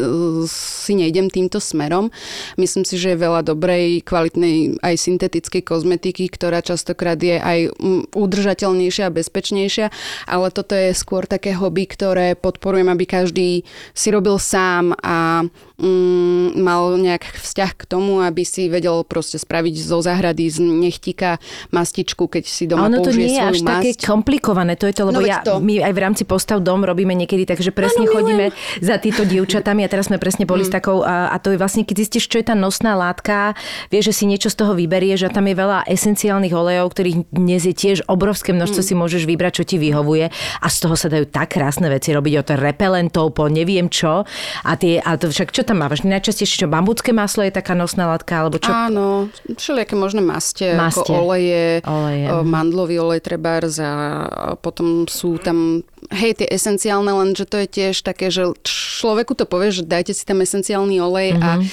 si 0.48 0.96
nejdem 0.96 1.28
týmto 1.28 1.60
smerom. 1.60 2.08
Myslím 2.56 2.88
si, 2.88 2.96
že 2.96 3.12
je 3.12 3.20
veľa 3.20 3.44
dobrej, 3.44 4.00
kvalitnej 4.08 4.80
aj 4.80 4.94
syntetickej 4.96 5.62
kozmetiky, 5.62 6.32
ktorá 6.32 6.64
častokrát 6.64 7.20
je 7.20 7.36
aj 7.36 7.76
udržateľnejšia 8.16 9.12
a 9.12 9.14
bezpečnejšia, 9.14 9.86
ale 10.24 10.48
toto 10.48 10.72
je 10.72 10.96
skôr 10.96 11.28
také 11.28 11.52
hobby, 11.52 11.84
ktoré 11.84 12.32
podporujem, 12.32 12.88
aby 12.88 13.04
každý 13.04 13.48
si 13.92 14.08
robil 14.08 14.40
sám 14.40 14.96
a 15.04 15.44
mm, 15.78 16.58
mal 16.58 16.98
nejak 16.98 17.24
vzťah 17.38 17.70
k 17.74 17.82
tomu, 17.86 18.20
aby 18.20 18.42
si 18.42 18.66
vedel 18.66 19.02
proste 19.02 19.38
spraviť 19.38 19.74
zo 19.78 20.02
záhrady 20.02 20.50
z 20.50 20.58
nechtika 20.60 21.38
mastičku, 21.70 22.26
keď 22.26 22.44
si 22.44 22.66
A 22.66 22.74
doma 22.74 22.90
ono 22.90 23.00
to 23.00 23.14
nie 23.14 23.32
je 23.34 23.40
až 23.40 23.62
svoju 23.62 23.70
také 23.70 23.90
masť. 23.94 24.02
komplikované, 24.04 24.72
to 24.74 24.86
je 24.90 24.94
to, 24.94 25.02
lebo 25.06 25.18
No 25.18 25.26
ja, 25.26 25.40
to. 25.42 25.62
my 25.62 25.80
aj 25.82 25.92
v 25.94 26.00
rámci 26.00 26.22
postav 26.26 26.58
dom 26.60 26.82
robíme 26.82 27.14
niekedy 27.14 27.46
tak, 27.46 27.62
že 27.62 27.70
presne 27.70 28.06
Áno, 28.06 28.14
chodíme 28.14 28.50
za 28.82 28.98
týmto 28.98 29.22
dievčatami 29.22 29.86
a 29.86 29.88
teraz 29.88 30.10
sme 30.10 30.18
presne 30.18 30.44
boli 30.44 30.66
s 30.66 30.70
takou, 30.70 31.02
a, 31.02 31.30
a 31.30 31.36
to 31.38 31.54
je 31.54 31.58
vlastne, 31.58 31.86
keď 31.86 31.96
zistíš, 32.02 32.26
čo 32.26 32.42
je 32.42 32.46
tá 32.50 32.56
nosná 32.58 32.98
látka, 32.98 33.54
vieš, 33.88 34.10
že 34.10 34.22
si 34.22 34.24
niečo 34.26 34.50
z 34.50 34.58
toho 34.58 34.74
vyberie, 34.74 35.14
že 35.14 35.30
tam 35.30 35.46
je 35.46 35.54
veľa 35.54 35.86
esenciálnych 35.86 36.52
olejov, 36.52 36.90
ktorých 36.90 37.30
dnes 37.30 37.62
je 37.62 37.74
tiež 37.74 38.06
obrovské 38.10 38.50
množstvo, 38.50 38.80
si 38.82 38.94
môžeš 38.94 39.22
vybrať, 39.24 39.62
čo 39.62 39.64
ti 39.64 39.76
vyhovuje 39.78 40.26
a 40.34 40.66
z 40.66 40.76
toho 40.82 40.98
sa 40.98 41.06
dajú 41.06 41.28
tak 41.28 41.54
krásne 41.54 41.86
veci 41.86 42.10
robiť 42.10 42.34
od 42.40 42.48
repelentov 42.58 43.30
po 43.32 43.46
neviem 43.46 43.86
čo 43.86 44.24
a 44.64 44.72
tie, 44.74 44.98
a 44.98 45.14
to 45.14 45.28
však 45.28 45.52
čo 45.52 45.62
tam 45.68 45.84
máš? 45.84 46.00
Najčastejšie 46.00 46.64
čo, 46.64 46.66
bambucké 46.66 47.12
maslo 47.12 47.44
je 47.44 47.52
taká 47.52 47.76
nosná 47.76 48.08
látka, 48.08 48.40
alebo 48.40 48.56
čo? 48.56 48.72
Áno, 48.72 49.28
všelijaké 49.52 49.92
možné 49.92 50.24
maste, 50.24 50.72
Mastie. 50.72 51.04
ako 51.04 51.12
oleje, 51.28 51.84
Oleje, 51.84 52.24
o, 52.32 52.40
mhm. 52.40 52.48
mandlový 52.48 52.96
olej 52.96 53.20
trebárs 53.20 53.76
a 53.76 53.92
a 54.28 54.56
potom 54.56 55.04
sú 55.04 55.36
tam, 55.36 55.82
hej, 56.08 56.38
tie 56.38 56.48
esenciálne, 56.48 57.10
len 57.10 57.36
že 57.36 57.44
to 57.44 57.60
je 57.60 57.68
tiež 57.68 58.00
také, 58.00 58.32
že 58.32 58.48
človeku 58.64 59.36
to 59.36 59.44
povie, 59.44 59.68
že 59.68 59.84
dajte 59.84 60.14
si 60.14 60.24
tam 60.24 60.40
esenciálny 60.40 60.96
olej 60.96 61.36
a 61.36 61.60
Mhm. 61.60 61.64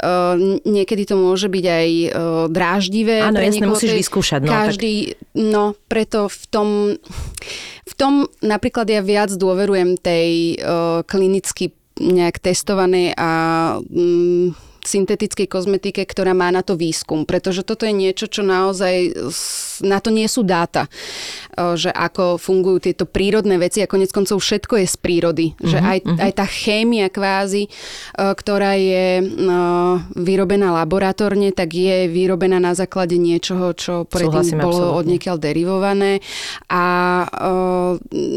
uh, 0.00 0.34
niekedy 0.64 1.04
to 1.04 1.18
môže 1.18 1.50
byť 1.50 1.64
aj 1.66 1.88
uh, 2.08 2.10
dráždivé. 2.48 3.20
Áno, 3.20 3.36
niekoho 3.36 3.76
musíš 3.76 3.92
vyskúšať, 3.98 4.40
no, 4.40 4.50
tak- 4.50 4.60
Každý, 4.72 4.92
no, 5.34 5.74
preto 5.90 6.30
v 6.30 6.42
tom, 6.48 6.68
v 7.82 7.94
tom 7.98 8.12
napríklad 8.40 8.86
ja 8.88 9.02
viac 9.02 9.34
dôverujem 9.34 9.98
tej 9.98 10.56
uh, 10.62 11.02
klinicky 11.04 11.74
nejak 12.02 12.42
testovanej 12.42 13.14
a 13.16 13.30
mm, 13.78 14.71
syntetickej 14.82 15.46
kozmetike, 15.46 16.02
ktorá 16.02 16.34
má 16.34 16.50
na 16.50 16.66
to 16.66 16.74
výskum, 16.74 17.22
pretože 17.22 17.62
toto 17.62 17.86
je 17.86 17.94
niečo, 17.94 18.26
čo 18.26 18.42
naozaj, 18.42 19.14
na 19.86 20.02
to 20.02 20.10
nie 20.10 20.26
sú 20.26 20.42
dáta, 20.42 20.90
že 21.54 21.86
ako 21.94 22.34
fungujú 22.34 22.90
tieto 22.90 23.06
prírodné 23.06 23.62
veci 23.62 23.78
a 23.78 23.86
konec 23.86 24.10
koncov 24.10 24.42
všetko 24.42 24.82
je 24.82 24.86
z 24.90 24.96
prírody, 24.98 25.46
mm-hmm, 25.54 25.70
že 25.70 25.78
aj, 25.78 25.98
mm-hmm. 26.02 26.18
aj 26.18 26.32
tá 26.34 26.46
chémia 26.50 27.06
kvázi, 27.14 27.70
ktorá 28.18 28.74
je 28.74 29.22
vyrobená 30.18 30.74
laboratórne, 30.74 31.54
tak 31.54 31.78
je 31.78 32.10
vyrobená 32.10 32.58
na 32.58 32.74
základe 32.74 33.22
niečoho, 33.22 33.78
čo 33.78 34.02
predtým 34.02 34.58
bolo 34.58 34.98
odniekiaľ 34.98 35.38
derivované 35.38 36.18
a 36.66 36.84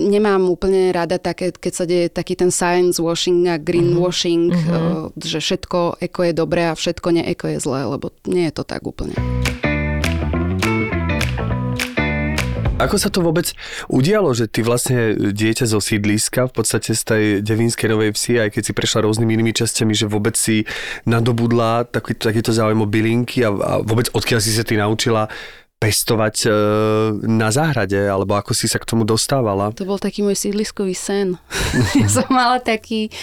nemám 0.06 0.46
úplne 0.46 0.94
rada 0.94 1.18
také, 1.18 1.50
keď 1.50 1.74
sa 1.74 1.90
deje 1.90 2.14
taký 2.14 2.38
ten 2.38 2.54
science 2.54 3.02
washing 3.02 3.50
a 3.50 3.58
greenwashing, 3.58 4.54
mm-hmm. 4.54 5.18
že 5.18 5.42
všetko 5.42 6.06
eko 6.06 6.22
je 6.36 6.44
dobré 6.44 6.68
a 6.68 6.76
všetko 6.76 7.16
neeko 7.16 7.48
je 7.48 7.64
zlé, 7.64 7.88
lebo 7.88 8.12
nie 8.28 8.52
je 8.52 8.54
to 8.60 8.68
tak 8.68 8.84
úplne. 8.84 9.16
Ako 12.76 13.00
sa 13.00 13.08
to 13.08 13.24
vôbec 13.24 13.56
udialo, 13.88 14.36
že 14.36 14.52
ty 14.52 14.60
vlastne 14.60 15.16
dieťa 15.16 15.64
zo 15.64 15.80
sídliska, 15.80 16.52
v 16.52 16.54
podstate 16.60 16.92
z 16.92 17.04
tej 17.08 17.24
Devínskej 17.40 17.88
Novej 17.88 18.12
Vsi, 18.12 18.36
aj 18.36 18.52
keď 18.52 18.62
si 18.68 18.74
prešla 18.76 19.08
rôznymi 19.08 19.32
inými 19.32 19.56
časťami, 19.56 19.96
že 19.96 20.12
vôbec 20.12 20.36
si 20.36 20.68
nadobudla 21.08 21.88
taký, 21.88 22.20
záujem 22.52 22.84
o 22.84 22.84
bylinky 22.84 23.48
a, 23.48 23.56
a 23.56 23.74
vôbec 23.80 24.12
odkiaľ 24.12 24.44
si 24.44 24.52
sa 24.52 24.68
ty 24.68 24.76
naučila 24.76 25.32
pestovať 25.86 26.36
e, 26.44 26.50
na 27.30 27.54
záhrade, 27.54 28.10
alebo 28.10 28.34
ako 28.34 28.58
si 28.58 28.66
sa 28.66 28.82
k 28.82 28.90
tomu 28.90 29.06
dostávala? 29.06 29.70
To 29.78 29.86
bol 29.86 30.02
taký 30.02 30.26
môj 30.26 30.34
sídliskový 30.34 30.98
sen. 30.98 31.38
ja 32.02 32.10
som 32.10 32.26
mala 32.34 32.58
taký 32.58 33.14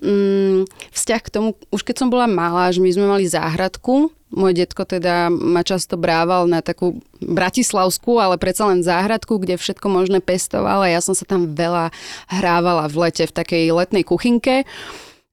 mm, 0.00 0.64
vzťah 0.96 1.20
k 1.20 1.28
tomu, 1.28 1.48
už 1.68 1.84
keď 1.84 2.00
som 2.00 2.08
bola 2.08 2.24
malá, 2.24 2.72
že 2.72 2.80
my 2.80 2.88
sme 2.88 3.04
mali 3.04 3.28
záhradku, 3.28 4.08
môj 4.32 4.52
detko 4.56 4.82
teda 4.88 5.28
ma 5.30 5.62
často 5.62 5.94
brával 6.00 6.50
na 6.50 6.64
takú 6.64 6.98
bratislavskú, 7.20 8.18
ale 8.18 8.40
predsa 8.40 8.66
len 8.66 8.82
záhradku, 8.82 9.38
kde 9.38 9.60
všetko 9.60 9.86
možné 9.86 10.18
pestoval 10.24 10.82
ja 10.88 10.98
som 10.98 11.14
sa 11.14 11.28
tam 11.28 11.54
veľa 11.54 11.94
hrávala 12.26 12.90
v 12.90 13.06
lete 13.06 13.24
v 13.28 13.36
takej 13.36 13.64
letnej 13.70 14.02
kuchynke 14.02 14.66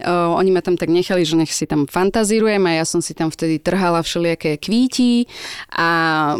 Uh, 0.04 0.36
oni 0.36 0.52
ma 0.52 0.60
tam 0.60 0.76
tak 0.76 0.92
nechali, 0.92 1.24
že 1.24 1.40
nech 1.40 1.56
si 1.56 1.64
tam 1.64 1.88
fantazírujem 1.88 2.60
a 2.68 2.72
ja 2.76 2.86
som 2.86 3.00
si 3.00 3.16
tam 3.16 3.32
vtedy 3.32 3.56
trhala 3.64 4.04
všelijaké 4.04 4.60
kvíti 4.60 5.32
a 5.72 5.88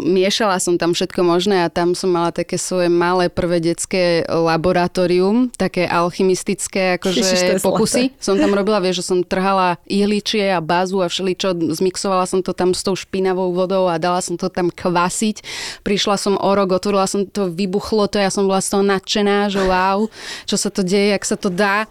miešala 0.04 0.60
som 0.60 0.76
tam 0.76 0.92
všetko 0.92 1.24
možné 1.24 1.64
a 1.64 1.72
tam 1.72 1.96
som 1.96 2.12
mala 2.12 2.28
také 2.28 2.60
svoje 2.60 2.92
malé 2.92 3.32
prvé 3.32 3.64
detské 3.64 4.28
laboratórium, 4.28 5.48
také 5.56 5.88
alchymistické 5.88 7.00
akože 7.00 7.64
pokusy. 7.64 8.12
Zlaté. 8.12 8.20
Som 8.20 8.36
tam 8.36 8.52
robila, 8.52 8.84
vieš, 8.84 9.00
že 9.00 9.08
som 9.08 9.18
trhala 9.24 9.80
ihličie 9.88 10.52
a 10.52 10.60
bázu 10.60 11.00
a 11.00 11.08
všeličo, 11.08 11.56
zmixovala 11.72 12.28
som 12.28 12.44
to 12.44 12.52
tam 12.52 12.76
s 12.76 12.84
tou 12.84 12.92
špinavou 12.92 13.56
vodou 13.56 13.88
a 13.88 13.96
dala 13.96 14.20
som 14.20 14.36
to 14.36 14.52
tam 14.52 14.68
kvasiť. 14.68 15.40
Prišla 15.80 16.20
som 16.20 16.34
o 16.36 16.50
rok, 16.52 16.76
otvorila 16.76 17.08
som 17.08 17.24
to, 17.24 17.48
vybuchlo 17.48 18.12
to, 18.12 18.20
ja 18.20 18.28
som 18.28 18.44
bola 18.44 18.60
z 18.60 18.76
toho 18.76 18.84
nadšená, 18.84 19.48
že 19.48 19.64
wow, 19.64 20.04
čo 20.44 20.60
sa 20.60 20.68
to 20.68 20.84
deje, 20.84 21.16
jak 21.16 21.24
sa 21.24 21.36
to 21.40 21.48
dá. 21.48 21.88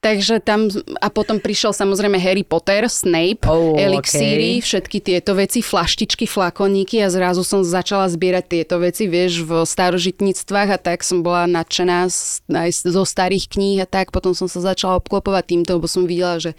Takže 0.00 0.40
tam, 0.40 0.72
a 0.96 1.12
potom 1.12 1.36
prišiel 1.36 1.76
samozrejme 1.76 2.16
Harry 2.16 2.40
Potter, 2.40 2.88
Snape, 2.88 3.44
oh, 3.44 3.76
elixíry, 3.76 4.56
okay. 4.56 4.64
všetky 4.64 4.98
tieto 5.04 5.36
veci, 5.36 5.60
flaštičky, 5.60 6.24
flakoníky 6.24 7.04
a 7.04 7.12
zrazu 7.12 7.44
som 7.44 7.60
začala 7.60 8.08
zbierať 8.08 8.44
tieto 8.48 8.80
veci, 8.80 9.12
vieš, 9.12 9.44
v 9.44 9.60
starožitníctvách 9.60 10.68
a 10.72 10.78
tak 10.80 11.04
som 11.04 11.20
bola 11.20 11.44
nadšená 11.44 12.08
aj 12.48 12.70
zo 12.80 13.04
starých 13.04 13.52
kníh 13.52 13.76
a 13.76 13.84
tak. 13.84 14.08
Potom 14.08 14.32
som 14.32 14.48
sa 14.48 14.72
začala 14.72 14.96
obklopovať 15.04 15.44
týmto, 15.52 15.76
lebo 15.76 15.84
som 15.84 16.08
videla, 16.08 16.40
že 16.40 16.56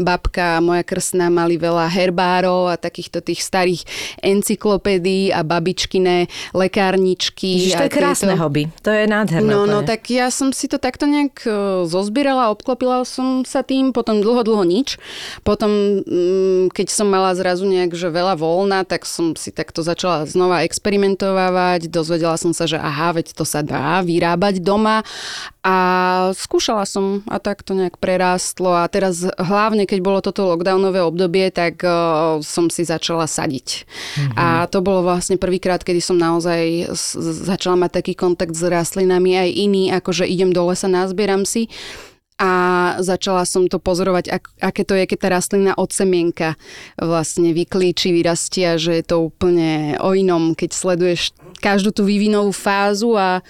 babka 0.00 0.56
a 0.56 0.64
moja 0.64 0.80
krstná 0.80 1.28
mali 1.28 1.60
veľa 1.60 1.92
herbárov 1.92 2.72
a 2.72 2.80
takýchto 2.80 3.20
tých 3.20 3.44
starých 3.44 3.84
encyklopédií 4.24 5.28
a 5.28 5.44
babičkine 5.44 6.24
lekárničky. 6.56 7.68
Ježiš, 7.68 7.76
to 7.76 7.84
je 7.84 7.92
krásne 7.92 8.32
tieto... 8.32 8.40
hobby, 8.40 8.72
to 8.80 8.96
je 8.96 9.04
nádherné. 9.04 9.44
No, 9.44 9.68
no, 9.68 9.84
tak 9.84 10.08
ja 10.08 10.32
som 10.32 10.56
si 10.56 10.72
to 10.72 10.80
takto 10.80 11.04
nejak 11.04 11.44
e, 11.44 11.84
zozbierala, 11.84 12.48
obklopovala 12.48 12.77
obklopila 12.78 13.02
som 13.02 13.42
sa 13.42 13.66
tým, 13.66 13.90
potom 13.90 14.22
dlho, 14.22 14.46
dlho 14.46 14.62
nič. 14.62 15.02
Potom, 15.42 15.98
mm, 16.06 16.70
keď 16.70 16.86
som 16.94 17.10
mala 17.10 17.34
zrazu 17.34 17.66
nejak, 17.66 17.90
že 17.98 18.06
veľa 18.06 18.38
voľna, 18.38 18.86
tak 18.86 19.02
som 19.02 19.34
si 19.34 19.50
takto 19.50 19.82
začala 19.82 20.22
znova 20.30 20.62
experimentovať. 20.62 21.90
Dozvedela 21.90 22.38
som 22.38 22.54
sa, 22.54 22.70
že 22.70 22.78
aha, 22.78 23.18
veď 23.18 23.34
to 23.34 23.42
sa 23.42 23.66
dá 23.66 23.98
vyrábať 24.06 24.62
doma. 24.62 25.02
A 25.66 25.76
skúšala 26.38 26.86
som 26.86 27.26
a 27.26 27.42
tak 27.42 27.66
to 27.66 27.74
nejak 27.74 27.98
prerástlo. 27.98 28.78
A 28.78 28.86
teraz 28.86 29.26
hlavne, 29.26 29.82
keď 29.84 29.98
bolo 29.98 30.22
toto 30.22 30.46
lockdownové 30.46 31.02
obdobie, 31.02 31.50
tak 31.50 31.82
uh, 31.82 32.38
som 32.46 32.70
si 32.70 32.86
začala 32.86 33.26
sadiť. 33.26 33.66
Mm-hmm. 33.82 34.38
A 34.38 34.70
to 34.70 34.80
bolo 34.80 35.02
vlastne 35.02 35.34
prvýkrát, 35.34 35.82
kedy 35.82 35.98
som 35.98 36.14
naozaj 36.14 36.94
začala 37.42 37.74
mať 37.84 38.00
taký 38.00 38.14
kontakt 38.14 38.54
s 38.54 38.62
rastlinami 38.62 39.34
aj 39.34 39.50
iný, 39.50 39.82
akože 39.92 40.24
idem 40.30 40.54
do 40.54 40.62
lesa, 40.70 40.86
nazbieram 40.86 41.42
si 41.42 41.66
a 42.38 42.52
začala 43.02 43.42
som 43.42 43.66
to 43.66 43.82
pozorovať, 43.82 44.30
ak, 44.30 44.44
aké 44.62 44.82
to 44.86 44.94
je, 44.94 45.10
keď 45.10 45.18
tá 45.18 45.28
rastlina 45.34 45.72
od 45.74 45.90
semienka 45.90 46.54
vlastne 46.94 47.50
vyklíči, 47.50 48.14
vyrastia, 48.14 48.78
že 48.78 49.02
je 49.02 49.04
to 49.04 49.26
úplne 49.26 49.98
o 49.98 50.14
inom, 50.14 50.54
keď 50.54 50.70
sleduješ 50.70 51.34
každú 51.58 51.90
tú 51.90 52.06
vývinovú 52.06 52.54
fázu 52.54 53.18
a 53.18 53.42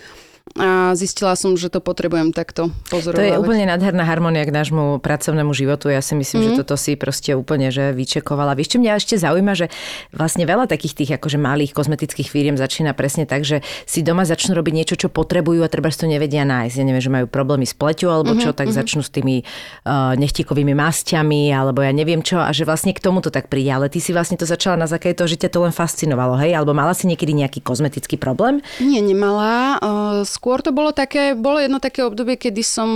a 0.58 0.92
zistila 0.98 1.38
som, 1.38 1.54
že 1.54 1.70
to 1.70 1.78
potrebujem 1.78 2.34
takto 2.34 2.74
pozorovať. 2.90 3.18
To 3.18 3.24
je 3.24 3.38
úplne 3.38 3.64
nádherná 3.70 4.02
harmonia 4.02 4.42
k 4.42 4.50
nášmu 4.50 4.98
pracovnému 4.98 5.54
životu. 5.54 5.88
Ja 5.88 6.02
si 6.02 6.18
myslím, 6.18 6.38
mm. 6.42 6.44
že 6.44 6.52
mhm. 6.52 6.58
toto 6.60 6.74
si 6.74 6.98
proste 6.98 7.32
úplne 7.38 7.70
že 7.70 7.94
vyčekovala. 7.94 8.58
Vieš, 8.58 8.74
čo 8.74 8.78
mňa 8.82 8.98
ešte 8.98 9.14
zaujíma, 9.16 9.52
že 9.54 9.66
vlastne 10.10 10.44
veľa 10.44 10.66
takých 10.66 10.94
tých 10.98 11.10
akože 11.18 11.38
malých 11.38 11.72
kozmetických 11.76 12.28
firiem 12.28 12.56
začína 12.58 12.92
presne 12.96 13.28
tak, 13.28 13.46
že 13.46 13.62
si 13.86 14.02
doma 14.02 14.26
začnú 14.26 14.56
robiť 14.58 14.74
niečo, 14.74 14.94
čo 14.98 15.08
potrebujú 15.12 15.62
a 15.62 15.68
treba 15.70 15.90
to 15.92 16.06
nevedia 16.06 16.46
nájsť. 16.46 16.74
Ja 16.78 16.84
neviem, 16.86 17.02
že 17.02 17.12
majú 17.12 17.26
problémy 17.26 17.66
s 17.66 17.74
pleťou 17.74 18.10
alebo 18.10 18.38
čo, 18.38 18.50
mm-hmm. 18.50 18.58
tak 18.58 18.66
mm-hmm. 18.70 18.80
začnú 18.80 19.02
s 19.04 19.10
tými 19.10 19.42
uh, 19.42 20.14
nechtikovými 20.14 20.72
masťami 20.78 21.50
alebo 21.50 21.82
ja 21.82 21.90
neviem 21.90 22.22
čo 22.22 22.38
a 22.38 22.54
že 22.54 22.62
vlastne 22.62 22.94
k 22.94 23.02
tomu 23.02 23.20
to 23.20 23.34
tak 23.34 23.50
príde. 23.52 23.68
Ale 23.74 23.92
ty 23.92 23.98
si 24.00 24.14
vlastne 24.14 24.40
to 24.40 24.46
začala 24.46 24.80
na 24.80 24.86
základe 24.86 25.18
toho, 25.18 25.28
že 25.28 25.42
ťa 25.42 25.50
to 25.52 25.58
len 25.66 25.74
fascinovalo, 25.74 26.40
hej? 26.40 26.56
Alebo 26.56 26.72
mala 26.72 26.94
si 26.94 27.10
niekedy 27.10 27.34
nejaký 27.34 27.60
kozmetický 27.60 28.16
problém? 28.16 28.64
Nie, 28.80 29.04
nemala. 29.04 29.82
Uh, 29.82 30.22
skôr 30.24 30.47
to 30.64 30.72
bolo 30.72 30.96
také, 30.96 31.36
bolo 31.36 31.60
jedno 31.60 31.76
také 31.76 32.00
obdobie, 32.00 32.40
kedy 32.40 32.64
som 32.64 32.88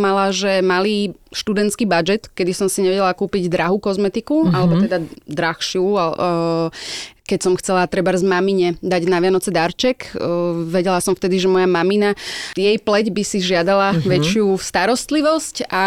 mala, 0.00 0.28
že 0.28 0.60
malý 0.60 1.16
študentský 1.32 1.88
budget, 1.88 2.28
kedy 2.36 2.52
som 2.52 2.68
si 2.68 2.84
nevedela 2.84 3.16
kúpiť 3.16 3.48
drahú 3.48 3.80
kozmetiku, 3.80 4.44
mm-hmm. 4.44 4.56
alebo 4.56 4.74
teda 4.82 4.98
drahšiu, 5.24 5.84
keď 7.30 7.38
som 7.46 7.54
chcela 7.54 7.86
treba 7.86 8.10
z 8.18 8.26
mamine 8.26 8.74
dať 8.82 9.06
na 9.06 9.22
Vianoce 9.22 9.54
darček. 9.54 10.18
Vedela 10.66 10.98
som 10.98 11.14
vtedy, 11.14 11.38
že 11.38 11.46
moja 11.46 11.70
mamina, 11.70 12.18
jej 12.58 12.74
pleť 12.82 13.14
by 13.14 13.22
si 13.22 13.38
žiadala 13.38 13.94
mm-hmm. 13.94 14.10
väčšiu 14.10 14.46
starostlivosť 14.58 15.70
a 15.70 15.84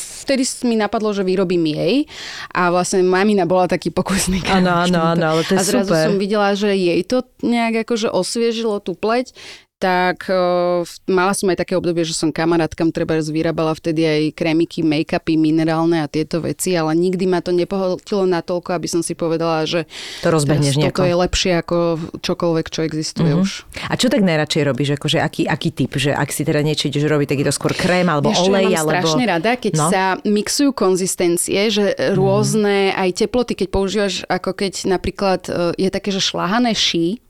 vtedy 0.00 0.48
mi 0.64 0.80
napadlo, 0.80 1.12
že 1.12 1.20
vyrobím 1.20 1.68
jej. 1.68 2.08
A 2.56 2.72
vlastne 2.72 3.04
mamina 3.04 3.44
bola 3.44 3.68
taký 3.68 3.92
pokusný. 3.92 4.40
Áno, 4.48 4.88
áno, 4.88 5.04
áno, 5.04 5.24
ale 5.36 5.44
to 5.44 5.52
je 5.52 5.58
A 5.60 5.68
zrazu 5.68 5.92
super. 5.92 6.08
som 6.08 6.16
videla, 6.16 6.56
že 6.56 6.72
jej 6.72 7.04
to 7.04 7.28
nejak 7.44 7.84
akože 7.84 8.08
osviežilo 8.08 8.80
tú 8.80 8.96
pleť 8.96 9.36
tak 9.80 10.28
uh, 10.28 10.84
mala 11.08 11.32
som 11.32 11.48
aj 11.48 11.64
také 11.64 11.72
obdobie, 11.72 12.04
že 12.04 12.12
som 12.12 12.28
kamarátkam 12.28 12.92
treba 12.92 13.16
vyrábala 13.16 13.72
vtedy 13.72 14.04
aj 14.04 14.22
krémiky, 14.36 14.84
make-upy, 14.84 15.40
minerálne 15.40 16.04
a 16.04 16.06
tieto 16.06 16.44
veci, 16.44 16.76
ale 16.76 16.92
nikdy 16.92 17.24
ma 17.24 17.40
to 17.40 17.56
nepohltilo 17.56 18.28
natoľko, 18.28 18.76
aby 18.76 18.88
som 18.92 19.00
si 19.00 19.16
povedala, 19.16 19.64
že 19.64 19.88
to 20.20 20.28
rozbehneš 20.28 20.76
toto 20.76 21.08
je 21.08 21.16
lepšie 21.16 21.52
ako 21.64 21.76
čokoľvek, 22.20 22.66
čo 22.68 22.80
existuje 22.84 23.32
mm-hmm. 23.32 23.44
už. 23.46 23.50
A 23.88 23.96
čo 23.96 24.12
tak 24.12 24.20
najradšej 24.20 24.62
robíš? 24.68 25.00
Akože 25.00 25.16
aký, 25.24 25.48
aký 25.48 25.72
typ? 25.72 25.96
Že 25.96 26.12
ak 26.12 26.28
si 26.28 26.42
teda 26.44 26.60
niečo 26.60 26.92
ideš 26.92 27.08
robiť, 27.08 27.32
tak 27.32 27.38
je 27.40 27.46
to 27.48 27.54
skôr 27.56 27.72
krém 27.72 28.04
alebo 28.04 28.28
Vieš, 28.28 28.52
olej? 28.52 28.68
Ja 28.68 28.84
alebo... 28.84 28.92
strašne 29.00 29.24
rada, 29.24 29.50
keď 29.56 29.72
no? 29.80 29.88
sa 29.88 30.04
mixujú 30.28 30.76
konzistencie, 30.76 31.72
že 31.72 31.96
rôzne 32.12 32.92
mm. 32.92 33.00
aj 33.00 33.08
teploty, 33.24 33.52
keď 33.56 33.68
používaš 33.72 34.14
ako 34.28 34.52
keď 34.52 34.72
napríklad 34.90 35.40
e, 35.48 35.52
je 35.80 35.88
také, 35.88 36.12
že 36.12 36.20
šláhané 36.20 36.76
ší, 36.76 37.22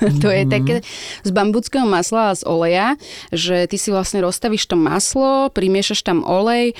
to 0.22 0.28
je 0.28 0.42
také 0.46 0.74
z 1.24 1.30
bambuckého 1.30 1.86
masla 1.88 2.32
a 2.32 2.36
z 2.36 2.42
oleja, 2.46 2.88
že 3.32 3.66
ty 3.66 3.76
si 3.80 3.88
vlastne 3.90 4.20
rozstavíš 4.20 4.68
to 4.68 4.76
maslo, 4.76 5.48
primiešaš 5.50 6.04
tam 6.04 6.22
olej 6.26 6.72
e, 6.72 6.74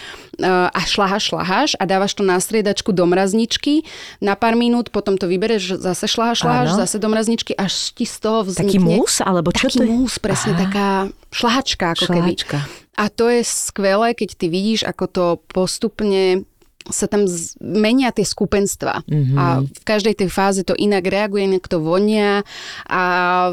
a 0.48 0.80
šlahaš, 0.84 1.32
šlahaš 1.32 1.70
a 1.80 1.84
dávaš 1.88 2.16
to 2.16 2.22
na 2.22 2.36
striedačku 2.40 2.92
do 2.92 3.04
mrazničky 3.06 3.86
na 4.20 4.36
pár 4.36 4.54
minút, 4.54 4.92
potom 4.92 5.16
to 5.16 5.26
vybereš, 5.26 5.80
zase 5.80 6.08
šlahaš, 6.08 6.44
šlahaš, 6.44 6.68
Áno. 6.74 6.80
zase 6.84 6.96
do 7.00 7.08
mrazničky, 7.08 7.52
až 7.56 7.92
ti 7.92 8.04
z 8.04 8.16
toho 8.20 8.44
vznikne... 8.44 8.72
Taký 8.72 8.80
mús? 8.80 9.20
Alebo 9.24 9.52
čo 9.52 9.68
taký 9.68 9.78
to 9.78 9.82
je? 9.84 9.88
mús, 9.90 10.14
presne, 10.20 10.52
Aha. 10.56 10.60
taká 10.66 10.88
šlahačka 11.32 11.84
ako 11.96 12.04
šlahačka. 12.12 12.58
keby. 12.64 12.84
A 12.96 13.12
to 13.12 13.28
je 13.28 13.44
skvelé, 13.44 14.16
keď 14.16 14.28
ty 14.40 14.46
vidíš, 14.48 14.88
ako 14.88 15.04
to 15.04 15.24
postupne 15.52 16.48
sa 16.90 17.10
tam 17.10 17.26
menia 17.58 18.14
tie 18.14 18.22
skupenstva. 18.22 19.02
Mhm. 19.06 19.34
A 19.36 19.44
v 19.62 19.82
každej 19.84 20.14
tej 20.24 20.28
fáze 20.30 20.62
to 20.62 20.74
inak 20.76 21.06
reaguje, 21.06 21.46
inak 21.46 21.66
to 21.66 21.82
vonia 21.82 22.46
a 22.86 23.02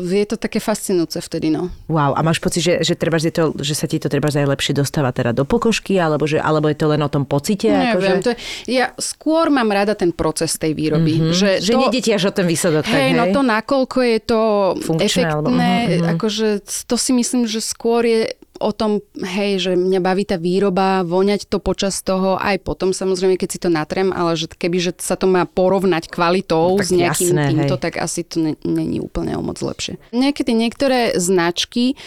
je 0.02 0.26
to 0.26 0.38
také 0.38 0.62
fascinujúce 0.62 1.22
vtedy, 1.22 1.50
no. 1.50 1.74
Wow, 1.90 2.14
a 2.14 2.22
máš 2.22 2.42
pocit, 2.42 2.62
že, 2.62 2.74
že, 2.82 2.94
treba, 2.98 3.18
že, 3.18 3.34
to, 3.34 3.54
že 3.58 3.74
sa 3.74 3.86
ti 3.90 3.98
to 3.98 4.10
treba 4.10 4.30
aj 4.30 4.50
lepšie 4.50 4.74
dostáva 4.74 5.14
teda 5.14 5.34
do 5.34 5.46
pokožky, 5.46 5.98
alebo, 5.98 6.26
že, 6.26 6.42
alebo 6.42 6.70
je 6.70 6.78
to 6.78 6.88
len 6.90 7.02
o 7.02 7.10
tom 7.10 7.26
pocite? 7.26 7.70
Neviem, 7.70 7.94
akože? 7.94 8.12
to 8.22 8.30
je, 8.34 8.38
ja 8.82 8.86
skôr 8.98 9.54
mám 9.54 9.70
rada 9.70 9.94
ten 9.94 10.10
proces 10.14 10.58
tej 10.58 10.74
výroby. 10.74 11.14
Mm-hmm. 11.20 11.34
Že, 11.34 11.50
že 11.62 11.74
to, 11.74 11.80
nejde 11.80 12.00
ti 12.02 12.12
až 12.14 12.30
o 12.30 12.34
ten 12.34 12.46
výsledok. 12.46 12.86
tak, 12.86 12.94
Hej, 12.94 13.12
no 13.18 13.24
to 13.30 13.42
nakoľko 13.42 13.98
je 14.02 14.20
to 14.24 14.42
Funkčné, 14.82 15.30
alebo- 15.30 15.54
efektné, 15.54 15.72
mhm, 15.74 15.94
mhm. 15.94 16.08
akože 16.18 16.48
to 16.88 16.96
si 16.98 17.12
myslím, 17.14 17.44
že 17.46 17.60
skôr 17.62 18.06
je 18.06 18.22
o 18.62 18.70
tom, 18.70 19.02
hej, 19.18 19.58
že 19.58 19.72
mňa 19.74 20.00
baví 20.00 20.24
tá 20.24 20.38
výroba, 20.38 21.02
voňať 21.02 21.50
to 21.50 21.58
počas 21.58 22.06
toho, 22.06 22.38
aj 22.38 22.62
potom 22.62 22.94
samozrejme, 22.94 23.34
keď 23.38 23.50
si 23.50 23.60
to 23.60 23.70
natrem, 23.70 24.14
ale 24.14 24.38
že 24.38 24.46
keby, 24.46 24.78
že 24.78 24.92
sa 25.02 25.18
to 25.18 25.26
má 25.26 25.46
porovnať 25.46 26.06
kvalitou 26.08 26.78
No, 26.78 26.84
s 26.84 26.94
nejakým 26.94 27.34
jasné, 27.34 27.44
týmto, 27.50 27.76
hej. 27.78 27.82
tak 27.82 27.94
asi 27.98 28.22
to 28.22 28.38
ne- 28.40 28.60
není 28.62 29.02
úplne 29.02 29.34
o 29.34 29.42
moc 29.42 29.58
lepšie. 29.58 29.98
Niekedy 30.14 30.54
niektoré 30.54 31.18
značky 31.18 31.98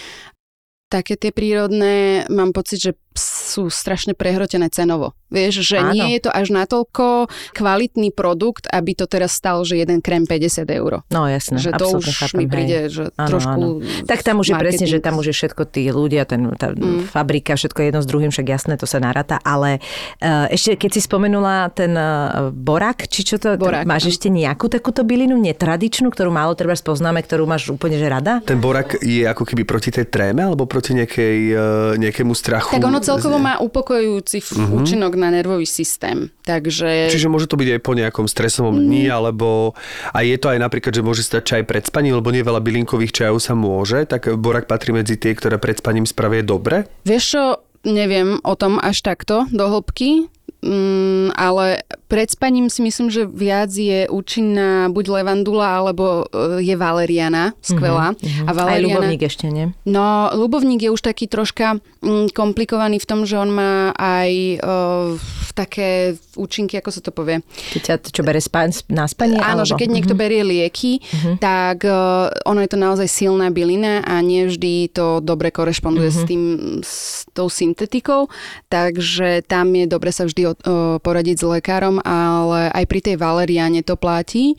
také 0.87 1.19
tie 1.19 1.35
prírodné, 1.35 2.25
mám 2.31 2.55
pocit, 2.55 2.79
že 2.79 2.93
sú 3.19 3.73
strašne 3.73 4.13
prehrotené 4.15 4.69
cenovo. 4.71 5.17
Vieš, 5.27 5.67
že 5.67 5.83
Áno. 5.83 5.91
nie 5.91 6.15
je 6.17 6.29
to 6.29 6.31
až 6.31 6.55
natoľko 6.55 7.27
kvalitný 7.51 8.15
produkt, 8.15 8.71
aby 8.71 8.95
to 8.95 9.11
teraz 9.11 9.35
stal, 9.35 9.67
že 9.67 9.75
jeden 9.75 9.99
krém 9.99 10.23
50 10.23 10.63
eur. 10.71 11.03
No 11.11 11.27
jasné, 11.27 11.59
že 11.59 11.75
to 11.75 11.99
už 11.99 12.07
chápem, 12.15 12.39
mi 12.39 12.47
hej. 12.47 12.53
príde, 12.53 12.79
že 12.87 13.03
Áno, 13.19 13.31
trošku... 13.35 13.51
áno. 13.51 13.69
Tak 14.07 14.23
tam 14.23 14.39
už 14.39 14.55
je 14.55 14.55
presne, 14.55 14.87
že 14.87 15.03
tam 15.03 15.19
už 15.19 15.35
je 15.35 15.35
všetko 15.35 15.63
tí 15.67 15.91
ľudia, 15.91 16.23
ten, 16.31 16.55
tá 16.55 16.71
mm. 16.71 17.11
fabrika, 17.11 17.59
všetko 17.59 17.91
jedno 17.91 18.01
s 18.01 18.07
druhým, 18.07 18.31
však 18.31 18.47
jasné, 18.47 18.79
to 18.79 18.87
sa 18.87 19.03
naráta, 19.03 19.43
ale 19.43 19.83
uh, 20.23 20.47
ešte 20.47 20.79
keď 20.79 20.91
si 20.95 21.01
spomenula 21.03 21.75
ten 21.75 21.91
uh, 21.99 22.55
borak, 22.55 23.11
či 23.11 23.27
čo 23.27 23.43
to, 23.43 23.59
Borák, 23.59 23.83
máš 23.83 24.07
áno. 24.07 24.13
ešte 24.15 24.29
nejakú 24.31 24.71
takúto 24.71 25.03
bylinu 25.03 25.35
netradičnú, 25.35 26.15
ktorú 26.15 26.31
málo 26.31 26.55
treba 26.55 26.79
spoznáme, 26.79 27.19
ktorú 27.27 27.51
máš 27.51 27.67
úplne 27.73 27.99
že 27.99 28.07
rada? 28.07 28.45
Ten 28.47 28.63
borak 28.63 29.03
je 29.03 29.27
ako 29.27 29.43
keby 29.43 29.67
proti 29.67 29.91
tej 29.91 30.07
tréme 30.07 30.47
alebo 30.47 30.69
proti 30.71 30.95
nejakej, 30.95 31.39
e, 31.51 31.65
nejakému 31.99 32.31
strachu? 32.37 32.77
Tak 32.77 32.85
ono 32.85 33.03
celkovo 33.07 33.39
Z- 33.39 33.45
má 33.47 33.55
upokojujúci 33.63 34.39
uh-huh. 34.43 34.83
účinok 34.83 35.15
na 35.15 35.31
nervový 35.31 35.65
systém. 35.65 36.35
Takže... 36.43 37.15
Čiže 37.15 37.31
môže 37.31 37.47
to 37.47 37.55
byť 37.55 37.79
aj 37.79 37.81
po 37.87 37.93
nejakom 37.95 38.27
stresovom 38.27 38.75
dni, 38.75 39.07
alebo 39.07 39.79
a 40.11 40.27
je 40.27 40.35
to 40.35 40.51
aj 40.51 40.59
napríklad, 40.59 40.91
že 40.91 41.07
môže 41.07 41.23
stať 41.23 41.43
čaj 41.47 41.63
pred 41.67 41.87
spaním, 41.87 42.19
lebo 42.19 42.35
nie 42.35 42.43
veľa 42.43 42.59
bylinkových 42.59 43.15
čajov 43.15 43.39
sa 43.39 43.55
môže, 43.55 44.03
tak 44.11 44.27
borak 44.35 44.67
patrí 44.67 44.91
medzi 44.91 45.15
tie, 45.15 45.33
ktoré 45.33 45.63
pred 45.63 45.79
spaním 45.79 46.05
spravie 46.05 46.43
dobre. 46.43 46.91
Vieš 47.07 47.25
čo, 47.25 47.43
neviem 47.87 48.43
o 48.43 48.55
tom 48.59 48.83
až 48.83 49.07
takto 49.07 49.47
do 49.55 49.71
hĺbky, 49.71 50.27
mm, 50.63 51.37
ale 51.37 51.83
pred 52.07 52.31
spaním 52.31 52.71
si 52.71 52.81
myslím, 52.87 53.11
že 53.11 53.27
viac 53.27 53.75
je 53.75 54.07
účinná 54.07 54.87
buď 54.95 55.23
levandula, 55.23 55.83
alebo 55.83 56.25
e, 56.31 56.63
je 56.63 56.75
valeriana, 56.79 57.53
skvelá. 57.59 58.15
Uh-huh, 58.15 58.47
A 58.47 58.51
Aj 58.51 58.57
valeriana... 58.57 59.03
ľubovník 59.03 59.23
ešte, 59.27 59.51
nie? 59.51 59.75
No, 59.83 60.31
ľubovník 60.31 60.87
je 60.87 60.95
už 60.95 61.03
taký 61.03 61.27
troška 61.27 61.83
mm, 62.01 62.31
komplikovaný 62.31 63.03
v 63.03 63.09
tom, 63.11 63.27
že 63.27 63.35
on 63.37 63.51
má 63.51 63.91
aj 63.99 64.31
uh, 64.63 65.19
také 65.53 66.15
účinky, 66.39 66.79
ako 66.79 66.91
sa 66.95 67.01
to 67.03 67.11
povie. 67.11 67.43
Keď 67.75 67.81
ťa, 67.83 67.95
čo 68.15 68.23
bere 68.23 68.39
spa, 68.39 68.71
na 68.87 69.11
spanie? 69.11 69.43
Áno, 69.43 69.67
alebo? 69.67 69.69
že 69.69 69.75
keď 69.75 69.89
niekto 69.91 70.15
berie 70.15 70.47
lieky, 70.47 71.03
tak 71.43 71.83
uh, 71.83 72.31
ono 72.47 72.63
je 72.63 72.71
to 72.71 72.79
naozaj 72.79 73.09
silná 73.11 73.51
bylina 73.51 74.07
a 74.07 74.23
nevždy 74.23 74.95
to 74.95 75.19
dobre 75.19 75.51
korešponduje 75.51 76.11
s 76.13 76.21
tým, 76.23 76.43
s 76.87 77.27
tou 77.35 77.51
syntetikou, 77.51 78.31
takže 78.71 79.43
tam 79.45 79.75
je 79.75 79.91
dobre 79.91 80.15
sa 80.15 80.23
vždy 80.29 80.46
uh, 80.53 81.01
poradiť 81.01 81.37
s 81.41 81.45
lekárom, 81.45 81.99
ale 82.05 82.71
aj 82.71 82.85
pri 82.87 83.01
tej 83.03 83.17
valeriane 83.17 83.83
to 83.83 83.99
platí. 83.99 84.55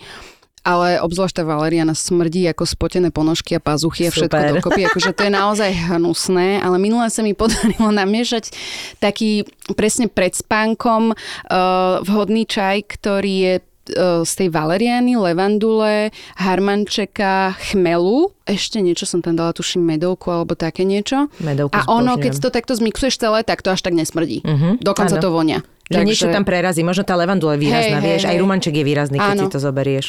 Ale 0.67 0.99
obzvlášť 0.99 1.39
tá 1.39 1.43
valeriana 1.47 1.95
smrdí 1.95 2.43
ako 2.51 2.67
spotené 2.67 3.07
ponožky 3.07 3.55
a 3.55 3.63
pazuchy 3.63 4.03
a 4.03 4.11
všetko 4.11 4.35
Super. 4.35 4.51
dokopy. 4.59 4.81
Akože 4.91 5.15
to 5.15 5.23
je 5.23 5.31
naozaj 5.31 5.71
hnusné, 5.95 6.59
ale 6.59 6.75
minule 6.75 7.07
sa 7.07 7.23
mi 7.23 7.31
podarilo 7.31 7.87
namiešať 8.03 8.51
taký 8.99 9.47
presne 9.79 10.11
pred 10.11 10.35
spánkom 10.35 11.15
uh, 11.15 12.03
vhodný 12.03 12.43
čaj, 12.43 12.83
ktorý 12.99 13.33
je 13.39 13.53
uh, 13.95 14.27
z 14.27 14.31
tej 14.43 14.49
valeriany, 14.51 15.15
levandule, 15.15 16.11
harmančeka, 16.35 17.55
chmelu. 17.71 18.35
Ešte 18.43 18.83
niečo 18.83 19.07
som 19.07 19.23
tam 19.23 19.39
dala, 19.39 19.55
tuším 19.55 19.87
medovku 19.87 20.27
alebo 20.35 20.51
také 20.59 20.83
niečo. 20.83 21.31
Medovku 21.39 21.79
A 21.79 21.87
ono, 21.87 22.19
zbožňujem. 22.19 22.23
keď 22.27 22.31
to 22.43 22.49
takto 22.51 22.73
zmixuješ 22.75 23.15
celé, 23.15 23.39
tak 23.47 23.63
to 23.63 23.71
až 23.71 23.87
tak 23.87 23.95
nesmrdí. 23.95 24.43
Mhm, 24.43 24.83
Dokonca 24.83 25.15
áno. 25.15 25.23
to 25.23 25.31
vonia. 25.31 25.63
Že 25.87 26.03
niečo 26.03 26.27
tam 26.27 26.43
prerazí, 26.43 26.83
možno 26.83 27.07
tá 27.07 27.15
levandula 27.15 27.55
je 27.55 27.63
výrazná, 27.63 27.99
Hej, 27.99 28.03
hej, 28.03 28.07
vieš, 28.11 28.23
aj 28.27 28.35
hej. 28.35 28.41
rumanček 28.43 28.73
je 28.75 28.83
výrazný, 28.83 29.17
keď 29.17 29.33
Áno. 29.39 29.43
si 29.47 29.53
to 29.55 29.59
zoberieš. 29.63 30.07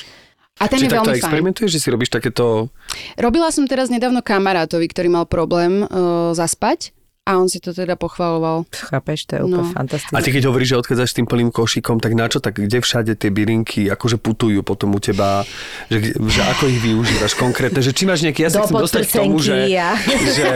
A 0.59 0.67
ten 0.67 0.83
Či 0.83 0.91
je 0.91 0.99
veľmi 0.99 1.15
fajn. 1.15 1.23
experimentuješ, 1.23 1.71
že 1.71 1.81
si 1.81 1.89
robíš 1.95 2.11
takéto... 2.11 2.67
Robila 3.15 3.55
som 3.55 3.63
teraz 3.71 3.95
nedávno 3.95 4.27
kamarátovi, 4.27 4.91
ktorý 4.91 5.07
mal 5.07 5.25
problém 5.31 5.87
uh, 5.87 6.35
zaspať 6.35 6.91
a 7.29 7.37
on 7.37 7.45
si 7.45 7.61
to 7.61 7.71
teda 7.71 7.93
pochvaloval. 7.95 8.65
Chápeš, 8.67 9.19
to 9.25 9.33
je 9.35 9.43
úplne 9.43 9.61
No. 9.61 9.69
fantastické. 9.71 10.11
A 10.11 10.25
ty 10.25 10.31
keď 10.31 10.49
hovoríš, 10.49 10.69
že 10.71 10.77
odchádzaš 10.79 11.09
s 11.09 11.17
tým 11.17 11.27
plným 11.27 11.51
košíkom, 11.51 11.97
tak 11.99 12.13
na 12.13 12.25
čo, 12.25 12.39
tak 12.39 12.57
kde 12.57 12.79
všade 12.79 13.13
tie 13.13 13.29
bylinky 13.29 13.87
akože 13.87 14.17
putujú 14.17 14.63
potom 14.63 14.91
u 14.91 14.99
teba, 14.99 15.45
že, 15.87 16.01
že 16.17 16.41
ako 16.47 16.65
ich 16.67 16.81
využívaš 16.81 17.33
konkrétne, 17.35 17.79
že 17.79 17.93
či 17.93 18.03
máš 18.03 18.23
nejaký, 18.23 18.41
ja 18.41 18.51
sa 18.51 18.59
Do 18.59 18.65
chcem 18.65 18.77
dostať 18.81 19.03
k 19.03 19.13
tomu, 19.15 19.37
že, 19.37 19.53
podprsenky 19.53 19.75
a- 19.77 19.99
že 20.31 20.47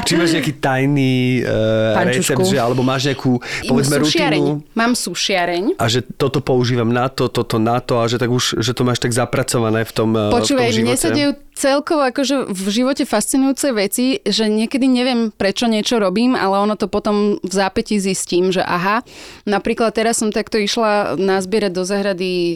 či 0.00 0.12
máš 0.14 0.30
nejaký 0.32 0.52
tajný 0.54 1.12
uh, 1.40 1.50
Pančušku. 1.96 2.38
recept, 2.38 2.44
že, 2.46 2.56
alebo 2.56 2.82
máš 2.82 3.02
nejakú, 3.04 3.32
povedzme, 3.64 3.96
sušiareň. 3.98 4.42
rutinu 4.44 4.70
Mám 4.72 4.92
sušiareň. 4.94 5.64
a 5.74 5.84
že 5.86 6.06
toto 6.06 6.38
používam 6.38 6.86
na 6.86 7.08
to, 7.08 7.26
toto 7.26 7.58
na 7.58 7.78
to 7.78 7.98
a 7.98 8.06
že 8.06 8.16
tak 8.16 8.28
už, 8.28 8.60
že 8.60 8.70
to 8.70 8.82
máš 8.82 8.98
tak 8.98 9.10
zapracované 9.10 9.82
v 9.82 9.92
tom, 9.92 10.10
eh, 10.12 10.22
v 10.22 10.30
tom 10.30 10.38
Počúvaj, 10.38 10.68
mne 10.68 10.76
živote. 10.88 11.00
sa 11.00 11.10
dejú 11.10 11.30
celkovo 11.62 12.02
akože 12.02 12.50
v 12.50 12.66
živote 12.68 13.06
fascinujúce 13.06 13.70
veci, 13.70 14.18
že 14.26 14.50
niekedy 14.50 14.86
neviem, 14.90 15.30
prečo 15.30 15.70
niečo 15.70 16.02
robím, 16.02 16.34
ale 16.34 16.58
ono 16.58 16.74
to 16.74 16.90
potom 16.90 17.38
v 17.38 17.52
zápäti 17.52 18.02
zistím, 18.02 18.50
že 18.50 18.66
aha, 18.66 19.06
napríklad 19.46 19.94
teraz 19.94 20.18
som 20.18 20.34
takto 20.34 20.58
išla 20.58 21.14
nazbierať 21.14 21.72
do 21.72 21.82
zahrady 21.86 22.32
e, 22.32 22.54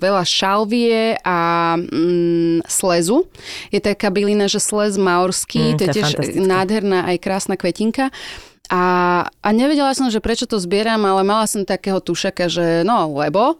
veľa 0.00 0.24
šalvie 0.24 1.20
a 1.22 1.38
mm, 1.76 2.64
slezu. 2.64 3.28
Je 3.68 3.80
taká 3.84 4.08
bylina, 4.08 4.48
že 4.48 4.58
slez 4.58 4.98
Mm, 4.98 5.04
maorský, 5.04 5.64
to 5.76 5.78
to 5.78 5.82
je 5.84 5.88
tiež 6.00 6.10
nádherná 6.40 7.06
aj 7.12 7.16
krásna 7.20 7.54
kvetinka. 7.54 8.10
A, 8.68 8.82
a 9.24 9.48
nevedela 9.56 9.96
som, 9.96 10.12
že 10.12 10.20
prečo 10.20 10.44
to 10.44 10.60
zbieram, 10.60 11.00
ale 11.08 11.24
mala 11.24 11.48
som 11.48 11.64
takého 11.64 12.04
tušaka, 12.04 12.52
že 12.52 12.66
no, 12.84 13.08
lebo 13.16 13.56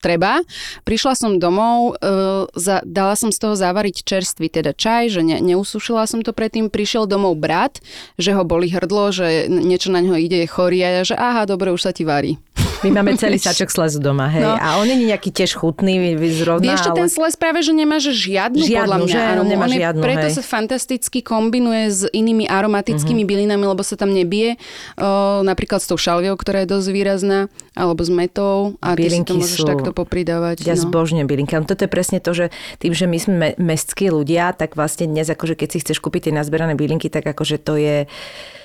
treba. 0.00 0.42
Prišla 0.88 1.12
som 1.14 1.36
domov, 1.36 2.00
e, 2.00 2.12
za, 2.56 2.80
dala 2.82 3.14
som 3.14 3.30
z 3.30 3.38
toho 3.38 3.54
zavariť 3.54 4.02
čerstvý 4.02 4.48
teda 4.48 4.72
čaj, 4.72 5.12
že 5.12 5.20
ne, 5.20 5.38
neusušila 5.38 6.08
som 6.08 6.24
to 6.24 6.32
predtým. 6.32 6.72
Prišiel 6.72 7.04
domov 7.04 7.36
brat, 7.36 7.84
že 8.16 8.32
ho 8.32 8.42
boli 8.42 8.72
hrdlo, 8.72 9.12
že 9.12 9.46
niečo 9.46 9.92
na 9.92 10.00
ňo 10.00 10.16
ide, 10.16 10.42
je 10.42 10.48
chorý 10.48 10.80
a 10.82 10.90
ja, 11.00 11.02
že 11.04 11.14
aha, 11.14 11.44
dobre, 11.44 11.70
už 11.70 11.84
sa 11.84 11.92
ti 11.92 12.08
varí. 12.08 12.40
My 12.80 12.88
máme 12.96 13.12
celý 13.20 13.36
sačok 13.36 13.68
slezu 13.68 14.00
doma, 14.00 14.32
hej. 14.32 14.40
No. 14.40 14.56
A 14.56 14.80
on 14.80 14.88
nie 14.88 14.96
je 14.96 15.12
nejaký 15.12 15.28
tiež 15.28 15.52
chutný, 15.52 16.16
zrovna, 16.32 16.72
Vieš 16.72 16.80
čo, 16.80 16.90
ale... 16.92 16.98
ten 17.04 17.08
sles 17.12 17.34
práve, 17.36 17.60
že 17.60 17.76
nemá 17.76 18.00
že 18.00 18.16
žiadnu, 18.16 18.64
Žiadnu, 18.64 18.80
podľa 18.80 18.96
mňa. 19.04 19.12
že? 19.12 19.40
On 19.40 19.48
nemá 19.48 19.66
on 19.68 19.72
je, 19.72 19.78
žiadnu, 19.84 20.00
preto 20.00 20.26
hej. 20.28 20.34
sa 20.34 20.42
fantasticky 20.42 21.18
kombinuje 21.20 21.84
s 21.92 22.00
inými 22.08 22.48
aromatickými 22.48 23.22
bylinami, 23.28 23.64
lebo 23.68 23.84
sa 23.84 24.00
tam 24.00 24.16
nebije. 24.16 24.56
O, 24.96 25.44
napríklad 25.44 25.84
s 25.84 25.92
tou 25.92 26.00
šalviou, 26.00 26.34
ktorá 26.40 26.64
je 26.64 26.68
dosť 26.72 26.88
výrazná, 26.88 27.52
alebo 27.76 28.00
s 28.00 28.08
metou. 28.08 28.80
A 28.80 28.96
ty 28.96 29.06
si 29.06 29.12
Bylinky 29.12 29.36
to 29.36 29.44
môžeš 29.44 29.60
sú- 29.60 29.68
takto 29.68 29.90
popridávať. 29.92 30.64
Ja 30.64 30.72
no. 30.72 30.82
zbožňujem 30.88 31.28
bylinky. 31.28 31.52
Ale 31.60 31.68
toto 31.68 31.84
je 31.84 31.90
presne 31.92 32.18
to, 32.24 32.32
že 32.32 32.48
tým, 32.80 32.96
že 32.96 33.04
my 33.04 33.18
sme 33.20 33.34
me- 33.36 33.56
mestskí 33.60 34.08
ľudia, 34.08 34.56
tak 34.56 34.74
vlastne 34.74 35.04
dnes, 35.04 35.28
akože 35.28 35.52
keď 35.52 35.68
si 35.68 35.78
chceš 35.84 36.00
kúpiť 36.00 36.30
tie 36.30 36.32
nazberané 36.32 36.72
bylinky, 36.76 37.12
tak 37.12 37.28
akože 37.28 37.60
to 37.60 37.76
je... 37.76 38.08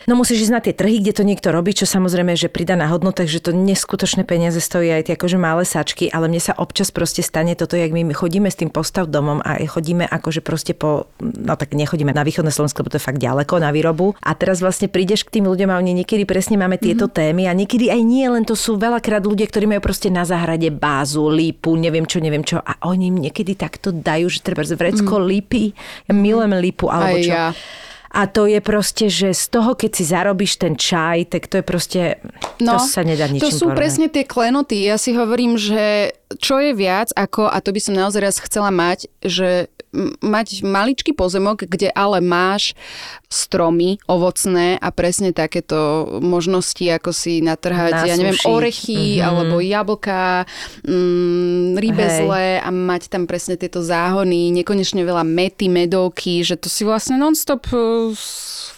No 0.05 0.13
musíš 0.13 0.49
ísť 0.49 0.53
na 0.53 0.61
tie 0.61 0.73
trhy, 0.77 1.01
kde 1.01 1.17
to 1.17 1.23
niekto 1.25 1.49
robí, 1.49 1.73
čo 1.73 1.89
samozrejme, 1.89 2.37
že 2.37 2.53
pridaná 2.53 2.85
hodnota, 2.93 3.25
že 3.25 3.41
to 3.41 3.49
neskutočné 3.49 4.21
peniaze 4.21 4.61
stojí 4.61 4.93
aj 4.93 5.09
tie 5.09 5.13
akože 5.17 5.37
malé 5.41 5.65
sačky, 5.65 6.13
ale 6.13 6.29
mne 6.29 6.37
sa 6.37 6.53
občas 6.53 6.93
proste 6.93 7.25
stane 7.25 7.57
toto, 7.57 7.73
jak 7.73 7.89
my 7.89 8.13
chodíme 8.13 8.45
s 8.45 8.61
tým 8.61 8.69
postav 8.69 9.09
domom 9.09 9.41
a 9.41 9.57
chodíme 9.65 10.05
akože 10.05 10.45
proste 10.45 10.77
po, 10.77 11.09
no 11.19 11.57
tak 11.57 11.73
nechodíme 11.73 12.13
na 12.13 12.21
východné 12.21 12.53
Slovensko, 12.53 12.85
lebo 12.85 12.93
to 12.93 13.01
je 13.01 13.07
fakt 13.09 13.17
ďaleko 13.17 13.57
na 13.57 13.73
výrobu. 13.73 14.13
A 14.21 14.37
teraz 14.37 14.61
vlastne 14.61 14.85
prídeš 14.85 15.25
k 15.25 15.41
tým 15.41 15.49
ľuďom 15.49 15.73
a 15.73 15.81
oni 15.81 16.05
niekedy 16.05 16.29
presne 16.29 16.61
máme 16.61 16.77
tieto 16.77 17.09
mm-hmm. 17.09 17.17
témy 17.17 17.43
a 17.49 17.57
niekedy 17.57 17.89
aj 17.89 18.01
nie, 18.05 18.29
len 18.29 18.45
to 18.45 18.53
sú 18.53 18.77
veľakrát 18.77 19.25
ľudia, 19.25 19.49
ktorí 19.49 19.65
majú 19.65 19.81
proste 19.81 20.13
na 20.13 20.21
záhrade 20.21 20.69
bázu, 20.69 21.25
lípu, 21.33 21.73
neviem 21.73 22.05
čo, 22.05 22.21
neviem 22.21 22.45
čo 22.45 22.61
a 22.61 22.77
oni 22.85 23.09
im 23.09 23.17
niekedy 23.25 23.57
takto 23.57 23.89
dajú, 23.89 24.29
že 24.29 24.45
treba 24.45 24.61
vrecko 24.61 25.17
mm. 25.17 25.25
lípy. 25.25 25.63
Ja 26.05 26.13
milujem 26.13 26.53
lípu 26.61 26.85
alebo 26.91 27.17
Aj 27.17 27.23
čo. 27.23 27.33
ja. 27.33 27.47
A 28.15 28.25
to 28.25 28.47
je 28.47 28.63
proste, 28.63 29.11
že 29.11 29.35
z 29.35 29.45
toho, 29.51 29.75
keď 29.75 29.91
si 29.91 30.03
zarobíš 30.07 30.55
ten 30.55 30.73
čaj, 30.73 31.27
tak 31.27 31.51
to 31.51 31.59
je 31.59 31.65
proste, 31.67 32.01
to 32.55 32.79
sa 32.79 33.03
nedá 33.03 33.27
ničím 33.27 33.43
No, 33.43 33.45
To 33.45 33.51
sú 33.51 33.67
porovnať. 33.67 33.75
presne 33.75 34.05
tie 34.07 34.23
klenoty. 34.23 34.87
Ja 34.87 34.95
si 34.95 35.11
hovorím, 35.11 35.59
že 35.59 36.15
čo 36.39 36.63
je 36.63 36.71
viac 36.71 37.11
ako, 37.11 37.51
a 37.51 37.59
to 37.59 37.75
by 37.75 37.79
som 37.83 37.93
naozaj 37.93 38.23
raz 38.23 38.39
chcela 38.39 38.71
mať, 38.71 39.11
že 39.19 39.67
mať 40.19 40.61
maličký 40.61 41.15
pozemok, 41.15 41.63
kde 41.65 41.89
ale 41.89 42.19
máš 42.19 42.75
stromy 43.31 43.97
ovocné 44.05 44.75
a 44.79 44.91
presne 44.91 45.31
takéto 45.31 46.05
možnosti, 46.19 46.83
ako 46.83 47.11
si 47.15 47.39
natrhať, 47.39 48.05
ja 48.05 48.15
neviem, 48.15 48.37
orechy 48.43 49.19
Mhm. 49.19 49.23
alebo 49.23 49.55
jablka, 49.59 50.45
mm, 50.83 51.79
rybezle 51.79 52.59
a 52.59 52.69
mať 52.69 53.07
tam 53.07 53.25
presne 53.25 53.55
tieto 53.55 53.79
záhony, 53.79 54.51
nekonečne 54.51 55.01
veľa 55.01 55.23
mety, 55.23 55.67
medovky, 55.71 56.43
že 56.43 56.55
to 56.59 56.67
si 56.67 56.83
vlastne 56.83 57.15
non-stop 57.15 57.65
v 57.69 58.15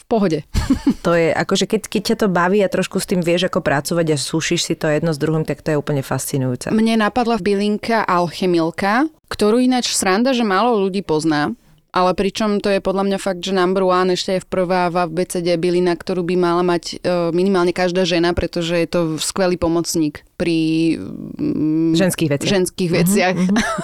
pohode. 0.07 0.43
To 1.07 1.15
je 1.15 1.31
akože 1.31 1.71
keď, 1.71 1.81
keď 1.87 2.01
ťa 2.03 2.15
to 2.19 2.27
baví 2.27 2.59
a 2.59 2.67
trošku 2.67 2.99
s 2.99 3.07
tým 3.07 3.23
vieš 3.23 3.47
ako 3.47 3.63
pracovať 3.63 4.11
a 4.11 4.17
súšiš 4.19 4.59
si 4.59 4.75
to 4.75 4.91
jedno 4.91 5.15
s 5.15 5.21
druhým, 5.21 5.47
tak 5.47 5.63
to 5.63 5.71
je 5.71 5.79
úplne 5.79 6.03
fascinujúce. 6.03 6.67
Mne 6.67 6.99
napadla 6.99 7.39
bylinka 7.39 8.03
alchemilka, 8.03 9.07
ktorú 9.31 9.63
ináč 9.63 9.95
sranda, 9.95 10.35
že 10.35 10.43
málo 10.43 10.83
ľudí 10.83 11.07
pozná. 11.07 11.55
Ale 11.95 12.11
pričom 12.11 12.59
to 12.59 12.67
je 12.67 12.83
podľa 12.83 13.07
mňa 13.07 13.17
fakt, 13.23 13.39
že 13.39 13.55
number 13.55 13.87
one 13.87 14.19
ešte 14.19 14.35
aj 14.35 14.41
v 14.43 14.51
prvá 14.51 14.91
v 14.91 15.07
ABCD 15.07 15.55
bylina, 15.55 15.95
ktorú 15.95 16.27
by 16.27 16.35
mala 16.35 16.61
mať 16.61 16.83
e, 16.91 16.95
minimálne 17.31 17.71
každá 17.71 18.03
žena, 18.03 18.35
pretože 18.35 18.75
je 18.75 18.87
to 18.91 18.99
skvelý 19.17 19.55
pomocník 19.55 20.26
pri 20.37 20.57
mm, 21.01 21.97
Ženských 21.97 22.29
veciach. 22.29 22.51
ženských 22.53 22.91
veciach. 22.93 23.35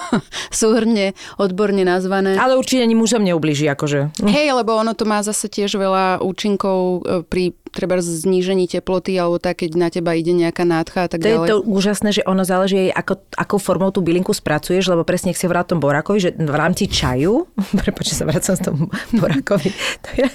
Súhrne, 0.54 1.12
odborne 1.34 1.82
nazvané. 1.82 2.38
Ale 2.38 2.54
určite 2.54 2.86
ani 2.86 2.94
mužom 2.94 3.26
neubliží, 3.26 3.66
akože. 3.66 4.22
Hej, 4.22 4.54
lebo 4.54 4.78
ono 4.78 4.94
to 4.94 5.02
má 5.02 5.18
zase 5.20 5.50
tiež 5.50 5.74
veľa 5.74 6.22
účinkov 6.22 6.78
e, 7.02 7.26
pri 7.26 7.44
treba 7.74 7.98
znížení 7.98 8.70
teploty 8.70 9.18
alebo 9.18 9.42
tak, 9.42 9.66
keď 9.66 9.70
na 9.74 9.90
teba 9.90 10.14
ide 10.14 10.30
nejaká 10.30 10.62
nádcha 10.62 11.04
a 11.04 11.08
tak 11.10 11.18
To 11.18 11.26
je 11.26 11.34
ďalej. 11.34 11.48
to 11.50 11.56
úžasné, 11.66 12.08
že 12.14 12.22
ono 12.22 12.46
záleží 12.46 12.86
aj 12.86 13.02
ako, 13.02 13.14
akou 13.34 13.58
formou 13.58 13.90
tú 13.90 13.98
bylinku 13.98 14.30
spracuješ, 14.30 14.94
lebo 14.94 15.02
presne, 15.02 15.34
ak 15.34 15.38
si 15.42 15.50
hovorila 15.50 15.66
o 15.66 15.70
tom 15.74 15.82
borakovi, 15.82 16.22
že 16.22 16.30
v 16.38 16.54
rámci 16.54 16.86
čaju, 16.86 17.50
prepáč, 17.82 18.14
sa 18.14 18.22
vracam 18.22 18.54
s 18.54 18.62
tomu 18.62 18.86
borakovi, 19.20 19.74
to 20.06 20.08
je 20.22 20.26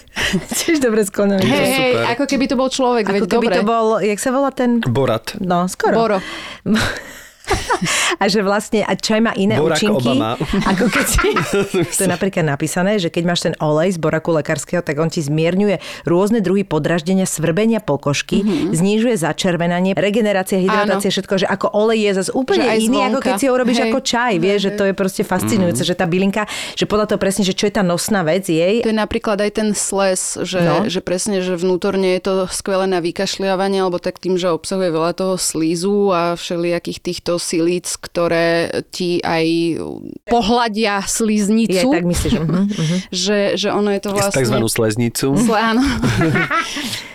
tiež 0.51 0.84
dobre 0.84 1.07
sklonené. 1.07 1.39
Hej, 1.39 1.70
hej, 1.72 1.93
ako 2.11 2.28
keby 2.28 2.45
to 2.51 2.59
bol 2.59 2.67
človek, 2.67 3.07
veď 3.07 3.24
Ako 3.24 3.32
keby 3.32 3.47
dobre. 3.47 3.55
to 3.55 3.63
bol, 3.63 3.86
jak 4.03 4.20
sa 4.20 4.30
volá 4.36 4.51
ten? 4.51 4.84
Borat. 4.84 5.39
No, 5.39 5.63
skoro. 5.72 5.95
Toro. 6.10 6.22
A 8.20 8.28
že 8.28 8.43
vlastne, 8.43 8.84
a 8.84 8.93
čaj 8.97 9.24
má 9.24 9.32
iné 9.38 9.56
Barack 9.56 9.80
účinky. 9.80 10.12
Obama. 10.12 10.36
Ako 10.68 10.91
keď 10.91 11.06
si, 11.08 11.30
to 11.97 12.02
je 12.04 12.10
napríklad 12.10 12.43
napísané, 12.43 13.00
že 13.00 13.08
keď 13.08 13.24
máš 13.24 13.47
ten 13.47 13.56
olej 13.64 13.95
z 13.95 14.00
boraku 14.02 14.36
lekárskeho, 14.36 14.84
tak 14.84 15.00
on 15.00 15.08
ti 15.08 15.24
zmierňuje 15.24 15.80
rôzne 16.04 16.43
druhy 16.43 16.68
podraždenia, 16.68 17.24
svrbenia 17.24 17.80
pokožky, 17.80 18.43
mm-hmm. 18.43 18.76
znižuje 18.76 19.16
začervenanie, 19.16 19.95
regenerácia, 19.95 20.60
hydratácia, 20.60 21.10
všetko, 21.10 21.36
že 21.39 21.47
ako 21.47 21.72
olej 21.72 22.12
je 22.12 22.12
zase 22.24 22.32
úplne 22.36 22.68
Že 22.68 22.76
iný, 22.84 23.00
ako 23.08 23.20
keď 23.24 23.34
si 23.39 23.45
ho 23.47 23.56
robíš 23.56 23.80
Hej. 23.80 23.88
ako 23.89 24.00
čaj, 24.04 24.34
vieš, 24.38 24.60
že 24.68 24.72
to 24.76 24.84
je 24.86 24.93
proste 24.93 25.24
fascinujúce, 25.24 25.82
že 25.88 25.95
tá 25.95 26.06
bylinka, 26.06 26.43
že 26.76 26.86
podľa 26.86 27.16
toho 27.16 27.20
presne, 27.20 27.43
že 27.47 27.56
čo 27.56 27.72
je 27.72 27.74
tá 27.74 27.84
nosná 27.84 28.22
vec 28.28 28.45
jej, 28.45 28.84
To 28.84 28.91
je 28.91 28.97
napríklad 29.00 29.39
aj 29.39 29.52
ten 29.56 29.70
sles, 29.72 30.36
že, 30.43 30.60
no. 30.60 30.86
Že 30.86 31.00
presne, 31.02 31.38
že 31.39 31.56
vnútorne 31.56 32.20
je 32.20 32.22
to 32.22 32.34
skvelé 32.52 32.86
na 32.86 33.00
vykašľovanie, 33.00 33.80
alebo 33.80 33.97
tak 33.97 34.20
tým, 34.20 34.36
že 34.36 34.52
obsahuje 34.52 34.91
veľa 34.91 35.16
toho 35.16 35.36
slízu 35.39 36.12
a 36.12 36.36
všelijakých 36.36 37.00
týchto 37.00 37.38
silíc, 37.39 37.97
ktoré 37.97 38.83
ti 38.91 39.23
aj 39.23 39.79
pohľadia 40.29 41.01
je 41.03 41.09
sliznicu. 41.09 41.87
tak 41.89 42.05
myslíš. 42.05 42.33
mhm, 42.43 42.63
mhm. 42.67 42.97
že, 43.09 43.39
že 43.55 43.67
ono 43.71 43.89
je 43.95 44.01
to 44.03 44.09
vlastne... 44.13 44.35
takzvanú 44.35 44.67
sleznicu. 44.67 45.33
Sle, 45.39 45.57
áno. 45.57 45.81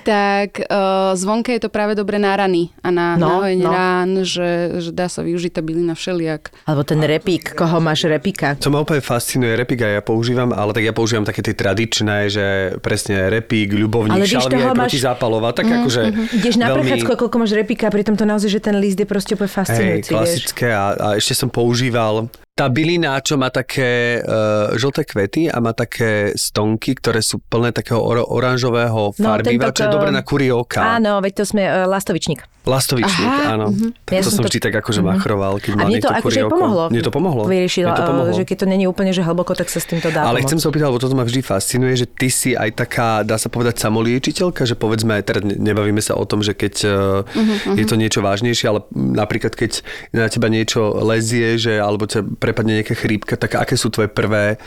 tak 0.05 0.61
uh, 0.69 1.17
zvonka 1.17 1.57
je 1.57 1.65
to 1.65 1.73
práve 1.73 1.97
dobre 1.97 2.21
na 2.21 2.37
rany 2.37 2.69
a 2.85 2.93
na, 2.93 3.17
No, 3.17 3.21
no, 3.21 3.21
na 3.21 3.35
hojenie 3.41 3.69
no. 3.69 3.73
rán, 3.73 4.11
že, 4.25 4.81
že 4.81 4.91
dá 4.93 5.09
sa 5.09 5.25
využiť 5.25 5.61
tá 5.61 5.63
bylina 5.65 5.97
všeliak. 5.97 6.69
Alebo 6.69 6.83
ten 6.85 7.01
repík, 7.01 7.57
koho 7.57 7.81
máš 7.81 8.09
repíka. 8.09 8.57
To 8.61 8.73
ma 8.73 8.81
úplne 8.81 9.05
fascinuje, 9.05 9.53
repík 9.57 9.85
aj 9.85 9.93
ja 10.01 10.03
používam, 10.03 10.51
ale 10.53 10.73
tak 10.73 10.85
ja 10.85 10.93
používam 10.97 11.25
také 11.25 11.45
tie 11.45 11.57
tradičné, 11.57 12.29
že 12.33 12.47
presne 12.81 13.29
repík, 13.29 13.73
ľubovník, 13.77 14.25
šalvia 14.25 14.73
máš- 14.73 14.93
protizápalová, 14.93 15.53
tak 15.53 15.69
akože 15.69 16.03
Ideš 16.41 16.57
na 16.61 16.73
veľmi... 16.73 16.81
prechádzku, 16.85 17.11
a 17.13 17.17
koľko 17.17 17.37
máš 17.41 17.53
repíka, 17.57 17.89
pritom 17.93 18.17
to 18.17 18.25
naozaj, 18.25 18.49
že 18.49 18.61
ten 18.61 18.77
list 18.81 18.97
je 19.01 19.07
proste 19.09 19.37
úplne 19.37 19.51
Hej, 19.77 20.14
fascinujúci, 20.15 20.39
vieš. 20.39 20.55
klasické 20.55 20.69
a, 20.71 20.87
a 20.95 21.09
ešte 21.19 21.35
som 21.35 21.49
používal 21.51 22.31
tá 22.55 22.71
bylina, 22.71 23.19
čo 23.19 23.35
má 23.35 23.51
také 23.51 24.23
uh, 24.23 24.71
žlté 24.73 25.03
kvety 25.03 25.51
a 25.51 25.59
má 25.59 25.75
také 25.75 26.31
stonky, 26.33 26.95
ktoré 26.95 27.19
sú 27.19 27.43
plné 27.43 27.75
takého 27.75 27.99
or- 27.99 28.23
oranžového 28.23 29.11
farbiva, 29.13 29.43
tento 29.69 29.75
čo 29.75 29.83
je 29.83 29.91
dobré 29.91 30.11
na 30.11 30.23
kurie 30.23 30.55
oka. 30.55 30.79
Áno, 30.95 31.19
veď 31.19 31.33
to 31.35 31.45
sme 31.45 31.63
uh, 31.63 31.83
lastovičník. 31.85 32.47
Lastovičník, 32.65 33.29
Aha, 33.29 33.61
áno. 33.61 33.77
Tak 34.01 34.15
Ja 34.15 34.23
to 34.23 34.31
som 34.31 34.41
to- 34.41 34.49
vždy 34.49 34.57
tak 34.63 34.73
akože 34.73 35.03
machroval, 35.03 35.61
keď 35.61 35.71
A 35.71 35.77
mal 35.77 35.89
niekto 35.91 36.09
akože 36.09 36.23
kurie 36.25 36.39
aj 36.39 36.47
oko. 36.47 36.55
pomohlo. 36.55 36.83
Mne 36.89 37.03
to 37.03 37.13
pomohlo. 37.13 37.43
Vyriešilo, 37.45 37.91
to 37.91 38.03
pomohlo. 38.07 38.33
že 38.33 38.43
keď 38.43 38.57
to 38.57 38.67
není 38.67 38.85
úplne 38.87 39.11
že 39.11 39.21
hlboko, 39.21 39.53
tak 39.53 39.69
sa 39.69 39.77
s 39.77 39.85
týmto 39.85 40.09
dá 40.09 40.23
Ale 40.23 40.39
pomôcť. 40.39 40.47
chcem 40.47 40.59
sa 40.59 40.67
opýtať, 40.67 40.87
lebo 40.87 40.97
toto 40.99 41.13
ma 41.13 41.25
vždy 41.25 41.41
fascinuje, 41.43 41.93
že 41.95 42.07
ty 42.09 42.31
si 42.31 42.55
aj 42.55 42.71
taká, 42.73 43.21
dá 43.21 43.37
sa 43.37 43.51
povedať, 43.51 43.77
samoliečiteľka, 43.79 44.63
že 44.63 44.73
povedzme, 44.73 45.21
teraz 45.21 45.43
ne- 45.43 45.61
nebavíme 45.61 46.01
sa 46.01 46.15
o 46.15 46.25
tom, 46.25 46.41
že 46.41 46.55
keď 46.55 46.75
uh-huh, 46.81 47.21
Mhm, 47.35 47.77
je 47.77 47.85
to 47.85 47.97
niečo 47.97 48.21
vážnejšie, 48.21 48.65
ale 48.65 48.81
napríklad 48.95 49.53
keď 49.53 49.85
na 50.15 50.25
teba 50.27 50.49
niečo 50.49 50.81
lezie, 50.97 51.59
že, 51.59 51.77
alebo 51.77 52.07
ťa 52.07 52.25
prepadne 52.45 52.85
nejaká 52.85 52.93
chrípka, 52.93 53.41
tak 53.41 53.57
aké 53.57 53.81
sú 53.81 53.89
tvoje 53.89 54.13
prvé 54.13 54.61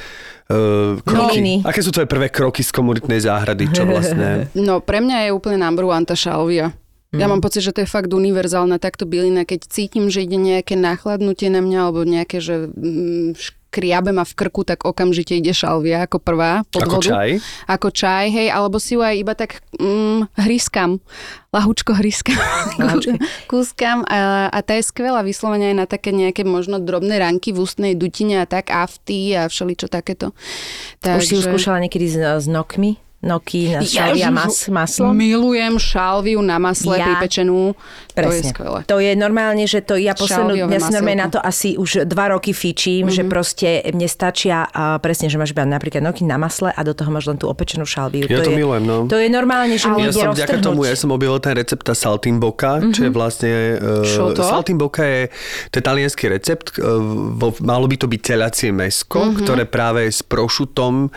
uh, 0.49 0.97
kroky? 1.05 1.37
Miliny. 1.37 1.55
Aké 1.61 1.85
sú 1.85 1.93
tvoje 1.93 2.09
prvé 2.09 2.33
kroky 2.33 2.65
z 2.65 2.73
komunitnej 2.73 3.21
záhrady, 3.21 3.69
čo 3.69 3.85
vlastne? 3.85 4.49
No 4.57 4.81
pre 4.81 4.97
mňa 5.05 5.29
je 5.29 5.35
úplne 5.37 5.61
number 5.61 5.85
one 5.85 6.09
tá 6.09 6.17
šalvia. 6.17 6.73
Ja 7.15 7.25
mám 7.31 7.39
pocit, 7.39 7.63
že 7.63 7.71
to 7.71 7.81
je 7.81 7.89
fakt 7.89 8.11
univerzálna 8.11 8.83
takto 8.83 9.07
bylina. 9.07 9.47
Keď 9.47 9.71
cítim, 9.71 10.11
že 10.11 10.27
ide 10.27 10.35
nejaké 10.35 10.75
nachladnutie 10.75 11.47
na 11.47 11.63
mňa 11.63 11.79
alebo 11.87 12.03
nejaké, 12.03 12.43
že 12.43 12.67
škriabe 13.67 14.15
ma 14.15 14.23
v 14.23 14.33
krku, 14.33 14.63
tak 14.63 14.87
okamžite 14.87 15.35
ide 15.35 15.51
šalvia 15.51 16.07
ako 16.07 16.23
prvá 16.23 16.63
pod 16.71 16.87
Ako 16.87 16.97
vodu. 16.97 17.11
čaj? 17.13 17.29
Ako 17.67 17.87
čaj, 17.91 18.25
hej, 18.31 18.47
alebo 18.49 18.79
si 18.79 18.95
ju 18.95 19.03
aj 19.03 19.15
iba 19.19 19.35
tak 19.35 19.59
mm, 19.75 20.33
hryskam. 20.39 21.03
Lahúčko 21.51 21.93
hryskam. 21.93 22.39
Kúskam 23.51 24.07
a, 24.07 24.47
a 24.47 24.59
tá 24.63 24.79
je 24.79 24.87
skvelá 24.87 25.21
vyslovene 25.21 25.69
aj 25.69 25.75
na 25.75 25.85
také 25.85 26.15
nejaké 26.15 26.47
možno 26.47 26.79
drobné 26.79 27.19
ranky 27.19 27.51
v 27.51 27.61
ústnej 27.61 27.93
dutine 27.93 28.41
a 28.41 28.45
tak 28.47 28.71
afty 28.71 29.35
a 29.35 29.51
všeličo 29.51 29.91
takéto. 29.91 30.31
Už 31.03 31.23
si 31.27 31.35
ju 31.35 31.43
skúšala 31.43 31.83
niekedy 31.83 32.07
s, 32.07 32.17
s 32.17 32.47
nokmi? 32.47 33.06
Noky 33.17 33.73
na 33.73 33.81
šalvia 33.81 34.29
mas, 34.29 34.69
maslo? 34.69 35.09
Milujem 35.09 35.81
šalviu 35.81 36.37
na 36.45 36.61
masle 36.61 37.01
Ja- 37.01 37.17
pripečenú. 37.17 37.73
To 38.13 38.21
je 38.21 38.41
Presne. 38.41 38.49
skvelé. 38.53 38.79
To 38.85 38.97
je 39.01 39.11
normálne, 39.17 39.65
že 39.65 39.81
to 39.81 39.97
ja 39.97 40.13
poslednú, 40.13 40.53
ja 40.53 40.77
si 40.77 40.93
normálne 40.93 41.25
na 41.25 41.29
to 41.29 41.41
asi 41.41 41.77
už 41.77 42.05
dva 42.05 42.33
roky 42.33 42.53
fičím, 42.53 43.09
mm-hmm. 43.09 43.17
že 43.17 43.23
proste 43.25 43.69
mne 43.89 44.05
stačia 44.05 44.69
a 44.69 45.01
presne, 45.01 45.33
že 45.33 45.37
máš 45.41 45.53
iba 45.53 45.65
napríklad 45.65 46.01
noky 46.01 46.25
na 46.29 46.37
masle 46.37 46.69
a 46.69 46.81
do 46.85 46.93
toho 46.93 47.09
máš 47.09 47.29
len 47.29 47.41
tú 47.41 47.49
opečenú 47.49 47.89
šalviu. 47.89 48.29
Ja 48.29 48.41
to 48.45 48.53
je, 48.53 48.57
milujem, 48.57 48.85
no. 48.85 49.09
To 49.09 49.17
je 49.17 49.29
normálne, 49.33 49.81
že 49.81 49.89
mi 49.89 50.05
Ja 50.05 50.13
som 50.13 50.33
vďaka 50.37 50.57
tomu, 50.61 50.85
ja 50.85 50.93
som 50.93 51.09
objavil 51.09 51.41
ten 51.41 51.57
recept 51.57 51.85
tá 51.89 51.97
saltimboka, 51.97 52.81
mm-hmm. 52.81 52.93
čo 52.93 53.01
je 53.01 53.11
vlastne... 53.13 53.53
Uh, 53.81 54.05
Čo 54.05 54.33
to? 54.33 54.45
Saltimboka 54.45 55.01
je, 55.01 55.21
to 55.73 55.81
je 55.81 55.83
talianský 55.85 56.25
recept, 56.29 56.77
uh, 56.77 57.01
vo, 57.33 57.53
malo 57.65 57.89
by 57.89 57.97
to 57.97 58.05
byť 58.05 58.21
telacie 58.21 58.69
mesko, 58.69 59.25
mm-hmm. 59.25 59.41
ktoré 59.41 59.63
práve 59.65 60.05
je 60.05 60.13
s 60.13 60.21
prošutom 60.21 61.09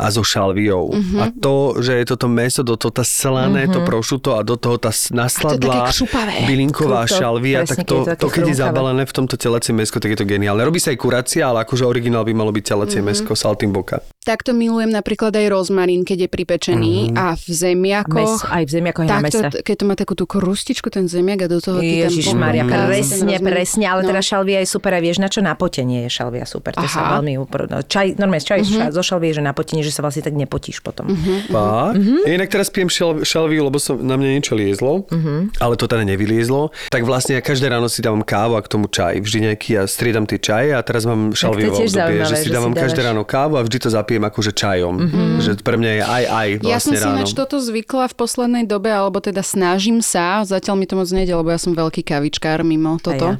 a 0.00 0.08
so 0.08 0.24
šalviou. 0.24 0.96
Mm-hmm. 0.96 1.20
A 1.20 1.24
to, 1.28 1.76
že 1.84 2.00
je 2.00 2.04
toto 2.08 2.26
meso, 2.32 2.64
do 2.64 2.80
toho 2.80 2.88
tá 2.88 3.04
slané, 3.04 3.68
mm-hmm. 3.68 3.76
to 3.76 3.80
prošuto 3.84 4.30
a 4.34 4.40
do 4.40 4.56
toho 4.56 4.80
tá 4.80 4.88
nasladlá 5.12 5.92
kšupavé. 5.92 6.48
bylinková 6.48 7.04
Kruto, 7.04 7.20
šalvia, 7.20 7.68
tak 7.68 7.84
presne, 7.84 7.84
keď 7.84 7.86
to, 7.86 7.96
to 8.00 8.24
to 8.24 8.28
keď 8.32 8.44
je 8.48 8.56
zabalené 8.56 9.02
v 9.04 9.12
tomto 9.12 9.36
telacie 9.36 9.76
mesko, 9.76 10.00
tak 10.00 10.16
je 10.16 10.18
to 10.18 10.26
geniálne. 10.26 10.64
Robí 10.64 10.80
sa 10.80 10.88
aj 10.90 10.98
kurácia, 10.98 11.44
ale 11.44 11.68
akože 11.68 11.84
originál 11.84 12.24
by 12.24 12.32
malo 12.32 12.48
byť 12.50 12.64
telacie 12.64 13.04
mm-hmm. 13.04 13.20
mesko 13.28 13.36
saltimboka. 13.36 14.00
Takto 14.20 14.52
milujem 14.52 14.92
napríklad 14.92 15.32
aj 15.32 15.48
rozmarín, 15.48 16.04
keď 16.04 16.18
je 16.20 16.28
pripečený 16.28 16.94
Mhm. 17.08 17.16
a 17.16 17.32
v 17.32 17.46
zemiakoch. 17.48 18.12
Mes, 18.12 18.44
aj 18.44 18.62
v 18.62 18.70
zemiakoch 18.70 19.02
aj 19.02 19.08
na 19.08 19.16
Takto, 19.18 19.38
mese. 19.40 19.64
keď 19.64 19.74
to 19.74 19.84
má 19.88 19.94
takú 19.96 20.12
tú 20.12 20.28
krustičku, 20.28 20.92
ten 20.92 21.08
zemiak 21.08 21.40
a 21.40 21.48
do 21.48 21.56
toho 21.56 21.80
ty 21.80 22.04
tam 22.04 22.12
Ježiš 22.12 22.36
Maria, 22.36 22.68
presne, 22.68 23.16
ten 23.16 23.32
rozmarín. 23.32 23.48
presne, 23.48 23.84
ale 23.88 24.00
No. 24.04 24.06
teda 24.06 24.20
šalvia 24.20 24.60
je 24.60 24.68
super 24.68 24.92
a 24.92 25.00
vieš 25.00 25.18
na 25.18 25.26
čo? 25.26 25.40
Na 25.40 25.56
potenie 25.56 26.04
je 26.04 26.12
šalvia 26.12 26.44
super. 26.44 26.76
To 26.76 26.84
sa 26.84 27.00
Aha. 27.00 27.10
veľmi 27.16 27.32
upr... 27.38 27.64
no, 27.64 27.80
čaj, 27.80 28.20
normálne 28.20 28.44
čaj 28.44 28.60
mm-hmm. 28.60 28.92
zo 28.92 29.00
šalvie, 29.00 29.32
že 29.32 29.40
na 29.40 29.56
potenie, 29.56 29.80
že 29.80 29.88
sa 29.88 30.04
vlastne 30.04 30.20
tak 30.20 30.36
nepotíš 30.36 30.84
potom. 30.84 31.08
Mm-hmm. 31.08 31.38
Fakt? 31.48 31.96
Mm-hmm. 31.96 32.20
Inak 32.28 32.48
teraz 32.50 32.68
pijem 32.68 32.92
šel, 32.92 33.24
šelviu, 33.24 33.64
lebo 33.64 33.80
som, 33.80 33.96
na 33.96 34.20
mňa 34.20 34.36
niečo 34.36 34.52
liezlo, 34.52 35.08
mm-hmm. 35.08 35.56
ale 35.58 35.74
to 35.74 35.88
teda 35.88 36.04
nevyliezlo. 36.04 36.68
Tak 36.92 37.02
vlastne 37.02 37.34
ja 37.34 37.42
každé 37.42 37.72
ráno 37.72 37.88
si 37.88 38.04
dávam 38.04 38.20
kávu 38.20 38.52
a 38.52 38.60
k 38.60 38.68
tomu 38.68 38.84
čaj. 38.84 39.16
Vždy 39.16 39.48
nejaký 39.48 39.80
ja 39.80 39.88
striedam 39.88 40.28
tie 40.28 40.36
čaje 40.36 40.76
a 40.76 40.84
teraz 40.84 41.08
mám 41.08 41.32
šalviu 41.32 41.72
tiež 41.72 41.88
obdobie, 41.88 42.20
zaujímavé, 42.20 42.28
že 42.28 42.36
si 42.36 42.48
dávam 42.52 42.76
každé 42.76 43.00
ráno 43.00 43.24
kávu 43.24 43.56
a 43.56 43.64
vždy 43.64 43.78
to 43.80 43.88
zapijem 44.10 44.26
akože 44.26 44.52
čajom. 44.58 44.94
Mm-hmm. 44.98 45.38
Že 45.38 45.50
pre 45.62 45.76
mňa 45.78 45.90
je 45.94 46.02
aj 46.02 46.24
aj 46.26 46.48
vlastne 46.58 46.74
Ja 46.74 46.78
som 46.82 46.92
si 46.98 47.06
ináč 47.06 47.30
toto 47.30 47.62
zvykla 47.62 48.10
v 48.10 48.14
poslednej 48.18 48.64
dobe, 48.66 48.90
alebo 48.90 49.22
teda 49.22 49.46
snažím 49.46 50.02
sa, 50.02 50.42
zatiaľ 50.42 50.74
mi 50.74 50.90
to 50.90 50.98
moc 50.98 51.06
nejde, 51.14 51.30
lebo 51.30 51.54
ja 51.54 51.62
som 51.62 51.70
veľký 51.70 52.02
kavičkár 52.02 52.66
mimo 52.66 52.98
toto, 52.98 53.38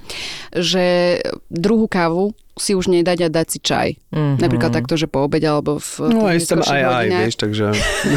že 0.55 1.19
druhú 1.51 1.91
kávu 1.91 2.39
si 2.61 2.73
už 2.73 2.87
nedať 2.87 3.19
a 3.25 3.29
dať 3.29 3.47
si 3.49 3.59
čaj. 3.59 3.89
Mm-hmm. 4.11 4.37
Napríklad 4.39 4.71
takto, 4.71 4.95
že 4.95 5.07
po 5.07 5.25
obede 5.25 5.45
alebo 5.45 5.81
v 5.81 5.91
No 6.07 6.25
aj 6.25 6.37
neskôrších 6.39 6.71
aj 6.71 6.83
aj, 6.85 7.07
vieš, 7.11 7.35
takže 7.37 7.67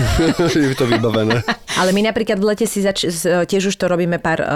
je 0.67 0.75
to 0.75 0.85
vybavené. 0.85 1.41
Ale 1.73 1.89
my 1.89 2.05
napríklad 2.05 2.37
v 2.37 2.45
lete 2.45 2.65
si 2.65 2.79
zač- 2.79 3.07
z- 3.07 3.45
tiež 3.45 3.73
už 3.73 3.75
to 3.75 3.87
robíme 3.87 4.19
pár 4.19 4.39
uh, 4.39 4.47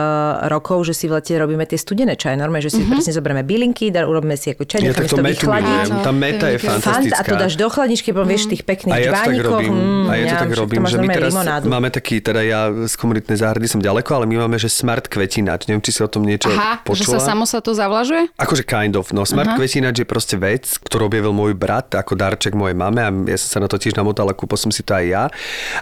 rokov, 0.45 0.85
že 0.85 0.93
si 0.93 1.05
v 1.05 1.17
lete 1.17 1.33
robíme 1.33 1.63
tie 1.63 1.75
studené 1.75 2.13
čaje. 2.13 2.35
Normálne, 2.35 2.61
že 2.61 2.69
si 2.69 2.77
mm-hmm. 2.77 2.93
presne 2.93 3.11
zoberieme 3.11 3.41
bylinky, 3.41 3.89
dar, 3.89 4.05
urobíme 4.05 4.35
si 4.35 4.51
ako 4.51 4.63
čaj, 4.63 4.79
Ja 4.79 4.93
to 4.93 5.17
milujem. 5.17 5.49
Áno, 5.49 6.03
Tá 6.03 6.11
meta 6.11 6.37
to 6.37 6.45
je 6.47 6.53
je 6.53 6.59
Fant, 6.59 6.77
fantastická. 6.77 7.17
a 7.17 7.23
to 7.23 7.35
dáš 7.35 7.53
do 7.55 7.67
chladničky, 7.67 8.09
potom 8.11 8.27
vieš 8.27 8.45
tých 8.47 8.61
pekných 8.61 8.93
A 8.93 8.97
ja 8.99 9.09
to 9.09 9.15
tak 9.15 9.25
čbánikoch. 9.25 9.49
robím. 9.57 9.73
Mm, 9.73 10.05
a 10.05 10.13
ja 10.13 10.25
to 10.27 10.35
tak 10.37 10.51
robím, 10.53 10.79
máš 10.81 10.91
že 10.91 10.97
my 10.97 11.07
teraz 11.07 11.31
limonádu. 11.33 11.65
máme 11.67 11.89
taký, 11.89 12.15
teda 12.19 12.41
ja 12.43 12.59
z 12.69 12.93
komunitnej 12.93 13.37
záhrady 13.37 13.67
som 13.67 13.79
ďaleko, 13.79 14.09
ale 14.13 14.25
my 14.25 14.35
máme, 14.43 14.57
že 14.57 14.67
smart 14.67 15.05
kvetináč. 15.07 15.65
Neviem, 15.65 15.81
či 15.81 15.91
si 15.91 16.01
o 16.01 16.09
tom 16.09 16.21
niečo 16.21 16.49
Aha, 16.49 16.81
že 16.81 16.85
počula. 16.85 17.17
sa 17.17 17.33
samo 17.33 17.43
sa 17.43 17.59
to 17.59 17.73
zavlažuje? 17.73 18.29
Akože 18.35 18.61
kind 18.61 18.93
of. 18.93 19.09
No, 19.09 19.25
smart 19.25 19.57
kvetináč 19.77 20.01
je 20.01 20.09
proste 20.09 20.35
vec, 20.41 20.65
ktorú 20.65 21.05
objavil 21.05 21.37
môj 21.37 21.53
brat 21.53 21.93
ako 21.93 22.17
darček 22.17 22.57
mojej 22.57 22.73
mame 22.73 22.97
a 22.97 23.13
ja 23.29 23.37
som 23.37 23.49
sa 23.53 23.59
na 23.61 23.69
to 23.69 23.77
tiež 23.77 23.93
namotal 23.93 24.25
a 24.25 24.33
kúpil 24.33 24.57
som 24.57 24.73
si 24.73 24.81
to 24.81 24.97
aj 24.97 25.05
ja. 25.05 25.23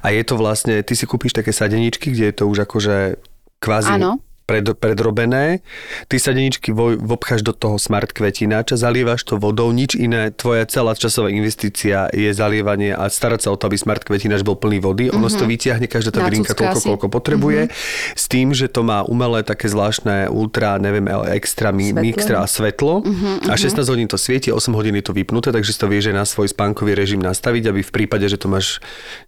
A 0.04 0.12
je 0.12 0.20
to 0.28 0.36
vlastne, 0.36 0.84
ty 0.84 1.00
si 1.00 1.08
kúpiš 1.08 1.32
také 1.32 1.56
sadeničky, 1.56 2.12
kde 2.12 2.28
je 2.28 2.36
to 2.36 2.44
už 2.44 2.68
akože 2.68 3.16
kvázi 3.64 3.96
Áno. 3.96 4.20
Pred, 4.46 4.66
predrobené. 4.78 5.66
Ty 6.08 6.16
sadeničky 6.22 6.72
vo, 6.72 6.94
vopcháš 6.96 7.42
do 7.42 7.52
toho 7.52 7.82
smart 7.82 8.14
kvetináča, 8.14 8.78
zalievaš 8.78 9.26
to 9.26 9.42
vodou, 9.42 9.70
nič 9.74 9.98
iné. 9.98 10.30
Tvoja 10.32 10.70
celá 10.70 10.94
časová 10.94 11.34
investícia 11.34 12.08
je 12.14 12.30
zalievanie 12.32 12.94
a 12.94 13.10
starať 13.10 13.46
sa 13.46 13.50
o 13.52 13.58
to, 13.58 13.68
aby 13.68 13.78
smart 13.78 14.06
kvetináč 14.06 14.46
bol 14.46 14.56
plný 14.56 14.80
vody. 14.80 15.10
Ono 15.10 15.28
si 15.28 15.38
to 15.38 15.50
vyťahne, 15.50 15.90
každá 15.90 16.14
tá 16.14 16.22
bylinka 16.24 16.54
toľko, 16.54 16.80
koľko 16.96 17.08
potrebuje. 17.10 17.74
S 18.14 18.26
tým, 18.30 18.54
že 18.54 18.70
to 18.70 18.86
má 18.86 19.02
umelé 19.04 19.42
také 19.42 19.68
zvláštne 19.68 20.30
ultra, 20.30 20.78
neviem, 20.78 21.10
extra 21.34 21.74
mi, 21.74 21.92
a 22.16 22.46
svetlo. 22.46 23.02
A 23.50 23.54
16 23.58 23.82
hodín 23.90 24.08
to 24.08 24.16
svieti, 24.16 24.54
8 24.54 24.72
hodín 24.78 24.96
je 24.96 25.06
to 25.06 25.14
vypnuté, 25.14 25.50
takže 25.50 25.74
si 25.74 25.80
to 25.82 25.90
vieš 25.90 26.14
aj 26.14 26.16
na 26.16 26.26
svoj 26.26 26.54
spánkový 26.54 26.94
režim 26.94 27.20
nastaviť, 27.20 27.74
aby 27.74 27.82
v 27.82 27.92
prípade, 27.92 28.26
že 28.30 28.38
to 28.38 28.48
máš 28.52 28.84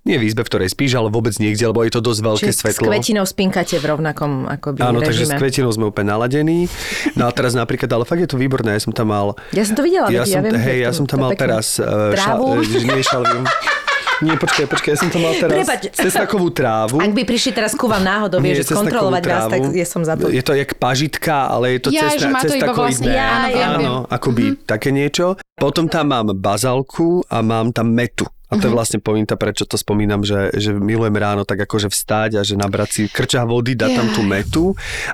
nie 0.05 0.19
v 0.19 0.29
izbe, 0.29 0.45
v 0.45 0.49
ktorej 0.53 0.69
spíš, 0.71 0.99
ale 0.99 1.09
vôbec 1.09 1.33
niekde, 1.41 1.67
lebo 1.67 1.81
je 1.83 1.91
to 1.91 2.01
dosť 2.03 2.19
veľké 2.21 2.49
Čiže 2.51 2.53
s 2.53 2.59
svetlo. 2.61 2.85
kvetinou 2.87 3.25
spínkate 3.25 3.75
v 3.79 3.85
rovnakom 3.87 4.31
akoby, 4.47 4.79
Áno, 4.83 4.99
takže 5.07 5.23
s 5.23 5.33
kvetinou 5.33 5.69
sme 5.69 5.85
úplne 5.85 6.07
naladení. 6.09 6.67
No 7.13 7.25
a 7.25 7.31
teraz 7.31 7.51
napríklad, 7.53 7.87
ale 7.87 8.03
fakt 8.03 8.19
je 8.19 8.27
to 8.27 8.35
výborné, 8.35 8.75
ja 8.75 8.81
som 8.81 8.91
tam 8.91 9.09
mal... 9.09 9.33
Ja 9.49 9.63
som 9.63 9.73
to 9.73 9.81
videla, 9.81 10.07
Ja 10.07 10.21
som, 10.21 10.39
ja 10.39 10.39
viem, 10.43 10.55
hej, 10.55 10.77
ja 10.81 10.91
to- 10.91 10.97
som 10.97 11.05
to 11.05 11.15
tam 11.15 11.19
mal 11.21 11.31
teraz... 11.33 11.77
Uh, 11.77 12.11
Trávu? 12.11 12.59
nie, 12.61 12.99
šalvium. 12.99 13.45
Nie, 14.17 14.33
počkaj, 14.33 14.65
počkaj, 14.65 14.89
ja 14.89 14.97
som 14.97 15.09
tam 15.09 15.21
mal 15.21 15.33
teraz 15.35 15.53
Prepač. 15.53 15.81
cesnakovú 15.93 16.49
trávu. 16.49 16.97
Ak 16.97 17.13
by 17.13 17.21
prišli 17.21 17.53
teraz 17.53 17.77
ku 17.77 17.85
vám 17.85 18.01
náhodou, 18.01 18.41
vieš, 18.41 18.65
že 18.65 18.73
skontrolovať 18.73 19.23
vás, 19.23 19.45
tak 19.45 19.61
trávu. 19.61 19.77
ja 19.77 19.85
som 19.85 20.01
za 20.01 20.17
to. 20.17 20.25
Je 20.27 20.41
to 20.41 20.57
jak 20.57 20.73
pažitka, 20.73 21.45
ale 21.45 21.77
je 21.77 21.79
to 21.79 21.89
Ja, 21.93 22.09
to 22.09 22.17
cestakoidné. 22.49 22.73
vlastne- 22.73 23.13
Ja, 23.13 23.29
áno, 23.29 23.53
viem, 23.53 23.69
Áno, 23.77 23.93
akoby 24.09 24.43
také 24.65 24.89
niečo. 24.89 25.37
Potom 25.53 25.85
tam 25.85 26.09
mám 26.09 26.33
bazalku 26.33 27.21
a 27.29 27.41
mám 27.41 27.69
tam 27.69 27.93
metu. 27.93 28.25
A 28.47 28.55
to 28.55 28.71
je 28.71 28.75
vlastne 28.75 29.03
pointa, 29.03 29.35
prečo 29.35 29.67
to 29.67 29.75
spomínam, 29.75 30.23
že, 30.23 30.55
že 30.55 30.71
milujem 30.71 31.19
ráno 31.19 31.43
tak 31.43 31.67
akože 31.67 31.91
vstať 31.91 32.39
a 32.39 32.41
že 32.47 32.55
nabrať 32.55 32.89
si 32.89 33.01
krča 33.11 33.43
vody, 33.43 33.75
dať 33.75 33.91
tam 33.91 34.07
tú 34.15 34.21
metu 34.23 34.65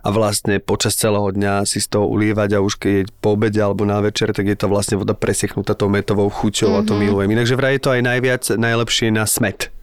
a 0.05 0.13
vlastne 0.13 0.61
počas 0.61 0.93
celého 0.93 1.33
dňa 1.33 1.65
si 1.65 1.81
z 1.81 1.97
toho 1.97 2.05
ulievať 2.05 2.49
a 2.53 2.63
už 2.63 2.77
keď 2.77 2.93
je 2.93 3.03
po 3.17 3.33
obede 3.33 3.57
alebo 3.57 3.89
na 3.89 3.97
večer, 4.05 4.37
tak 4.37 4.45
je 4.45 4.53
to 4.53 4.69
vlastne 4.69 5.01
voda 5.01 5.17
presieknutá 5.17 5.73
tou 5.73 5.89
metovou 5.89 6.29
chuťou 6.29 6.77
a 6.77 6.85
to 6.85 6.93
milujem. 6.93 7.33
Inakže 7.33 7.57
vraj 7.57 7.81
je 7.81 7.81
to 7.81 7.89
aj 7.97 8.01
najviac, 8.05 8.43
najlepšie 8.53 9.09
na 9.09 9.25
smet. 9.25 9.73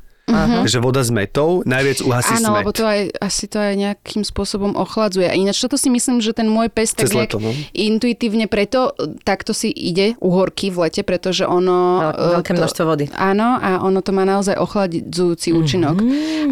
Že 0.66 0.78
voda 0.80 1.02
s 1.02 1.10
metou 1.10 1.62
najviac 1.66 1.98
uhasí 2.02 2.34
Áno, 2.40 2.54
smet. 2.54 2.58
lebo 2.62 2.70
to 2.70 2.84
aj, 2.86 3.00
asi 3.18 3.44
to 3.50 3.58
aj 3.58 3.74
nejakým 3.76 4.22
spôsobom 4.22 4.74
ochladzuje. 4.78 5.26
A 5.26 5.34
ináč 5.34 5.60
toto 5.60 5.76
si 5.76 5.90
myslím, 5.90 6.22
že 6.22 6.32
ten 6.32 6.46
môj 6.46 6.70
pes 6.70 6.94
tak 6.94 7.10
leto, 7.12 7.38
no. 7.38 7.50
intuitívne 7.74 8.46
preto 8.46 8.94
takto 9.22 9.52
si 9.54 9.70
ide 9.70 10.14
uhorky 10.20 10.70
v 10.70 10.88
lete, 10.88 11.02
pretože 11.02 11.44
ono... 11.46 12.00
Veľ- 12.00 12.40
veľké 12.40 12.52
e, 12.52 12.56
množstvo 12.58 12.82
vody. 12.86 13.04
Áno, 13.14 13.58
a 13.58 13.82
ono 13.82 14.00
to 14.00 14.10
má 14.14 14.24
naozaj 14.24 14.56
ochladzujúci 14.56 15.52
účinok. 15.54 16.00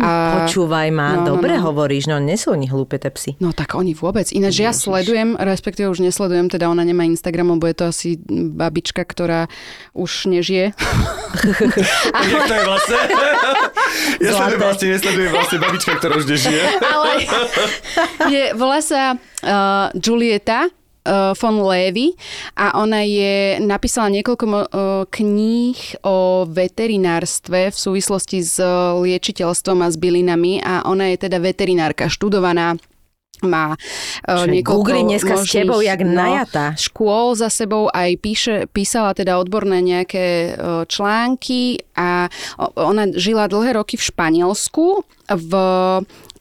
A, 0.03 0.45
Počúvaj 0.45 0.89
ma, 0.95 1.19
no, 1.19 1.25
no, 1.25 1.27
dobre 1.37 1.59
no. 1.59 1.71
hovoríš, 1.71 2.11
no 2.11 2.19
nie 2.19 2.37
sú 2.39 2.55
oni 2.55 2.67
hlúpe 2.71 2.99
tie 2.99 3.11
psy. 3.13 3.35
No 3.39 3.55
tak 3.55 3.75
oni 3.75 3.95
vôbec. 3.95 4.31
Ináč 4.31 4.63
ja 4.63 4.73
sledujem, 4.75 5.35
respektíve 5.39 5.91
už 5.91 6.03
nesledujem, 6.05 6.51
teda 6.51 6.71
ona 6.71 6.83
nemá 6.83 7.07
Instagram, 7.07 7.59
lebo 7.59 7.67
je 7.69 7.77
to 7.77 7.85
asi 7.91 8.09
babička, 8.29 9.03
ktorá 9.05 9.47
už 9.95 10.31
nežije. 10.31 10.73
To 12.49 12.55
je 12.55 12.65
vlastne? 12.65 12.97
ja 14.25 14.31
sa 14.35 14.51
vlastne 14.55 14.97
nesledujem 14.97 15.31
vlastne 15.33 15.59
babička, 15.63 15.93
ktorá 15.99 16.15
už 16.19 16.27
nežije. 16.27 16.63
Ale 16.93 17.11
je, 18.35 18.45
volá 18.57 18.79
sa 18.83 19.15
uh, 19.15 19.89
Julieta 19.97 20.69
uh, 20.69 21.33
von 21.37 21.61
Levy 21.63 22.15
a 22.57 22.79
ona 22.81 23.05
je 23.05 23.63
napísala 23.63 24.13
niekoľko 24.13 24.45
uh, 24.47 24.59
kníh 25.09 25.79
o 26.05 26.49
veterinárstve 26.49 27.73
v 27.73 27.77
súvislosti 27.77 28.39
s 28.45 28.61
uh, 28.61 28.99
liečiteľstvom 29.01 29.85
a 29.85 29.89
s 29.89 29.97
bylinami 29.97 30.61
a 30.61 30.85
ona 30.89 31.15
je 31.15 31.29
teda 31.29 31.39
veterinárka 31.41 32.11
študovaná 32.11 32.77
má 33.45 33.79
Čiže 34.27 34.47
niekoľko 34.51 34.79
Google 34.79 35.03
dneska 35.07 35.35
s 35.39 35.47
tebou 35.51 35.81
jak 35.83 36.01
najatá. 36.03 36.75
škôl 36.75 37.39
za 37.39 37.49
sebou 37.53 37.87
aj 37.93 38.19
píše, 38.19 38.55
písala 38.71 39.15
teda 39.15 39.39
odborné 39.39 39.83
nejaké 39.83 40.55
uh, 40.55 40.85
články 40.89 41.83
a 41.95 42.31
ona 42.75 43.11
žila 43.15 43.51
dlhé 43.51 43.79
roky 43.79 43.99
v 43.99 44.07
Španielsku 44.09 44.87
v 45.29 45.53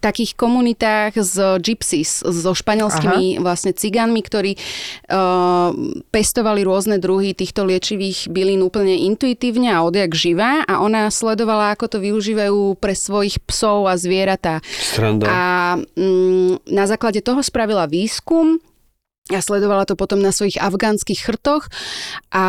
takých 0.08 0.39
komunitách 0.39 1.20
z 1.20 1.60
gypsies, 1.60 2.24
so 2.24 2.51
španielskými 2.55 3.38
Aha. 3.38 3.43
vlastne 3.43 3.76
cigánmi, 3.76 4.24
ktorí 4.24 4.55
uh, 4.55 5.76
pestovali 6.10 6.64
rôzne 6.64 6.95
druhy 6.95 7.36
týchto 7.36 7.68
liečivých 7.68 8.32
bylín 8.32 8.64
úplne 8.64 8.95
intuitívne 8.95 9.76
a 9.76 9.84
odjak 9.84 10.16
živá 10.16 10.64
a 10.64 10.80
ona 10.80 11.12
sledovala, 11.12 11.76
ako 11.76 11.86
to 11.91 11.97
využívajú 11.99 12.80
pre 12.80 12.95
svojich 12.95 13.43
psov 13.43 13.91
a 13.91 13.99
zvieratá. 13.99 14.64
Sranda. 14.80 15.28
A 15.28 15.41
mm, 15.76 16.72
na 16.72 16.86
základe 16.88 17.20
toho 17.20 17.43
spravila 17.43 17.84
výskum 17.84 18.64
a 19.34 19.41
sledovala 19.43 19.88
to 19.88 19.99
potom 19.99 20.19
na 20.19 20.32
svojich 20.32 20.59
afgánskych 20.59 21.23
chrtoch 21.23 21.67
a 22.32 22.45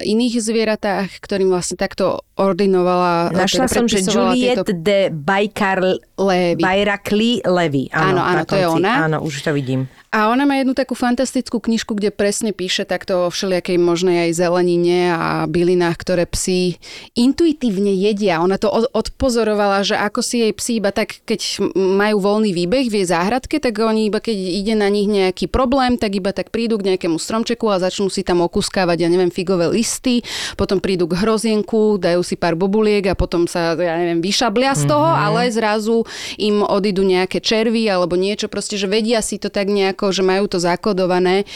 iných 0.00 0.40
zvieratách, 0.40 1.08
ktorým 1.20 1.52
vlastne 1.52 1.76
takto 1.76 2.24
ordinovala. 2.36 3.32
Našla 3.32 3.68
teda 3.68 3.74
som, 3.74 3.84
že 3.88 4.04
Juliet 4.04 4.64
tieto 4.64 4.72
de 4.72 5.12
Baikar 5.12 5.80
lévy. 6.16 6.62
Bajrakli 6.62 7.30
Levy. 7.44 7.92
Áno, 7.92 8.20
áno, 8.20 8.40
na 8.40 8.44
to 8.44 8.56
je 8.56 8.66
ona. 8.66 8.92
Áno, 9.06 9.24
už 9.24 9.44
to 9.44 9.52
vidím. 9.52 9.88
A 10.12 10.28
ona 10.28 10.44
má 10.44 10.60
jednu 10.60 10.76
takú 10.76 10.92
fantastickú 10.92 11.56
knižku, 11.56 11.96
kde 11.96 12.12
presne 12.12 12.52
píše 12.52 12.84
takto 12.84 13.26
o 13.26 13.32
všelijakej 13.32 13.80
možnej 13.80 14.28
aj 14.28 14.44
zelenine 14.44 15.08
a 15.08 15.48
bylinách, 15.48 15.96
ktoré 15.96 16.28
psi 16.28 16.76
intuitívne 17.16 17.96
jedia. 17.96 18.44
Ona 18.44 18.60
to 18.60 18.68
od- 18.68 18.92
odpozorovala, 18.92 19.80
že 19.80 19.96
ako 19.96 20.20
si 20.20 20.44
jej 20.44 20.52
psi 20.52 20.84
iba 20.84 20.92
tak, 20.92 21.24
keď 21.24 21.64
majú 21.72 22.20
voľný 22.20 22.52
výbeh 22.52 22.92
v 22.92 23.00
jej 23.00 23.06
záhradke, 23.08 23.56
tak 23.56 23.72
oni 23.80 24.12
iba 24.12 24.20
keď 24.20 24.36
ide 24.36 24.74
na 24.76 24.92
nich 24.92 25.08
nejaký 25.08 25.48
problém, 25.48 25.96
tak 25.96 26.12
iba 26.12 26.36
tak 26.36 26.52
prídu 26.52 26.76
k 26.76 26.92
nejakému 26.92 27.16
stromčeku 27.16 27.72
a 27.72 27.80
začnú 27.80 28.12
si 28.12 28.20
tam 28.20 28.44
okuskávať, 28.44 29.06
ja 29.06 29.08
neviem, 29.08 29.32
figové 29.32 29.72
listy, 29.72 30.20
potom 30.60 30.76
prídu 30.76 31.08
k 31.08 31.24
hrozienku, 31.24 31.96
dajú 31.96 32.20
si 32.20 32.36
pár 32.36 32.52
bobuliek 32.52 33.08
a 33.08 33.16
potom 33.16 33.48
sa, 33.48 33.72
ja 33.80 33.96
neviem, 33.96 34.20
vyšablia 34.20 34.76
z 34.76 34.92
toho, 34.92 35.08
mm-hmm. 35.08 35.24
ale 35.24 35.40
zrazu 35.48 36.04
im 36.36 36.60
odídu 36.60 37.00
nejaké 37.00 37.40
červy 37.40 37.88
alebo 37.88 38.12
niečo, 38.18 38.52
proste, 38.52 38.76
že 38.76 38.90
vedia 38.90 39.24
si 39.24 39.40
to 39.40 39.48
tak 39.48 39.72
nejako, 39.72 40.01
že 40.10 40.24
majú 40.24 40.48
to 40.48 40.58
zakodované, 40.58 41.44
e, 41.44 41.46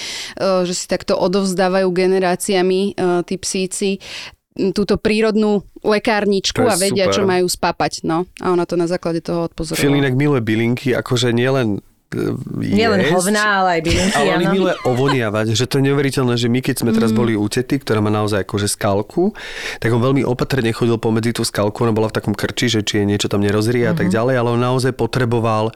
že 0.62 0.72
si 0.72 0.86
takto 0.86 1.16
odovzdávajú 1.16 1.88
generáciami 1.90 2.80
e, 2.86 2.90
tí 3.24 3.34
psíci 3.34 3.98
túto 4.72 4.96
prírodnú 4.96 5.60
lekárničku 5.84 6.64
a 6.64 6.76
vedia, 6.76 7.08
super. 7.08 7.14
čo 7.14 7.22
majú 7.24 7.44
spapať. 7.44 7.92
No. 8.02 8.24
A 8.40 8.52
ona 8.52 8.64
to 8.64 8.72
na 8.74 8.86
základe 8.86 9.20
toho 9.20 9.44
odpozorovala. 9.44 9.82
Phil 9.82 9.92
inak 9.94 10.14
miluje 10.14 10.40
bylinky, 10.40 10.92
akože 10.92 11.28
nielen 11.28 11.84
e, 12.08 12.32
Nielen 12.64 13.04
jesť, 13.04 13.12
hovná, 13.12 13.42
ale 13.60 13.68
aj 13.76 13.82
bylinky, 13.84 14.16
ale 14.16 14.28
on 14.30 14.40
ich 14.40 14.48
áno. 14.48 14.56
miluje 14.56 14.74
ovoniavať, 14.80 15.46
že 15.52 15.66
to 15.66 15.76
je 15.76 15.84
neuveriteľné, 15.84 16.34
že 16.38 16.48
my 16.48 16.60
keď 16.62 16.74
sme 16.80 16.90
teraz 16.90 17.12
Mm. 17.12 17.18
boli 17.18 17.32
u 17.34 17.44
tety, 17.44 17.76
ktorá 17.76 18.00
má 18.00 18.08
naozaj 18.08 18.48
akože 18.48 18.68
skalku, 18.70 19.36
tak 19.76 19.90
on 19.90 20.00
veľmi 20.00 20.24
opatrne 20.24 20.72
chodil 20.72 20.96
pomedzi 20.96 21.34
tú 21.34 21.44
skalku, 21.44 21.82
ona 21.82 21.92
bola 21.92 22.08
v 22.08 22.16
takom 22.16 22.32
krči, 22.32 22.70
že 22.70 22.80
či 22.80 23.02
je 23.02 23.04
niečo 23.04 23.28
tam 23.28 23.44
nerozrie 23.44 23.84
a 23.84 23.92
Mhm. 23.92 23.98
tak 23.98 24.08
ďalej, 24.08 24.34
ale 24.38 24.48
on 24.50 24.60
naozaj 24.62 24.94
potreboval 24.94 25.68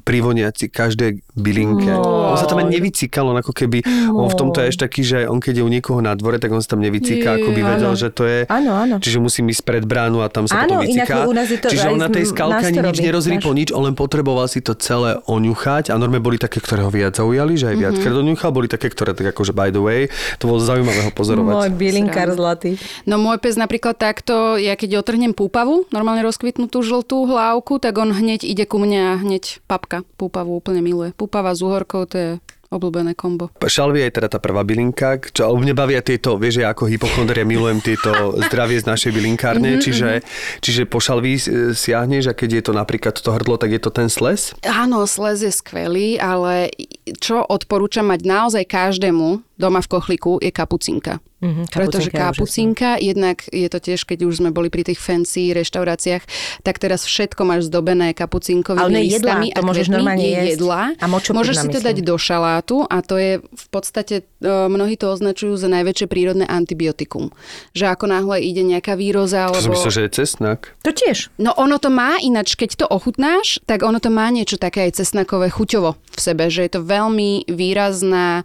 privoniať 0.00 0.54
si 0.56 0.66
každej 0.66 1.20
bylinke. 1.34 1.88
No. 1.88 2.32
On 2.32 2.36
sa 2.36 2.44
tam 2.44 2.58
ani 2.58 2.76
nevycíkal, 2.76 3.24
on 3.24 3.36
ako 3.36 3.52
keby, 3.52 3.80
on 4.08 4.26
v 4.26 4.36
tomto 4.36 4.60
je 4.60 4.68
až 4.68 4.76
taký, 4.76 5.00
že 5.00 5.24
on 5.24 5.38
keď 5.38 5.60
je 5.60 5.64
u 5.64 5.70
niekoho 5.70 5.98
na 5.98 6.12
dvore, 6.12 6.36
tak 6.36 6.50
on 6.50 6.58
sa 6.58 6.72
tam 6.72 6.80
nevycíka, 6.80 7.36
ako 7.36 7.48
by 7.50 7.60
vedel, 7.60 7.92
áno. 7.92 7.96
že 7.96 8.08
to 8.08 8.22
je... 8.24 8.38
Áno, 8.46 8.72
áno. 8.72 8.94
Čiže 8.98 9.18
musím 9.18 9.48
ísť 9.48 9.62
pred 9.62 9.82
bránu 9.82 10.20
a 10.20 10.28
tam 10.28 10.44
sa 10.44 10.62
Áno, 10.62 10.78
potom 10.78 10.88
inak 10.88 11.08
vycíka. 11.08 11.24
u 11.24 11.32
nás 11.32 11.48
je 11.48 11.58
to 11.58 11.68
Čiže 11.68 11.86
on 11.88 11.98
na 11.98 12.08
tej 12.08 12.24
skalke 12.26 12.62
ani 12.62 12.78
nič 12.78 12.98
nerozrýpol, 13.00 13.52
nič, 13.52 13.68
on 13.70 13.82
len 13.82 13.94
potreboval 13.94 14.46
si 14.46 14.60
to 14.60 14.72
celé 14.74 15.18
oňuchať 15.24 15.90
a 15.90 15.96
normálne 15.96 16.20
boli 16.20 16.36
také, 16.36 16.60
ktoré 16.60 16.82
ho 16.82 16.90
viac 16.90 17.14
zaujali, 17.14 17.56
že 17.56 17.66
aj 17.66 17.76
Mhm. 17.76 17.82
viackrát 17.82 18.14
oňuchal, 18.16 18.50
boli 18.50 18.68
také, 18.68 18.86
ktoré 18.86 19.10
tak 19.12 19.26
akože 19.30 19.50
by 19.50 19.68
the 19.68 19.80
way, 19.80 20.00
to 20.36 20.46
bolo 20.46 20.60
zaujímavé 20.60 21.00
ho 21.02 21.10
pozorovať. 21.10 21.54
Môj 21.56 21.70
bylinkár 21.72 22.28
zlatý. 22.30 22.78
No 23.02 23.16
môj 23.16 23.38
pes 23.38 23.56
napríklad 23.56 23.96
takto, 23.96 24.54
ja 24.54 24.74
keď 24.74 25.00
otrhnem 25.00 25.32
púpavu, 25.32 25.88
normálne 25.90 26.22
rozkvitnutú 26.22 26.78
žltú 26.80 27.26
hlávku, 27.26 27.76
tak 27.76 27.96
on 27.96 28.14
hneď 28.14 28.44
ide 28.44 28.62
ku 28.62 28.78
mne 28.78 29.00
a 29.00 29.18
hneď 29.18 29.58
papka 29.66 29.89
púpavu 30.14 30.54
úplne 30.54 30.78
miluje. 30.78 31.10
Púpava 31.10 31.50
s 31.50 31.60
uhorkou, 31.60 32.06
to 32.06 32.16
je 32.16 32.30
obľúbené 32.70 33.18
kombo. 33.18 33.50
Šalvia 33.66 34.06
je 34.06 34.22
teda 34.22 34.30
tá 34.30 34.38
prvá 34.38 34.62
bylinka, 34.62 35.18
čo, 35.34 35.50
mne 35.58 35.74
bavia 35.74 35.98
tieto, 36.06 36.38
vieš, 36.38 36.62
ja 36.62 36.70
ako 36.70 36.86
hypochondria 36.86 37.42
milujem 37.42 37.82
tieto 37.82 38.14
zdravie 38.46 38.78
z 38.78 38.86
našej 38.86 39.10
bylinkárne, 39.10 39.82
čiže, 39.82 40.22
čiže 40.62 40.86
po 40.86 41.02
šalví 41.02 41.34
e, 41.34 41.42
siahneš 41.74 42.30
a 42.30 42.34
keď 42.38 42.50
je 42.54 42.62
to 42.70 42.72
napríklad 42.72 43.18
to 43.18 43.26
hrdlo, 43.34 43.58
tak 43.58 43.74
je 43.74 43.82
to 43.82 43.90
ten 43.90 44.06
sles? 44.06 44.54
Áno, 44.62 45.02
sles 45.10 45.42
je 45.42 45.50
skvelý, 45.50 46.22
ale 46.22 46.70
čo 47.18 47.42
odporúčam 47.42 48.06
mať 48.06 48.20
naozaj 48.22 48.64
každému 48.70 49.49
doma 49.60 49.84
v 49.84 49.88
kochliku 49.88 50.40
je 50.40 50.48
kapucinka. 50.48 51.20
Mhm, 51.40 51.72
Pretože 51.72 52.12
kapucinka 52.12 53.00
je 53.00 53.16
jednak 53.16 53.40
je 53.48 53.64
to 53.66 53.80
tiež, 53.80 54.04
keď 54.04 54.28
už 54.28 54.44
sme 54.44 54.52
boli 54.52 54.68
pri 54.68 54.84
tých 54.84 55.00
fancy 55.00 55.56
reštauráciách, 55.56 56.24
tak 56.60 56.76
teraz 56.76 57.08
všetko 57.08 57.48
máš 57.48 57.72
zdobené 57.72 58.12
kapucinkovými 58.12 58.84
Ale 58.84 59.00
listami 59.08 59.48
to 59.48 59.56
a 59.56 59.64
môžeš 59.64 59.86
kvetmi, 59.88 59.96
normálne 59.96 60.20
je 60.20 60.32
jesť. 60.36 60.50
jedlá. 60.52 60.82
A 61.00 61.06
Môžeš 61.08 61.56
si 61.56 61.68
to 61.68 61.80
myslím. 61.80 61.88
dať 61.88 61.96
do 62.04 62.16
šalátu 62.20 62.76
a 62.84 62.96
to 63.00 63.16
je 63.16 63.32
v 63.40 63.66
podstate, 63.72 64.14
e, 64.20 64.48
mnohí 64.68 65.00
to 65.00 65.08
označujú 65.08 65.56
za 65.56 65.72
najväčšie 65.72 66.06
prírodné 66.06 66.44
antibiotikum. 66.44 67.32
Že 67.72 67.84
ako 67.88 68.04
náhle 68.06 68.36
ide 68.44 68.60
nejaká 68.60 68.92
výroza, 68.94 69.48
To 69.48 69.56
som 69.56 69.72
alebo... 69.72 69.80
myslel, 69.80 69.92
že 69.96 70.02
je 70.04 70.10
cesnak. 70.12 70.60
To 70.84 70.92
tiež. 70.92 71.32
No 71.40 71.56
ono 71.56 71.80
to 71.80 71.88
má 71.88 72.20
ináč, 72.20 72.52
keď 72.52 72.84
to 72.84 72.86
ochutnáš, 72.86 73.58
tak 73.64 73.80
ono 73.80 73.96
to 73.96 74.12
má 74.12 74.28
niečo 74.28 74.60
také 74.60 74.92
aj 74.92 75.00
cesnakové 75.00 75.48
chuťovo 75.48 75.96
v 75.96 76.20
sebe, 76.20 76.52
že 76.52 76.68
je 76.68 76.72
to 76.76 76.84
veľmi 76.84 77.48
výrazná, 77.48 78.44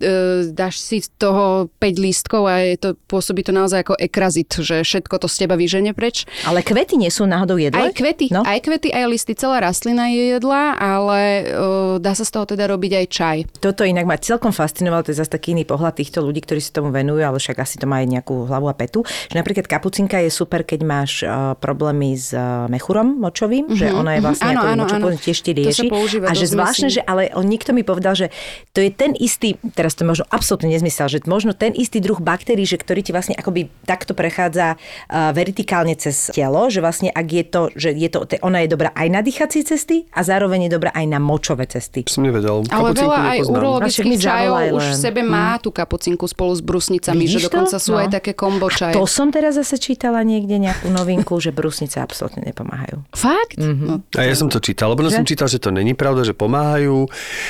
e, 0.00 0.50
dáš 0.50 0.80
si 0.80 1.02
z 1.02 1.10
toho 1.18 1.70
5 1.78 2.04
lístkov 2.04 2.48
a 2.48 2.62
je 2.62 2.76
to, 2.78 2.88
pôsobí 3.06 3.46
to 3.46 3.54
naozaj 3.54 3.84
ako 3.86 3.94
ekrazit, 3.98 4.50
že 4.50 4.82
všetko 4.82 5.14
to 5.22 5.28
z 5.30 5.46
teba 5.46 5.54
vyženie 5.54 5.94
preč. 5.94 6.26
Ale 6.44 6.64
kvety 6.66 6.98
nie 6.98 7.10
sú 7.10 7.28
náhodou 7.28 7.58
jedle? 7.60 7.90
Aj 7.90 7.94
kvety, 7.94 8.30
No. 8.34 8.42
aj 8.42 8.64
kvety, 8.64 8.90
aj 8.90 9.04
listy, 9.06 9.32
celá 9.38 9.62
rastlina 9.62 10.10
je 10.10 10.38
jedla, 10.38 10.74
ale 10.74 11.20
e, 11.20 11.42
dá 12.02 12.12
sa 12.16 12.26
z 12.26 12.30
toho 12.34 12.44
teda 12.48 12.66
robiť 12.66 12.92
aj 13.04 13.06
čaj. 13.10 13.38
Toto 13.62 13.86
inak 13.86 14.06
ma 14.08 14.18
celkom 14.18 14.50
fascinovalo, 14.50 15.06
to 15.06 15.12
je 15.14 15.20
zase 15.20 15.30
taký 15.30 15.54
iný 15.54 15.68
pohľad 15.68 15.98
týchto 15.98 16.24
ľudí, 16.24 16.42
ktorí 16.42 16.58
sa 16.58 16.80
tomu 16.82 16.90
venujú, 16.90 17.22
ale 17.22 17.38
však 17.38 17.60
asi 17.60 17.78
to 17.78 17.86
má 17.86 18.02
aj 18.02 18.08
nejakú 18.10 18.48
hlavu 18.50 18.66
a 18.70 18.74
petu. 18.74 19.06
Že 19.30 19.36
napríklad 19.38 19.66
kapucinka 19.70 20.18
je 20.22 20.30
super, 20.30 20.66
keď 20.66 20.80
máš 20.82 21.22
uh, 21.22 21.54
problémy 21.58 22.16
s 22.18 22.34
uh, 22.34 22.66
mechurom 22.66 23.20
močovým, 23.20 23.70
mm-hmm, 23.70 23.78
že 23.78 23.86
ona 23.94 24.18
je 24.18 24.20
vlastne 24.22 24.46
mhm. 24.50 24.62
Áno, 24.64 24.84
ako 24.88 25.08
áno, 25.12 25.20
tiež 25.20 25.38
ti 25.44 25.50
rieši. 25.54 25.86
a 26.24 26.32
že 26.32 26.46
zvláštne, 26.50 26.88
že 26.90 27.02
ale 27.04 27.30
on, 27.36 27.46
niekto 27.46 27.70
mi 27.76 27.84
povedal, 27.86 28.16
že 28.16 28.26
to 28.72 28.80
je 28.80 28.90
ten 28.90 29.12
istý, 29.14 29.56
teraz 29.84 29.92
to 29.92 30.00
je 30.00 30.08
možno 30.08 30.24
absolútne 30.26 30.66
nezmysel, 30.66 31.06
že 31.06 31.20
možno 31.24 31.52
ten 31.52 31.70
istý 31.70 32.00
druh 32.00 32.16
baktérií, 32.16 32.64
že 32.64 32.74
ktorý 32.74 33.00
ti 33.00 33.12
vlastne 33.12 33.34
akoby 33.34 33.68
takto 33.84 34.12
prechádza 34.12 34.74
uh, 34.74 35.28
vertikálne 35.30 35.92
cez 35.94 36.32
telo, 36.32 36.66
že 36.66 36.80
vlastne 36.80 37.10
ak 37.10 37.26
je 37.28 37.44
to, 37.44 37.62
že 37.70 37.92
je 37.92 38.08
to, 38.08 38.24
ona 38.40 38.64
je 38.64 38.68
dobrá 38.70 38.88
aj 38.90 39.08
na 39.10 39.20
dýchacie 39.20 39.60
cesty 39.62 40.08
a 40.08 40.22
zároveň 40.22 40.66
je 40.66 40.70
dobrá 40.72 40.90
aj 40.90 41.04
na 41.04 41.18
močové 41.18 41.66
cesty. 41.66 42.00
Som 42.06 42.24
nevedel. 42.24 42.64
Ale 42.66 42.90
veľa 42.90 43.18
aj 43.30 43.38
urologických 43.44 44.16
čajov 44.16 44.56
už 44.72 44.84
v 44.86 44.96
sebe 44.96 45.20
má 45.20 45.58
tú 45.58 45.68
kapucinku 45.68 46.24
spolu 46.24 46.50
s 46.50 46.62
brusnicami, 46.62 47.24
že 47.24 47.36
Vidíš 47.36 47.44
to? 47.44 47.48
dokonca 47.52 47.76
sú 47.76 47.92
No. 47.92 48.00
aj 48.00 48.08
také 48.10 48.32
kombo 48.32 48.66
A 48.66 48.72
čaje. 48.72 48.92
to 48.92 49.04
som 49.04 49.28
teraz 49.28 49.54
zase 49.54 49.76
čítala 49.76 50.22
niekde 50.22 50.56
nejakú 50.56 50.88
novinku, 50.88 51.36
že 51.36 51.50
brusnice 51.50 51.98
absolútne 51.98 52.40
nepomáhajú. 52.42 53.04
Fakt? 53.12 53.60
Mhm. 53.60 53.84
No, 53.84 53.94
A 54.14 54.22
ja 54.22 54.32
som 54.32 54.46
to 54.46 54.56
čítal, 54.56 54.88
lebo 54.88 55.04
Že? 55.04 55.12
som 55.12 55.24
čítal, 55.24 55.46
že 55.46 55.58
to 55.58 55.68
není 55.68 55.92
pravda, 55.92 56.22
že 56.22 56.32
pomáhajú. 56.32 57.04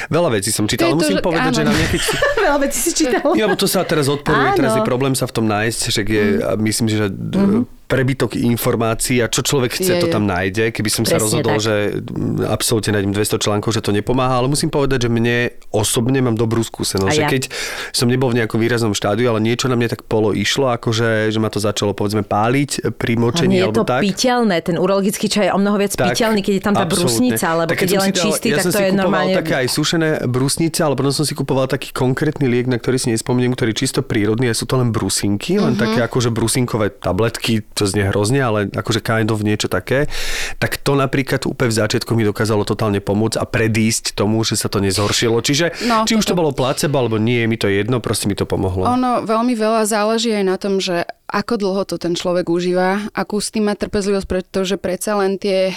Veľa 0.08 0.30
vecí 0.32 0.50
som 0.50 0.64
čítal, 0.64 0.88
To 0.88 0.90
ale 0.90 0.96
to, 0.96 1.02
musím 1.04 1.18
že- 1.18 1.22
povedať, 1.22 1.50
áno. 1.50 1.54
že 1.54 1.62
na 1.62 1.72
si... 1.72 1.98
Veľa 2.44 2.58
vecí 2.64 2.78
si 2.80 2.92
čítala. 2.92 3.32
Ja, 3.36 3.46
bo 3.48 3.56
to 3.56 3.68
sa 3.68 3.84
teraz 3.84 4.06
odporuje, 4.08 4.52
Áno. 4.52 4.58
teraz 4.58 4.72
je 4.76 4.82
problém 4.84 5.14
sa 5.16 5.24
v 5.28 5.34
tom 5.34 5.46
nájsť, 5.48 5.80
však 5.90 6.06
je, 6.06 6.24
a 6.44 6.52
myslím, 6.60 6.86
že 6.90 7.08
mm 7.10 7.83
prebytok 7.94 8.30
informácií 8.34 9.18
a 9.18 9.26
čo 9.26 9.40
človek 9.40 9.72
chce, 9.72 9.92
Je, 9.92 10.00
to 10.00 10.08
je. 10.08 10.12
tam 10.12 10.24
nájde. 10.24 10.70
Keby 10.70 10.88
som 10.88 11.02
sa 11.02 11.16
Presne 11.16 11.24
rozhodol, 11.24 11.56
tak. 11.56 11.62
že 11.62 11.74
mm, 11.96 12.10
absolútne 12.46 12.90
nájdem 12.92 13.12
200 13.12 13.38
článkov, 13.38 13.70
že 13.70 13.80
to 13.80 13.90
nepomáha, 13.90 14.34
ale 14.36 14.48
musím 14.48 14.68
povedať, 14.68 14.98
že 15.00 15.08
mne 15.08 15.36
osobne 15.70 16.18
mám 16.18 16.34
dobrú 16.34 16.60
skúsenosť, 16.60 17.06
A 17.06 17.14
že 17.14 17.22
ja. 17.22 17.28
keď 17.28 17.42
som 17.90 18.06
nebol 18.06 18.28
v 18.28 18.40
nejakom 18.40 18.56
výraznom 18.56 18.90
štádiu, 18.90 19.26
ale 19.26 19.38
niečo 19.38 19.66
na 19.66 19.74
mne 19.74 19.86
tak 19.86 20.02
polo 20.02 20.30
išlo, 20.30 20.72
akože, 20.72 21.04
že 21.28 21.38
ma 21.38 21.46
to 21.46 21.58
začalo 21.58 21.92
povedzme 21.92 22.22
páliť 22.22 22.70
pri 22.92 23.14
močení 23.14 23.56
je 23.56 23.62
alebo 23.62 23.76
to 23.76 23.86
tak. 23.86 24.00
piteľné, 24.00 24.56
ten 24.60 24.74
urologický 24.74 25.26
čaj 25.26 25.44
je 25.44 25.52
o 25.52 25.58
mnoho 25.58 25.76
viac 25.76 25.92
piteľný, 25.92 26.40
keď 26.40 26.52
je 26.52 26.62
tam 26.62 26.74
tá 26.74 26.82
absolútne. 26.82 27.06
brusnica, 27.06 27.44
alebo 27.46 27.68
Tak 27.68 27.78
keď 27.78 27.86
je 27.86 27.92
som 27.92 28.00
len 28.00 28.10
dal- 28.10 28.22
čistý, 28.24 28.46
ja 28.46 28.56
tak 28.56 28.64
to 28.66 28.78
je 28.80 28.90
normálne... 28.92 29.34
také 29.36 29.54
aj 29.56 29.68
sušené 29.68 29.94
brusnice, 30.26 30.80
ale 30.80 30.94
potom 30.94 31.10
som 31.10 31.22
si 31.22 31.32
kupoval 31.32 31.66
taký 31.66 31.90
konkrétny 31.90 32.46
liek, 32.46 32.66
na 32.66 32.74
ktorý 32.74 32.96
si 32.96 33.08
nespomeniem, 33.08 33.52
ktorý 33.52 33.70
je 33.70 33.78
čisto 33.80 34.00
prírodný 34.00 34.46
a 34.46 34.54
sú 34.54 34.64
to 34.64 34.74
len 34.74 34.88
brusinky, 34.88 35.56
len 35.56 35.74
Mhm. 35.74 35.80
také 35.80 36.00
akože 36.02 36.30
brusinkové 36.30 36.90
tabletky, 36.90 37.62
to 37.84 37.92
znie 37.92 38.08
hrozne, 38.08 38.40
ale 38.40 38.72
akože 38.72 39.04
kind 39.04 39.28
of 39.28 39.44
niečo 39.44 39.68
také. 39.68 40.08
Tak 40.56 40.80
to 40.80 40.96
napríklad 40.96 41.44
úplne 41.44 41.68
v 41.68 41.78
začiatku 41.84 42.16
mi 42.16 42.24
dokázalo 42.24 42.64
totálne 42.64 43.04
pomôcť 43.04 43.36
a 43.36 43.44
predísť 43.44 44.16
tomu, 44.16 44.40
že 44.40 44.56
sa 44.56 44.72
to 44.72 44.80
nezhoršilo. 44.80 45.44
Čiže 45.44 45.76
No, 45.84 46.08
či 46.08 46.16
už 46.16 46.24
to 46.24 46.32
bolo 46.32 46.56
placebo 46.56 46.96
alebo 46.96 47.20
nie, 47.20 47.44
mi 47.44 47.60
to 47.60 47.68
jedno, 47.68 48.00
proste 48.00 48.24
mi 48.24 48.32
to 48.32 48.48
pomohlo. 48.48 48.88
Ono 48.88 49.28
veľmi 49.28 49.52
veľa 49.52 49.84
záleží 49.84 50.32
aj 50.32 50.44
na 50.48 50.56
tom, 50.56 50.80
že 50.80 51.04
ako 51.34 51.58
dlho 51.58 51.82
to 51.82 51.98
ten 51.98 52.14
človek 52.14 52.46
užíva, 52.46 53.10
akú 53.10 53.42
s 53.42 53.50
tým 53.50 53.66
má 53.66 53.74
trpezlivosť, 53.74 54.28
pretože 54.28 54.78
predsa 54.78 55.18
len 55.18 55.34
tie, 55.34 55.74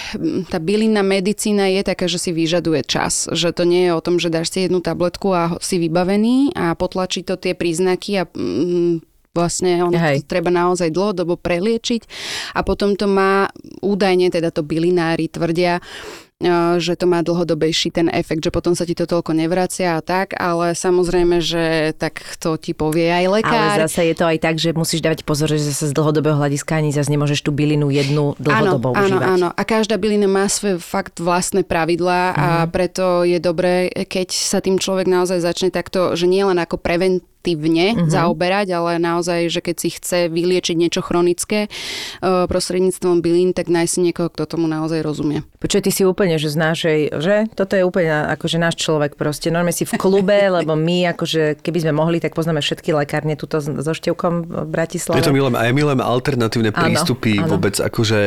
tá 0.53 0.62
bylinná 0.62 1.01
medicína 1.01 1.72
je 1.74 1.82
taká, 1.82 2.05
že 2.05 2.22
si 2.22 2.30
vyžaduje 2.30 2.86
čas. 2.86 3.26
Že 3.32 3.58
to 3.58 3.64
nie 3.66 3.89
je 3.89 3.91
o 3.97 4.03
tom, 4.03 4.22
že 4.22 4.30
dáš 4.30 4.53
si 4.53 4.70
jednu 4.70 4.86
tabletku 4.86 5.34
a 5.34 5.58
si 5.58 5.82
vybavený 5.82 6.53
a 6.53 6.78
potlačí 6.78 7.26
to 7.26 7.41
tie 7.41 7.58
príznaky 7.58 8.22
a 8.22 8.24
vlastne 9.38 9.86
ono 9.86 9.94
Hej. 9.94 10.26
to 10.26 10.34
treba 10.34 10.50
naozaj 10.50 10.90
dlhodobo 10.90 11.38
preliečiť 11.38 12.02
a 12.58 12.66
potom 12.66 12.98
to 12.98 13.06
má 13.06 13.46
údajne, 13.80 14.34
teda 14.34 14.50
to 14.50 14.66
bylinári 14.66 15.30
tvrdia, 15.30 15.78
e, 15.78 15.82
že 16.78 16.94
to 16.94 17.06
má 17.06 17.22
dlhodobejší 17.22 17.90
ten 17.90 18.10
efekt, 18.10 18.42
že 18.42 18.50
potom 18.50 18.74
sa 18.74 18.86
ti 18.86 18.94
to 18.94 19.06
toľko 19.06 19.34
nevracia 19.34 19.98
a 19.98 20.02
tak, 20.02 20.34
ale 20.34 20.74
samozrejme, 20.74 21.38
že 21.38 21.94
tak 21.98 22.22
to 22.38 22.58
ti 22.58 22.74
povie 22.74 23.10
aj 23.10 23.26
lekár. 23.42 23.78
Ale 23.78 23.86
zase 23.86 24.10
je 24.10 24.16
to 24.18 24.26
aj 24.26 24.38
tak, 24.38 24.56
že 24.58 24.74
musíš 24.74 25.02
dávať 25.02 25.22
pozor, 25.22 25.50
že 25.50 25.62
zase 25.62 25.90
z 25.90 25.94
dlhodobého 25.94 26.38
hľadiska 26.38 26.78
ani 26.78 26.90
zase 26.90 27.10
nemôžeš 27.10 27.42
tú 27.42 27.54
bylinu 27.54 27.90
jednu 27.90 28.34
dlhodobo 28.38 28.94
áno, 28.94 29.02
užívať. 29.02 29.26
Áno, 29.26 29.48
a 29.50 29.62
každá 29.62 29.98
bylina 29.98 30.26
má 30.26 30.46
svoje 30.46 30.78
fakt 30.78 31.18
vlastné 31.18 31.62
pravidlá 31.62 32.22
a 32.34 32.48
Mhm. 32.66 32.70
preto 32.70 33.06
je 33.22 33.38
dobré, 33.38 33.76
keď 33.90 34.30
sa 34.30 34.62
tým 34.62 34.78
človek 34.78 35.10
naozaj 35.10 35.42
začne 35.42 35.70
takto, 35.70 36.14
že 36.14 36.30
nie 36.30 36.46
len 36.46 36.58
ako 36.58 36.78
preventívne 37.48 37.88
Mhm. 37.98 38.10
zaoberať, 38.10 38.68
ale 38.72 38.91
naozaj, 39.00 39.48
že 39.48 39.60
keď 39.62 39.76
si 39.78 39.89
chce 39.91 40.20
vyliečiť 40.28 40.76
niečo 40.76 41.00
chronické 41.00 41.72
e, 42.18 42.30
prostredníctvom 42.45 43.20
bylín, 43.20 43.52
tak 43.52 43.68
nájsť 43.68 43.88
si 43.89 44.00
niekoho, 44.02 44.28
kto 44.28 44.43
tomu 44.48 44.68
naozaj 44.68 45.00
rozumie. 45.00 45.48
Počuj, 45.58 45.80
ty 45.80 45.89
si 45.89 46.04
úplne, 46.04 46.36
že 46.36 46.50
z 46.50 46.58
našej, 46.58 47.00
že? 47.18 47.36
Toto 47.54 47.74
je 47.74 47.84
úplne 47.84 48.12
akože 48.30 48.58
náš 48.58 48.76
človek 48.78 49.16
proste. 49.16 49.48
Normálne 49.48 49.72
si 49.72 49.86
v 49.86 49.95
klube, 49.95 50.36
lebo 50.58 50.76
my 50.76 51.14
akože, 51.14 51.62
keby 51.62 51.80
sme 51.80 51.93
mohli, 51.93 52.18
tak 52.18 52.34
poznáme 52.34 52.60
všetky 52.60 52.91
lekárne 52.91 53.34
tuto 53.34 53.58
so 53.60 53.93
števkom 53.93 54.34
v 54.43 54.68
Bratislave. 54.68 55.18
Je 55.18 55.24
to 55.24 55.32
milujem, 55.32 55.56
a 55.56 55.64
ja 55.64 55.72
milujem 55.72 56.00
alternatívne 56.00 56.70
Áno, 56.70 56.80
prístupy 56.84 57.39
áno. 57.39 57.56
vôbec, 57.56 57.78
akože... 57.78 58.20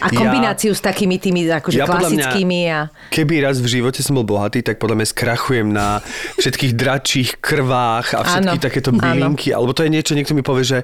a 0.00 0.06
kombináciu 0.10 0.72
s 0.72 0.80
takými 0.80 1.16
tými 1.16 1.46
akože 1.46 1.76
Ja 1.76 1.86
podľa 1.86 2.08
mňa- 2.08 2.24
klasickými 2.26 2.60
a... 2.66 2.78
Keby 3.08 3.34
raz 3.40 3.58
v 3.58 3.68
živote 3.70 4.00
som 4.00 4.16
bol 4.16 4.26
bohatý, 4.26 4.60
tak 4.60 4.76
podľa 4.76 4.96
mňa 4.98 5.06
skrachujem 5.06 5.68
na 5.68 6.00
všetkých 6.36 6.72
dračích 6.72 7.30
krvách 7.38 8.16
a 8.16 8.20
všetky 8.56 8.64
takéto 8.64 8.90
bylinky. 8.96 9.52
Alebo 9.52 9.76
to 9.76 9.84
je 9.84 9.92
niečo, 9.92 10.16
niekto 10.16 10.32
mi 10.32 10.40
povie, 10.40 10.64
že 10.64 10.78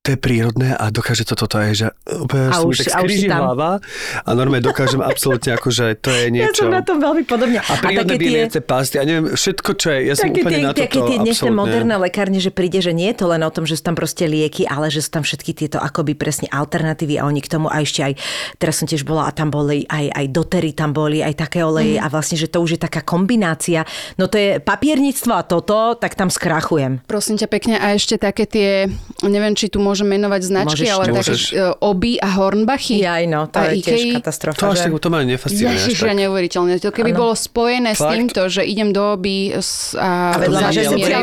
to 0.00 0.10
je 0.10 0.18
prírodné 0.18 0.72
a 0.72 0.88
dokáže 0.88 1.22
to 1.22 1.36
toto 1.36 1.60
aj, 1.60 1.76
že 1.76 1.86
úplne 2.08 2.48
A 2.48 2.64
už- 2.64 2.88
tak 2.88 2.96
a 2.96 3.04
už 3.04 3.20
hlava 3.22 3.84
a 4.18 4.28
normálne 4.32 4.64
dokážem 4.64 4.96
absolútne 4.98 5.52
akože 5.52 5.92
to 5.94 6.08
je 6.08 6.24
Ja 6.30 6.32
niečo. 6.32 6.64
som 6.64 6.72
na 6.72 6.80
tom 6.80 6.96
veľmi 6.96 7.20
podobne. 7.22 7.60
A 7.60 7.76
prírodné 7.76 8.16
bylince 8.16 8.60
pasty 8.60 8.96
a 8.96 9.04
neviem, 9.04 9.28
všetko, 9.30 9.70
čo 9.76 9.92
je, 9.92 9.98
ja 10.02 10.14
som 10.16 10.26
Také 10.26 10.40
úplne 10.40 10.56
tie, 10.56 10.64
na 10.64 10.72
toto. 10.72 10.82
také 10.82 10.98
tie 11.04 11.18
dnešné 11.20 11.50
moderné 11.52 11.94
lekárne, 12.00 12.38
že 12.38 12.48
príde, 12.48 12.80
že 12.80 12.90
nie 12.90 13.12
je 13.12 13.16
to 13.18 13.28
len 13.28 13.44
o 13.44 13.50
tom, 13.50 13.68
že 13.68 13.76
sú 13.76 13.84
tam 13.84 13.94
proste 13.94 14.24
lieky, 14.24 14.64
ale 14.64 14.88
že 14.88 14.98
sú 14.98 15.10
tam 15.10 15.20
všetky 15.20 15.52
tieto 15.54 15.76
akoby 15.76 16.16
presne 16.16 16.48
alternatívy 16.48 17.20
a 17.20 17.28
oni 17.28 17.38
k 17.38 17.48
tomu 17.50 17.68
a 17.68 17.76
ešte 17.78 18.00
aj, 18.00 18.12
teraz 18.56 18.80
som 18.80 18.88
tiež 18.88 19.04
bola 19.04 19.28
a 19.28 19.36
tam 19.36 19.52
boli 19.52 19.84
aj, 19.84 20.16
aj 20.16 20.26
dotery, 20.26 20.72
tam 20.72 20.90
boli 20.90 21.20
aj 21.20 21.36
také 21.38 21.60
oleje 21.60 21.78
Mhm. 21.92 22.02
a 22.02 22.06
vlastne, 22.08 22.36
že 22.36 22.48
to 22.48 22.58
už 22.58 22.70
je 22.72 22.80
taká 22.80 23.04
kombinácia. 23.04 23.84
No 24.16 24.26
to 24.26 24.40
je 24.40 24.56
papierníctvo 24.58 25.32
a 25.34 25.44
toto, 25.44 25.92
tak 25.94 26.16
tam 26.16 26.32
skrachujem. 26.32 27.04
Prosím 27.04 27.36
ťa 27.36 27.48
pekne, 27.50 27.76
a 27.76 27.92
ešte 27.92 28.16
také 28.16 28.48
tie, 28.48 28.88
neviem, 29.20 29.52
či 29.52 29.68
tu 29.68 29.89
môžem 29.90 30.06
menovať 30.06 30.40
značky, 30.44 30.86
Môžeš, 30.86 30.88
ale 30.88 31.04
také 31.04 31.14
môžeš. 31.18 31.40
e, 31.50 31.54
oby 31.82 32.12
a 32.16 32.28
hornbachy. 32.30 32.96
Jaj, 33.00 33.24
no, 33.26 33.40
to 33.44 33.58
A 33.58 33.62
je 33.68 33.82
tiež 33.82 34.00
Ikei. 34.00 34.14
katastrofa. 34.16 34.56
To 34.56 34.66
až 34.68 34.76
že? 34.76 34.84
tak, 34.86 34.92
to 34.96 35.08
ma 35.08 35.18
nefascinuje. 35.20 35.74
Ježiš, 35.74 35.98
ja 36.00 36.14
neuveriteľné. 36.16 36.72
To 36.78 36.90
keby 36.90 37.10
Áno. 37.10 37.18
bolo 37.18 37.32
spojené 37.34 37.90
s 37.90 37.98
Fakt? 37.98 38.14
týmto, 38.14 38.40
že 38.46 38.62
idem 38.62 38.90
do 38.90 39.02
oby 39.10 39.50
s, 39.52 39.92
a, 39.92 40.32
A 40.32 40.38
vedľa 40.38 40.58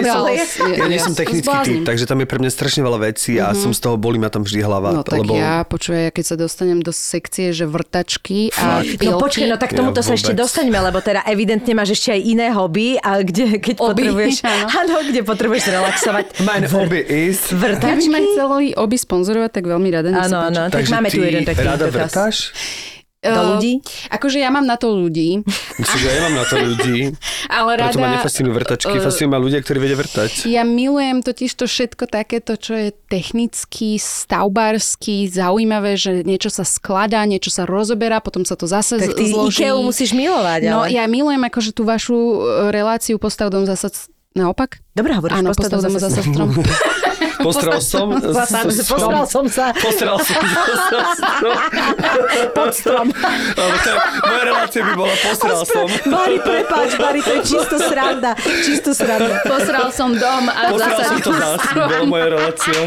reál- 0.03 0.19
oleje? 0.19 0.43
Ja 0.75 0.85
nie 0.85 0.99
som 0.99 1.13
technický 1.13 1.55
typ, 1.63 1.79
takže 1.83 2.03
tam 2.03 2.19
je 2.19 2.27
pre 2.27 2.37
mňa 2.37 2.51
strašne 2.51 2.81
veľa 2.81 2.99
vecí 3.05 3.37
a 3.37 3.53
som 3.53 3.71
z 3.71 3.79
toho, 3.79 3.95
bolí 3.95 4.17
ma 4.17 4.27
tam 4.27 4.43
vždy 4.43 4.59
hlava. 4.59 4.91
No 4.91 5.01
tak 5.01 5.23
ja, 5.23 5.63
počuj, 5.63 5.95
ja 5.95 6.11
keď 6.11 6.25
sa 6.25 6.35
dostanem 6.35 6.83
do 6.83 6.91
sekcie, 6.91 7.55
že 7.55 7.63
vrtačky 7.63 8.51
a 8.53 8.83
No 8.99 9.21
počkaj, 9.21 9.47
no 9.47 9.55
tak 9.55 9.71
tomuto 9.71 10.01
sa 10.01 10.13
ešte 10.13 10.33
dostaňme, 10.33 10.75
lebo 10.81 10.99
teda 10.99 11.23
evidentne 11.23 11.71
máš 11.71 11.95
ešte 11.95 12.11
aj 12.11 12.21
iné 12.21 12.47
hobby, 12.49 12.97
a 12.97 13.21
kde, 13.21 13.55
keď 13.57 13.75
potrebuješ, 13.79 14.35
áno. 14.43 14.99
kde 15.01 15.21
potrebuješ 15.23 15.63
relaxovať. 15.69 16.25
Mein 16.43 16.65
hobby 16.65 16.99
is... 16.99 17.39
Keby 17.47 17.55
Vrtačky? 17.55 18.09
Ma 18.57 18.63
chceli 18.65 18.73
oby 18.73 18.97
sponzorovať, 18.97 19.51
tak 19.53 19.63
veľmi 19.69 19.89
rada. 19.93 20.09
nech 20.09 20.25
Áno, 20.25 20.37
áno, 20.49 20.61
tak 20.73 20.81
Takže 20.81 20.91
máme 20.97 21.09
tu 21.13 21.21
ty 21.21 21.29
jeden 21.29 21.45
taký 21.45 21.61
rada 21.61 21.85
dotaz. 21.85 22.09
vrtáš? 22.09 22.37
Do 23.17 23.33
Eh, 23.33 23.49
ľudí? 23.57 23.73
Akože 24.13 24.37
ja 24.37 24.53
mám 24.53 24.69
na 24.69 24.77
to 24.77 24.93
ľudí, 24.93 25.41
Myslím, 25.81 25.99
že 25.99 26.07
ja 26.07 26.21
mám 26.21 26.37
na 26.37 26.45
to 26.45 26.55
ľudí. 26.57 27.17
ale 27.57 27.69
Preto 27.73 27.97
ma 27.97 28.13
rada... 28.13 28.15
nefascinujú 28.21 28.53
vrtačky, 28.53 28.93
eh, 28.93 29.01
fascinujú 29.01 29.29
ma 29.33 29.39
ľudia, 29.41 29.59
ktorí 29.65 29.77
vedia 29.81 29.97
vrtať. 29.97 30.45
Ja 30.45 30.61
milujem 30.61 31.25
totiž 31.25 31.49
to 31.57 31.65
všetko 31.65 32.05
takéto, 32.13 32.53
čo 32.61 32.77
je 32.77 32.89
technicky, 33.09 33.97
stavbársky, 33.97 35.33
zaujímavé, 35.33 35.97
že 35.97 36.21
niečo 36.21 36.53
sa 36.53 36.61
skladá, 36.61 37.25
niečo 37.25 37.49
sa 37.49 37.65
rozoberá, 37.65 38.21
potom 38.21 38.45
sa 38.45 38.53
to 38.53 38.69
zase 38.69 39.01
Tak 39.01 39.17
ty 39.17 39.33
zloží. 39.33 39.65
Ikeu 39.65 39.81
musíš 39.81 40.13
milovať, 40.13 40.69
ale... 40.69 40.73
No 40.73 40.79
ja 40.85 41.03
milujem 41.09 41.41
akože 41.41 41.73
tú 41.73 41.89
vašu 41.89 42.13
e, 42.15 42.37
reláciu 42.69 43.17
Postav 43.17 43.49
dom 43.49 43.65
zasa... 43.65 43.89
Naopak? 44.37 44.77
Dobre 44.93 45.17
hovoríš, 45.17 45.41
Áno, 45.41 45.49
postav 45.57 45.73
postav 45.73 45.89
dom 45.89 45.97
zasa 45.97 46.21
strom. 46.21 46.49
Postral 47.45 47.81
som. 47.81 48.07
Postral 48.17 49.25
som 49.27 49.45
sa 49.45 49.69
Postral 49.73 50.17
som. 50.19 50.41
pod 52.53 52.71
strom. 52.73 53.07
Ale 53.53 53.75
to 53.77 53.89
je, 53.89 53.97
moja 54.23 54.43
relácia 54.43 54.81
by 54.81 54.93
bola 54.95 55.15
postral 55.21 55.61
som. 55.61 55.85
Bari, 56.07 56.37
prepáč, 56.41 56.89
Bari, 56.97 57.19
to 57.21 57.31
je 57.37 57.41
čisto 57.45 57.75
sranda. 57.77 58.31
Čisto 58.65 58.89
sranda. 58.91 59.41
Posral 59.45 59.87
som 59.91 60.09
dom 60.13 60.49
a 60.49 60.73
Postral 60.73 60.99
som 61.05 61.17
to 61.21 61.31
zás, 61.31 61.61
bola 61.73 62.05
moja 62.05 62.27
relácia. 62.31 62.79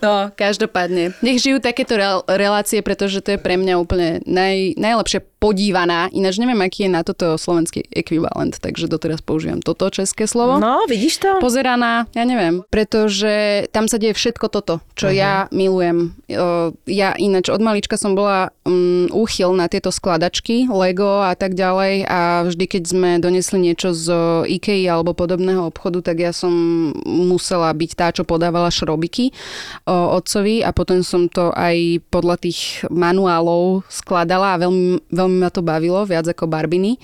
No, 0.00 0.32
každopádne. 0.32 1.14
Nech 1.20 1.38
žijú 1.40 1.60
takéto 1.62 1.94
rel- 1.94 2.24
relácie, 2.26 2.80
pretože 2.80 3.20
to 3.20 3.36
je 3.36 3.38
pre 3.40 3.54
mňa 3.54 3.74
úplne 3.78 4.20
naj, 4.24 4.74
najlepšie 4.76 5.22
podívaná. 5.38 6.08
Ináč 6.08 6.40
neviem, 6.40 6.56
aký 6.64 6.88
je 6.88 6.90
na 6.90 7.04
toto 7.04 7.36
slovenský 7.36 7.84
ekvivalent, 7.92 8.56
takže 8.56 8.88
doteraz 8.88 9.20
používam 9.20 9.60
toto 9.60 9.88
české 9.92 10.24
slovo. 10.24 10.56
No, 10.56 10.88
vidíš 10.88 11.20
to? 11.20 11.36
Pozeraná, 11.36 12.08
ja 12.16 12.24
neviem, 12.24 12.63
pretože 12.68 13.66
tam 13.70 13.86
sa 13.86 13.96
deje 14.00 14.16
všetko 14.16 14.46
toto, 14.50 14.80
čo 14.94 15.10
uh-huh. 15.10 15.16
ja 15.16 15.34
milujem. 15.54 16.16
O, 16.32 16.72
Ja 16.88 17.14
ináč 17.16 17.48
od 17.48 17.60
malička 17.62 17.96
som 17.96 18.16
bola 18.18 18.50
um, 18.66 19.06
úchyl 19.12 19.52
na 19.56 19.70
tieto 19.70 19.94
skladačky, 19.94 20.66
Lego 20.68 21.22
a 21.24 21.32
tak 21.38 21.54
ďalej 21.54 22.04
a 22.08 22.44
vždy, 22.46 22.64
keď 22.68 22.82
sme 22.84 23.10
donesli 23.22 23.58
niečo 23.70 23.94
z 23.94 24.06
IKEA 24.48 24.96
alebo 24.98 25.16
podobného 25.16 25.68
obchodu, 25.70 26.02
tak 26.04 26.20
ja 26.20 26.32
som 26.34 26.52
musela 27.04 27.70
byť 27.72 27.90
tá, 27.94 28.12
čo 28.12 28.26
podávala 28.26 28.68
šrobiky 28.68 29.30
o, 29.86 30.18
otcovi 30.18 30.60
a 30.60 30.70
potom 30.74 31.00
som 31.06 31.30
to 31.30 31.54
aj 31.54 32.02
podľa 32.10 32.36
tých 32.42 32.84
manuálov 32.90 33.86
skladala 33.88 34.56
a 34.56 34.60
veľmi, 34.60 35.08
veľmi 35.12 35.36
ma 35.40 35.50
to 35.50 35.62
bavilo, 35.64 36.04
viac 36.04 36.26
ako 36.28 36.50
barbiny. 36.50 36.98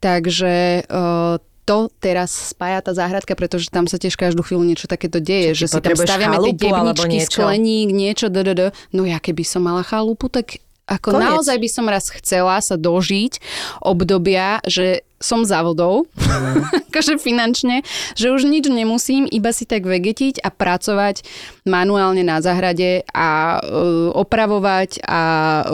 Takže 0.00 0.86
o, 0.86 1.38
to 1.64 1.92
teraz 2.02 2.52
spája 2.52 2.80
tá 2.82 2.92
záhradka, 2.96 3.36
pretože 3.38 3.70
tam 3.70 3.86
sa 3.86 4.00
tiež 4.00 4.16
každú 4.18 4.42
chvíľu 4.42 4.64
niečo 4.66 4.86
takéto 4.90 5.22
deje, 5.22 5.54
že 5.54 5.66
si 5.70 5.78
tam 5.78 5.94
staviame 5.94 6.36
tie 6.40 6.54
chalupu 6.56 6.66
alebo 6.74 7.02
debničky, 7.02 7.16
niečo? 7.20 7.40
skleník, 7.40 7.88
niečo, 7.92 8.26
ddd. 8.32 8.60
No 8.96 9.06
ja 9.06 9.18
keby 9.22 9.44
som 9.46 9.62
mala 9.64 9.86
chalupu, 9.86 10.26
tak 10.26 10.58
ako 10.90 11.14
Koniec. 11.14 11.22
naozaj 11.30 11.56
by 11.62 11.68
som 11.70 11.86
raz 11.86 12.10
chcela 12.10 12.58
sa 12.58 12.74
dožiť 12.74 13.38
obdobia, 13.86 14.58
že 14.66 15.06
som 15.20 15.44
za 15.44 15.60
vodou, 15.60 16.08
akože 16.88 17.20
finančne, 17.20 17.84
že 18.16 18.32
už 18.32 18.48
nič 18.48 18.66
nemusím, 18.66 19.28
iba 19.28 19.52
si 19.52 19.68
tak 19.68 19.84
vegetiť 19.84 20.40
a 20.40 20.48
pracovať 20.48 21.20
manuálne 21.68 22.24
na 22.24 22.40
záhrade 22.40 23.04
a 23.12 23.60
uh, 23.60 24.16
opravovať 24.16 25.04
a 25.04 25.20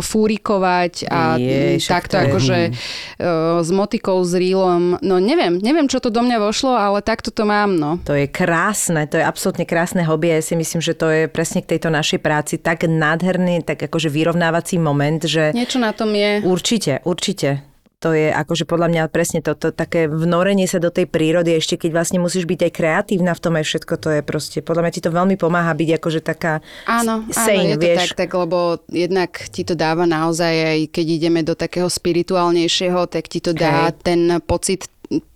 fúrikovať 0.02 1.06
a 1.06 1.38
však 1.78 2.02
takto 2.04 2.10
to 2.10 2.18
je- 2.18 2.26
akože 2.26 2.58
uh, 2.66 3.62
s 3.62 3.70
motikou, 3.70 4.18
s 4.20 4.34
rílom. 4.34 4.98
No 4.98 5.22
neviem, 5.22 5.62
neviem, 5.62 5.86
čo 5.86 6.02
to 6.02 6.10
do 6.10 6.20
mňa 6.20 6.42
vošlo, 6.42 6.74
ale 6.74 6.98
takto 7.00 7.30
to 7.30 7.46
mám, 7.46 7.78
no. 7.78 8.02
To 8.04 8.18
je 8.18 8.26
krásne, 8.26 9.06
to 9.06 9.16
je 9.16 9.24
absolútne 9.24 9.62
krásne 9.62 10.02
hobby 10.02 10.34
a 10.34 10.38
ja 10.38 10.44
si 10.44 10.58
myslím, 10.58 10.82
že 10.82 10.92
to 10.92 11.06
je 11.06 11.22
presne 11.30 11.62
k 11.62 11.78
tejto 11.78 11.88
našej 11.88 12.18
práci 12.18 12.58
tak 12.58 12.82
nádherný, 12.84 13.62
tak 13.62 13.78
akože 13.78 14.10
vyrovnávací 14.10 14.82
moment, 14.82 15.22
že 15.22 15.54
Niečo 15.54 15.78
na 15.78 15.94
tom 15.94 16.10
je. 16.10 16.42
určite, 16.42 16.98
určite. 17.06 17.75
To 18.06 18.14
je 18.14 18.30
akože 18.30 18.70
podľa 18.70 18.86
mňa 18.86 19.02
presne 19.10 19.42
to, 19.42 19.58
to 19.58 19.74
také 19.74 20.06
vnorenie 20.06 20.70
sa 20.70 20.78
do 20.78 20.94
tej 20.94 21.10
prírody, 21.10 21.58
ešte 21.58 21.74
keď 21.74 21.90
vlastne 21.90 22.22
musíš 22.22 22.46
byť 22.46 22.70
aj 22.70 22.72
kreatívna 22.72 23.34
v 23.34 23.42
tom 23.42 23.58
aj 23.58 23.66
všetko, 23.66 23.94
to 23.98 24.08
je 24.14 24.20
proste, 24.22 24.62
podľa 24.62 24.86
mňa 24.86 24.94
ti 24.94 25.02
to 25.02 25.10
veľmi 25.10 25.34
pomáha 25.34 25.74
byť 25.74 25.90
akože 25.98 26.20
taká 26.22 26.62
Áno, 26.86 27.26
áno, 27.26 27.34
sane, 27.34 27.74
je 27.74 27.82
to 27.82 27.82
vieš. 27.82 27.98
tak, 27.98 28.10
tak, 28.14 28.30
lebo 28.38 28.78
jednak 28.94 29.34
ti 29.50 29.66
to 29.66 29.74
dáva 29.74 30.06
naozaj 30.06 30.54
aj 30.54 30.78
keď 30.94 31.06
ideme 31.18 31.42
do 31.42 31.58
takého 31.58 31.90
spirituálnejšieho, 31.90 33.10
tak 33.10 33.26
ti 33.26 33.42
to 33.42 33.50
dá 33.50 33.90
Hej. 33.90 33.98
ten 34.06 34.20
pocit 34.46 34.86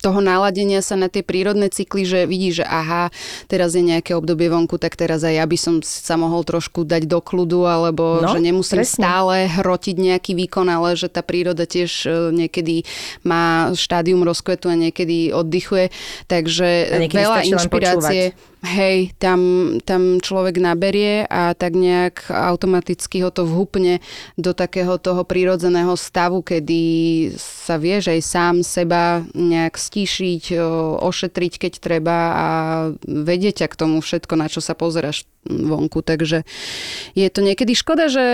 toho 0.00 0.18
náladenia 0.18 0.82
sa 0.82 0.98
na 0.98 1.06
tie 1.06 1.22
prírodné 1.22 1.70
cykly, 1.70 2.02
že 2.02 2.20
vidíš, 2.26 2.62
že 2.62 2.66
aha, 2.66 3.08
teraz 3.46 3.74
je 3.74 3.82
nejaké 3.84 4.12
obdobie 4.14 4.50
vonku, 4.50 4.76
tak 4.76 4.96
teraz 4.96 5.22
aj 5.22 5.34
ja 5.38 5.44
by 5.46 5.58
som 5.58 5.74
sa 5.80 6.18
mohol 6.18 6.42
trošku 6.42 6.82
dať 6.84 7.06
do 7.06 7.22
kľudu, 7.22 7.64
alebo 7.64 8.22
No, 8.22 8.34
že 8.34 8.40
nemusím 8.42 8.82
presne. 8.82 8.98
stále 8.98 9.34
hrotiť 9.46 9.96
nejaký 9.96 10.32
výkon, 10.34 10.66
ale 10.66 10.98
že 10.98 11.06
tá 11.06 11.22
príroda 11.22 11.64
tiež 11.64 11.90
e, 12.06 12.10
niekedy 12.34 12.82
má 13.22 13.70
štádium 13.72 14.26
rozkvetu 14.26 14.66
a 14.68 14.76
niekedy 14.76 15.30
oddychuje, 15.30 15.94
takže 16.26 16.68
veľa 17.08 17.46
inšpirácie 17.46 18.22
hej, 18.61 19.16
tam, 19.16 19.40
tam 19.88 20.20
človek 20.20 20.61
naberie 20.61 21.24
a 21.24 21.56
tak 21.56 21.72
nejak 21.72 22.28
automaticky 22.28 23.24
ho 23.24 23.32
to 23.32 23.48
vhupne 23.48 24.04
do 24.36 24.52
takého 24.52 25.00
toho 25.00 25.24
prírodzeného 25.24 25.96
stavu, 25.96 26.44
kedy 26.44 26.82
sa 27.40 27.80
vieš 27.80 28.12
aj 28.12 28.20
sám 28.20 28.54
seba 28.61 29.24
nejak 29.32 29.80
stíšiť, 29.80 30.61
ošetriť, 31.00 31.52
keď 31.56 31.72
treba 31.80 32.18
a 32.36 32.46
vedieť 33.08 33.64
ťa 33.64 33.68
k 33.72 33.78
tomu 33.80 34.04
všetko, 34.04 34.34
na 34.36 34.46
čo 34.52 34.61
sa 34.61 34.76
pozeráš 34.76 35.24
vonku. 35.48 36.04
Takže 36.04 36.44
je 37.16 37.28
to 37.32 37.40
niekedy 37.40 37.72
škoda, 37.72 38.12
že 38.12 38.24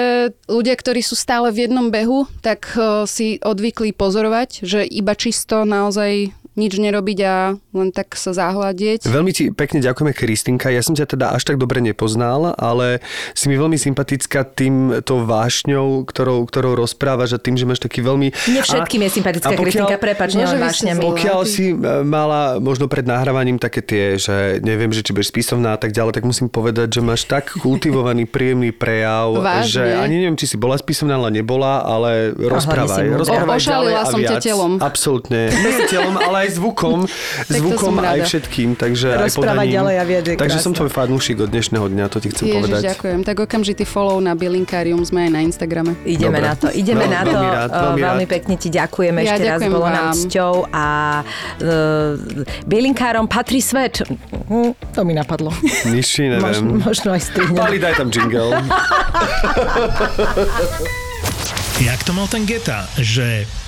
ľudia, 0.50 0.74
ktorí 0.74 1.06
sú 1.06 1.14
stále 1.14 1.54
v 1.54 1.70
jednom 1.70 1.94
behu, 1.94 2.26
tak 2.42 2.74
si 3.06 3.38
odvykli 3.38 3.94
pozorovať, 3.94 4.66
že 4.66 4.82
iba 4.82 5.14
čisto 5.14 5.62
naozaj 5.62 6.34
nič 6.56 6.72
nerobiť 6.74 7.18
a 7.20 7.34
len 7.54 7.88
tak 7.90 8.12
sa 8.12 8.32
zahľadieť. 8.32 9.04
Veľmi 9.04 9.30
ti 9.30 9.48
pekne 9.48 9.78
ďakujeme, 9.78 10.10
Kristinka. 10.10 10.68
Ja 10.68 10.80
som 10.80 10.92
ťa 10.92 11.06
teda 11.06 11.26
až 11.30 11.44
tak 11.44 11.56
dobre 11.56 11.78
nepoznal, 11.78 12.52
ale 12.52 13.04
si 13.32 13.46
mi 13.46 13.54
veľmi 13.54 13.76
sympatická 13.76 14.42
týmto 14.42 15.22
vášňou, 15.22 16.02
ktorou, 16.02 16.42
ktorou 16.42 16.72
rozprávaš 16.74 17.32
a 17.32 17.38
tým, 17.38 17.54
že 17.54 17.64
máš 17.64 17.78
taký 17.78 18.00
veľmi... 18.00 18.32
Mne 18.32 18.60
všetkým 18.62 19.00
je 19.02 19.10
sympatická 19.12 19.46
a 19.46 19.52
pokiaľ- 19.52 19.64
Kristinka, 19.66 19.96
prepač, 19.96 20.30
nielen 20.32 20.56
vášňami. 20.56 20.98
Pokiaľ 20.98 21.40
si 21.44 21.70
e, 21.70 21.76
mala 22.02 22.56
možno 22.56 22.88
pred 22.88 23.04
nahrávaním 23.04 23.56
také 23.56 23.80
tie, 23.80 24.16
že 24.16 24.34
neviem, 24.60 24.88
že 24.90 25.00
či 25.00 25.12
budeš 25.12 25.28
spisovná 25.28 25.72
a 25.72 25.78
tak 25.78 25.92
ďalej, 25.92 26.16
tak 26.16 26.24
musím 26.24 26.48
povedať, 26.48 26.88
že 26.88 27.00
máš 27.00 27.24
tak 27.24 27.52
kultivovaný, 27.54 28.24
príjemný 28.34 28.72
prejav, 28.72 29.36
Vážne? 29.36 29.68
že 29.68 29.82
ani 29.92 30.18
neviem, 30.18 30.34
či 30.34 30.48
si 30.48 30.56
bola 30.56 30.74
spisovná, 30.74 31.14
ale 31.16 31.30
nebola, 31.34 31.82
ale 31.82 32.32
rozprávaj. 32.32 33.04
rozprávaj 33.14 33.58
O- 33.58 33.66
ďalej 33.66 33.92
a 33.92 34.02
som 34.02 34.18
viac. 34.18 34.40
telom. 34.40 34.72
Absolútne. 34.80 35.52
Nie 35.52 35.84
telom, 35.86 36.16
ale 36.16 36.45
aj 36.46 36.52
zvukom. 36.52 36.98
zvukom 37.52 37.92
som 37.92 38.04
aj 38.04 38.18
všetkým. 38.22 38.68
Takže 38.72 39.08
aj 39.12 39.18
Rozprávať 39.26 39.56
podaním. 39.60 39.76
ďalej 39.76 39.94
a 39.94 40.04
viac 40.04 40.24
Takže 40.36 40.56
som 40.56 40.70
krásne. 40.70 40.78
tvoj 40.78 40.90
fanúšik 40.92 41.36
od 41.38 41.48
dnešného 41.48 41.86
dňa, 41.88 42.04
to 42.06 42.18
ti 42.18 42.28
chcem 42.28 42.44
Ježiš, 42.44 42.56
povedať. 42.56 42.82
ďakujem. 42.86 43.18
Tak 43.22 43.36
okamžitý 43.40 43.84
follow 43.84 44.18
na 44.18 44.32
Bilinkárium 44.32 45.02
sme 45.02 45.20
aj 45.22 45.30
na 45.32 45.40
Instagrame. 45.42 45.92
Ideme 46.02 46.36
Dobre. 46.36 46.46
na 46.46 46.54
to, 46.54 46.66
ideme 46.70 47.02
Veľmi- 47.02 47.10
na 47.10 47.20
to. 47.20 47.28
veľmi 47.28 47.48
rád, 47.48 47.66
Eh, 47.66 47.74
veľmi 47.76 47.98
rád. 47.98 48.06
veľmi 48.08 48.26
pekne 48.28 48.54
ti 48.54 48.68
ďakujeme 48.68 49.18
Ja 49.18 49.26
ešte 49.28 49.42
raz, 49.42 49.50
ďakujem 49.52 49.72
bolo 49.72 49.86
nám 49.88 50.06
vám. 50.06 50.14
cťou 50.22 50.54
a 50.68 50.86
uh, 51.20 52.12
bylinkárom 52.64 53.26
patrí 53.26 53.58
svet. 53.58 54.06
Hm, 54.46 54.72
To 54.92 55.00
mi 55.02 55.12
napadlo. 55.12 55.50
Nižší, 55.88 56.28
neviem. 56.28 56.42
Možno, 56.42 56.70
možno 56.80 57.08
aj 57.10 57.22
strihnem. 57.22 57.56
Pali, 57.56 57.76
daj 57.76 57.94
tam 57.96 58.08
jingle. 58.08 58.54
Jak 61.78 62.00
to 62.02 62.12
mal 62.12 62.26
ten 62.26 62.44
Geta, 62.44 62.88
že 62.96 63.44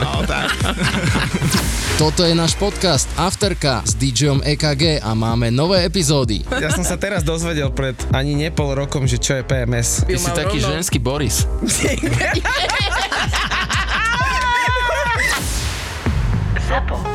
No 0.00 0.24
tak. 0.26 0.50
Toto 2.00 2.26
je 2.26 2.34
náš 2.34 2.58
podcast 2.58 3.06
Afterka 3.14 3.86
s 3.86 3.94
DJom 3.94 4.42
EKG 4.42 4.98
a 4.98 5.14
máme 5.14 5.54
nové 5.54 5.86
epizódy. 5.86 6.42
Ja 6.50 6.74
som 6.74 6.82
sa 6.82 6.98
teraz 6.98 7.22
dozvedel 7.22 7.70
pred 7.70 7.94
ani 8.10 8.34
ne 8.34 8.50
pol 8.50 8.74
rokom, 8.74 9.06
že 9.06 9.22
čo 9.22 9.38
je 9.38 9.46
PMS. 9.46 10.02
Ty 10.02 10.18
si 10.18 10.30
taký 10.34 10.58
ženský 10.58 10.98
Boris. 10.98 11.46
Zapo. 16.66 17.13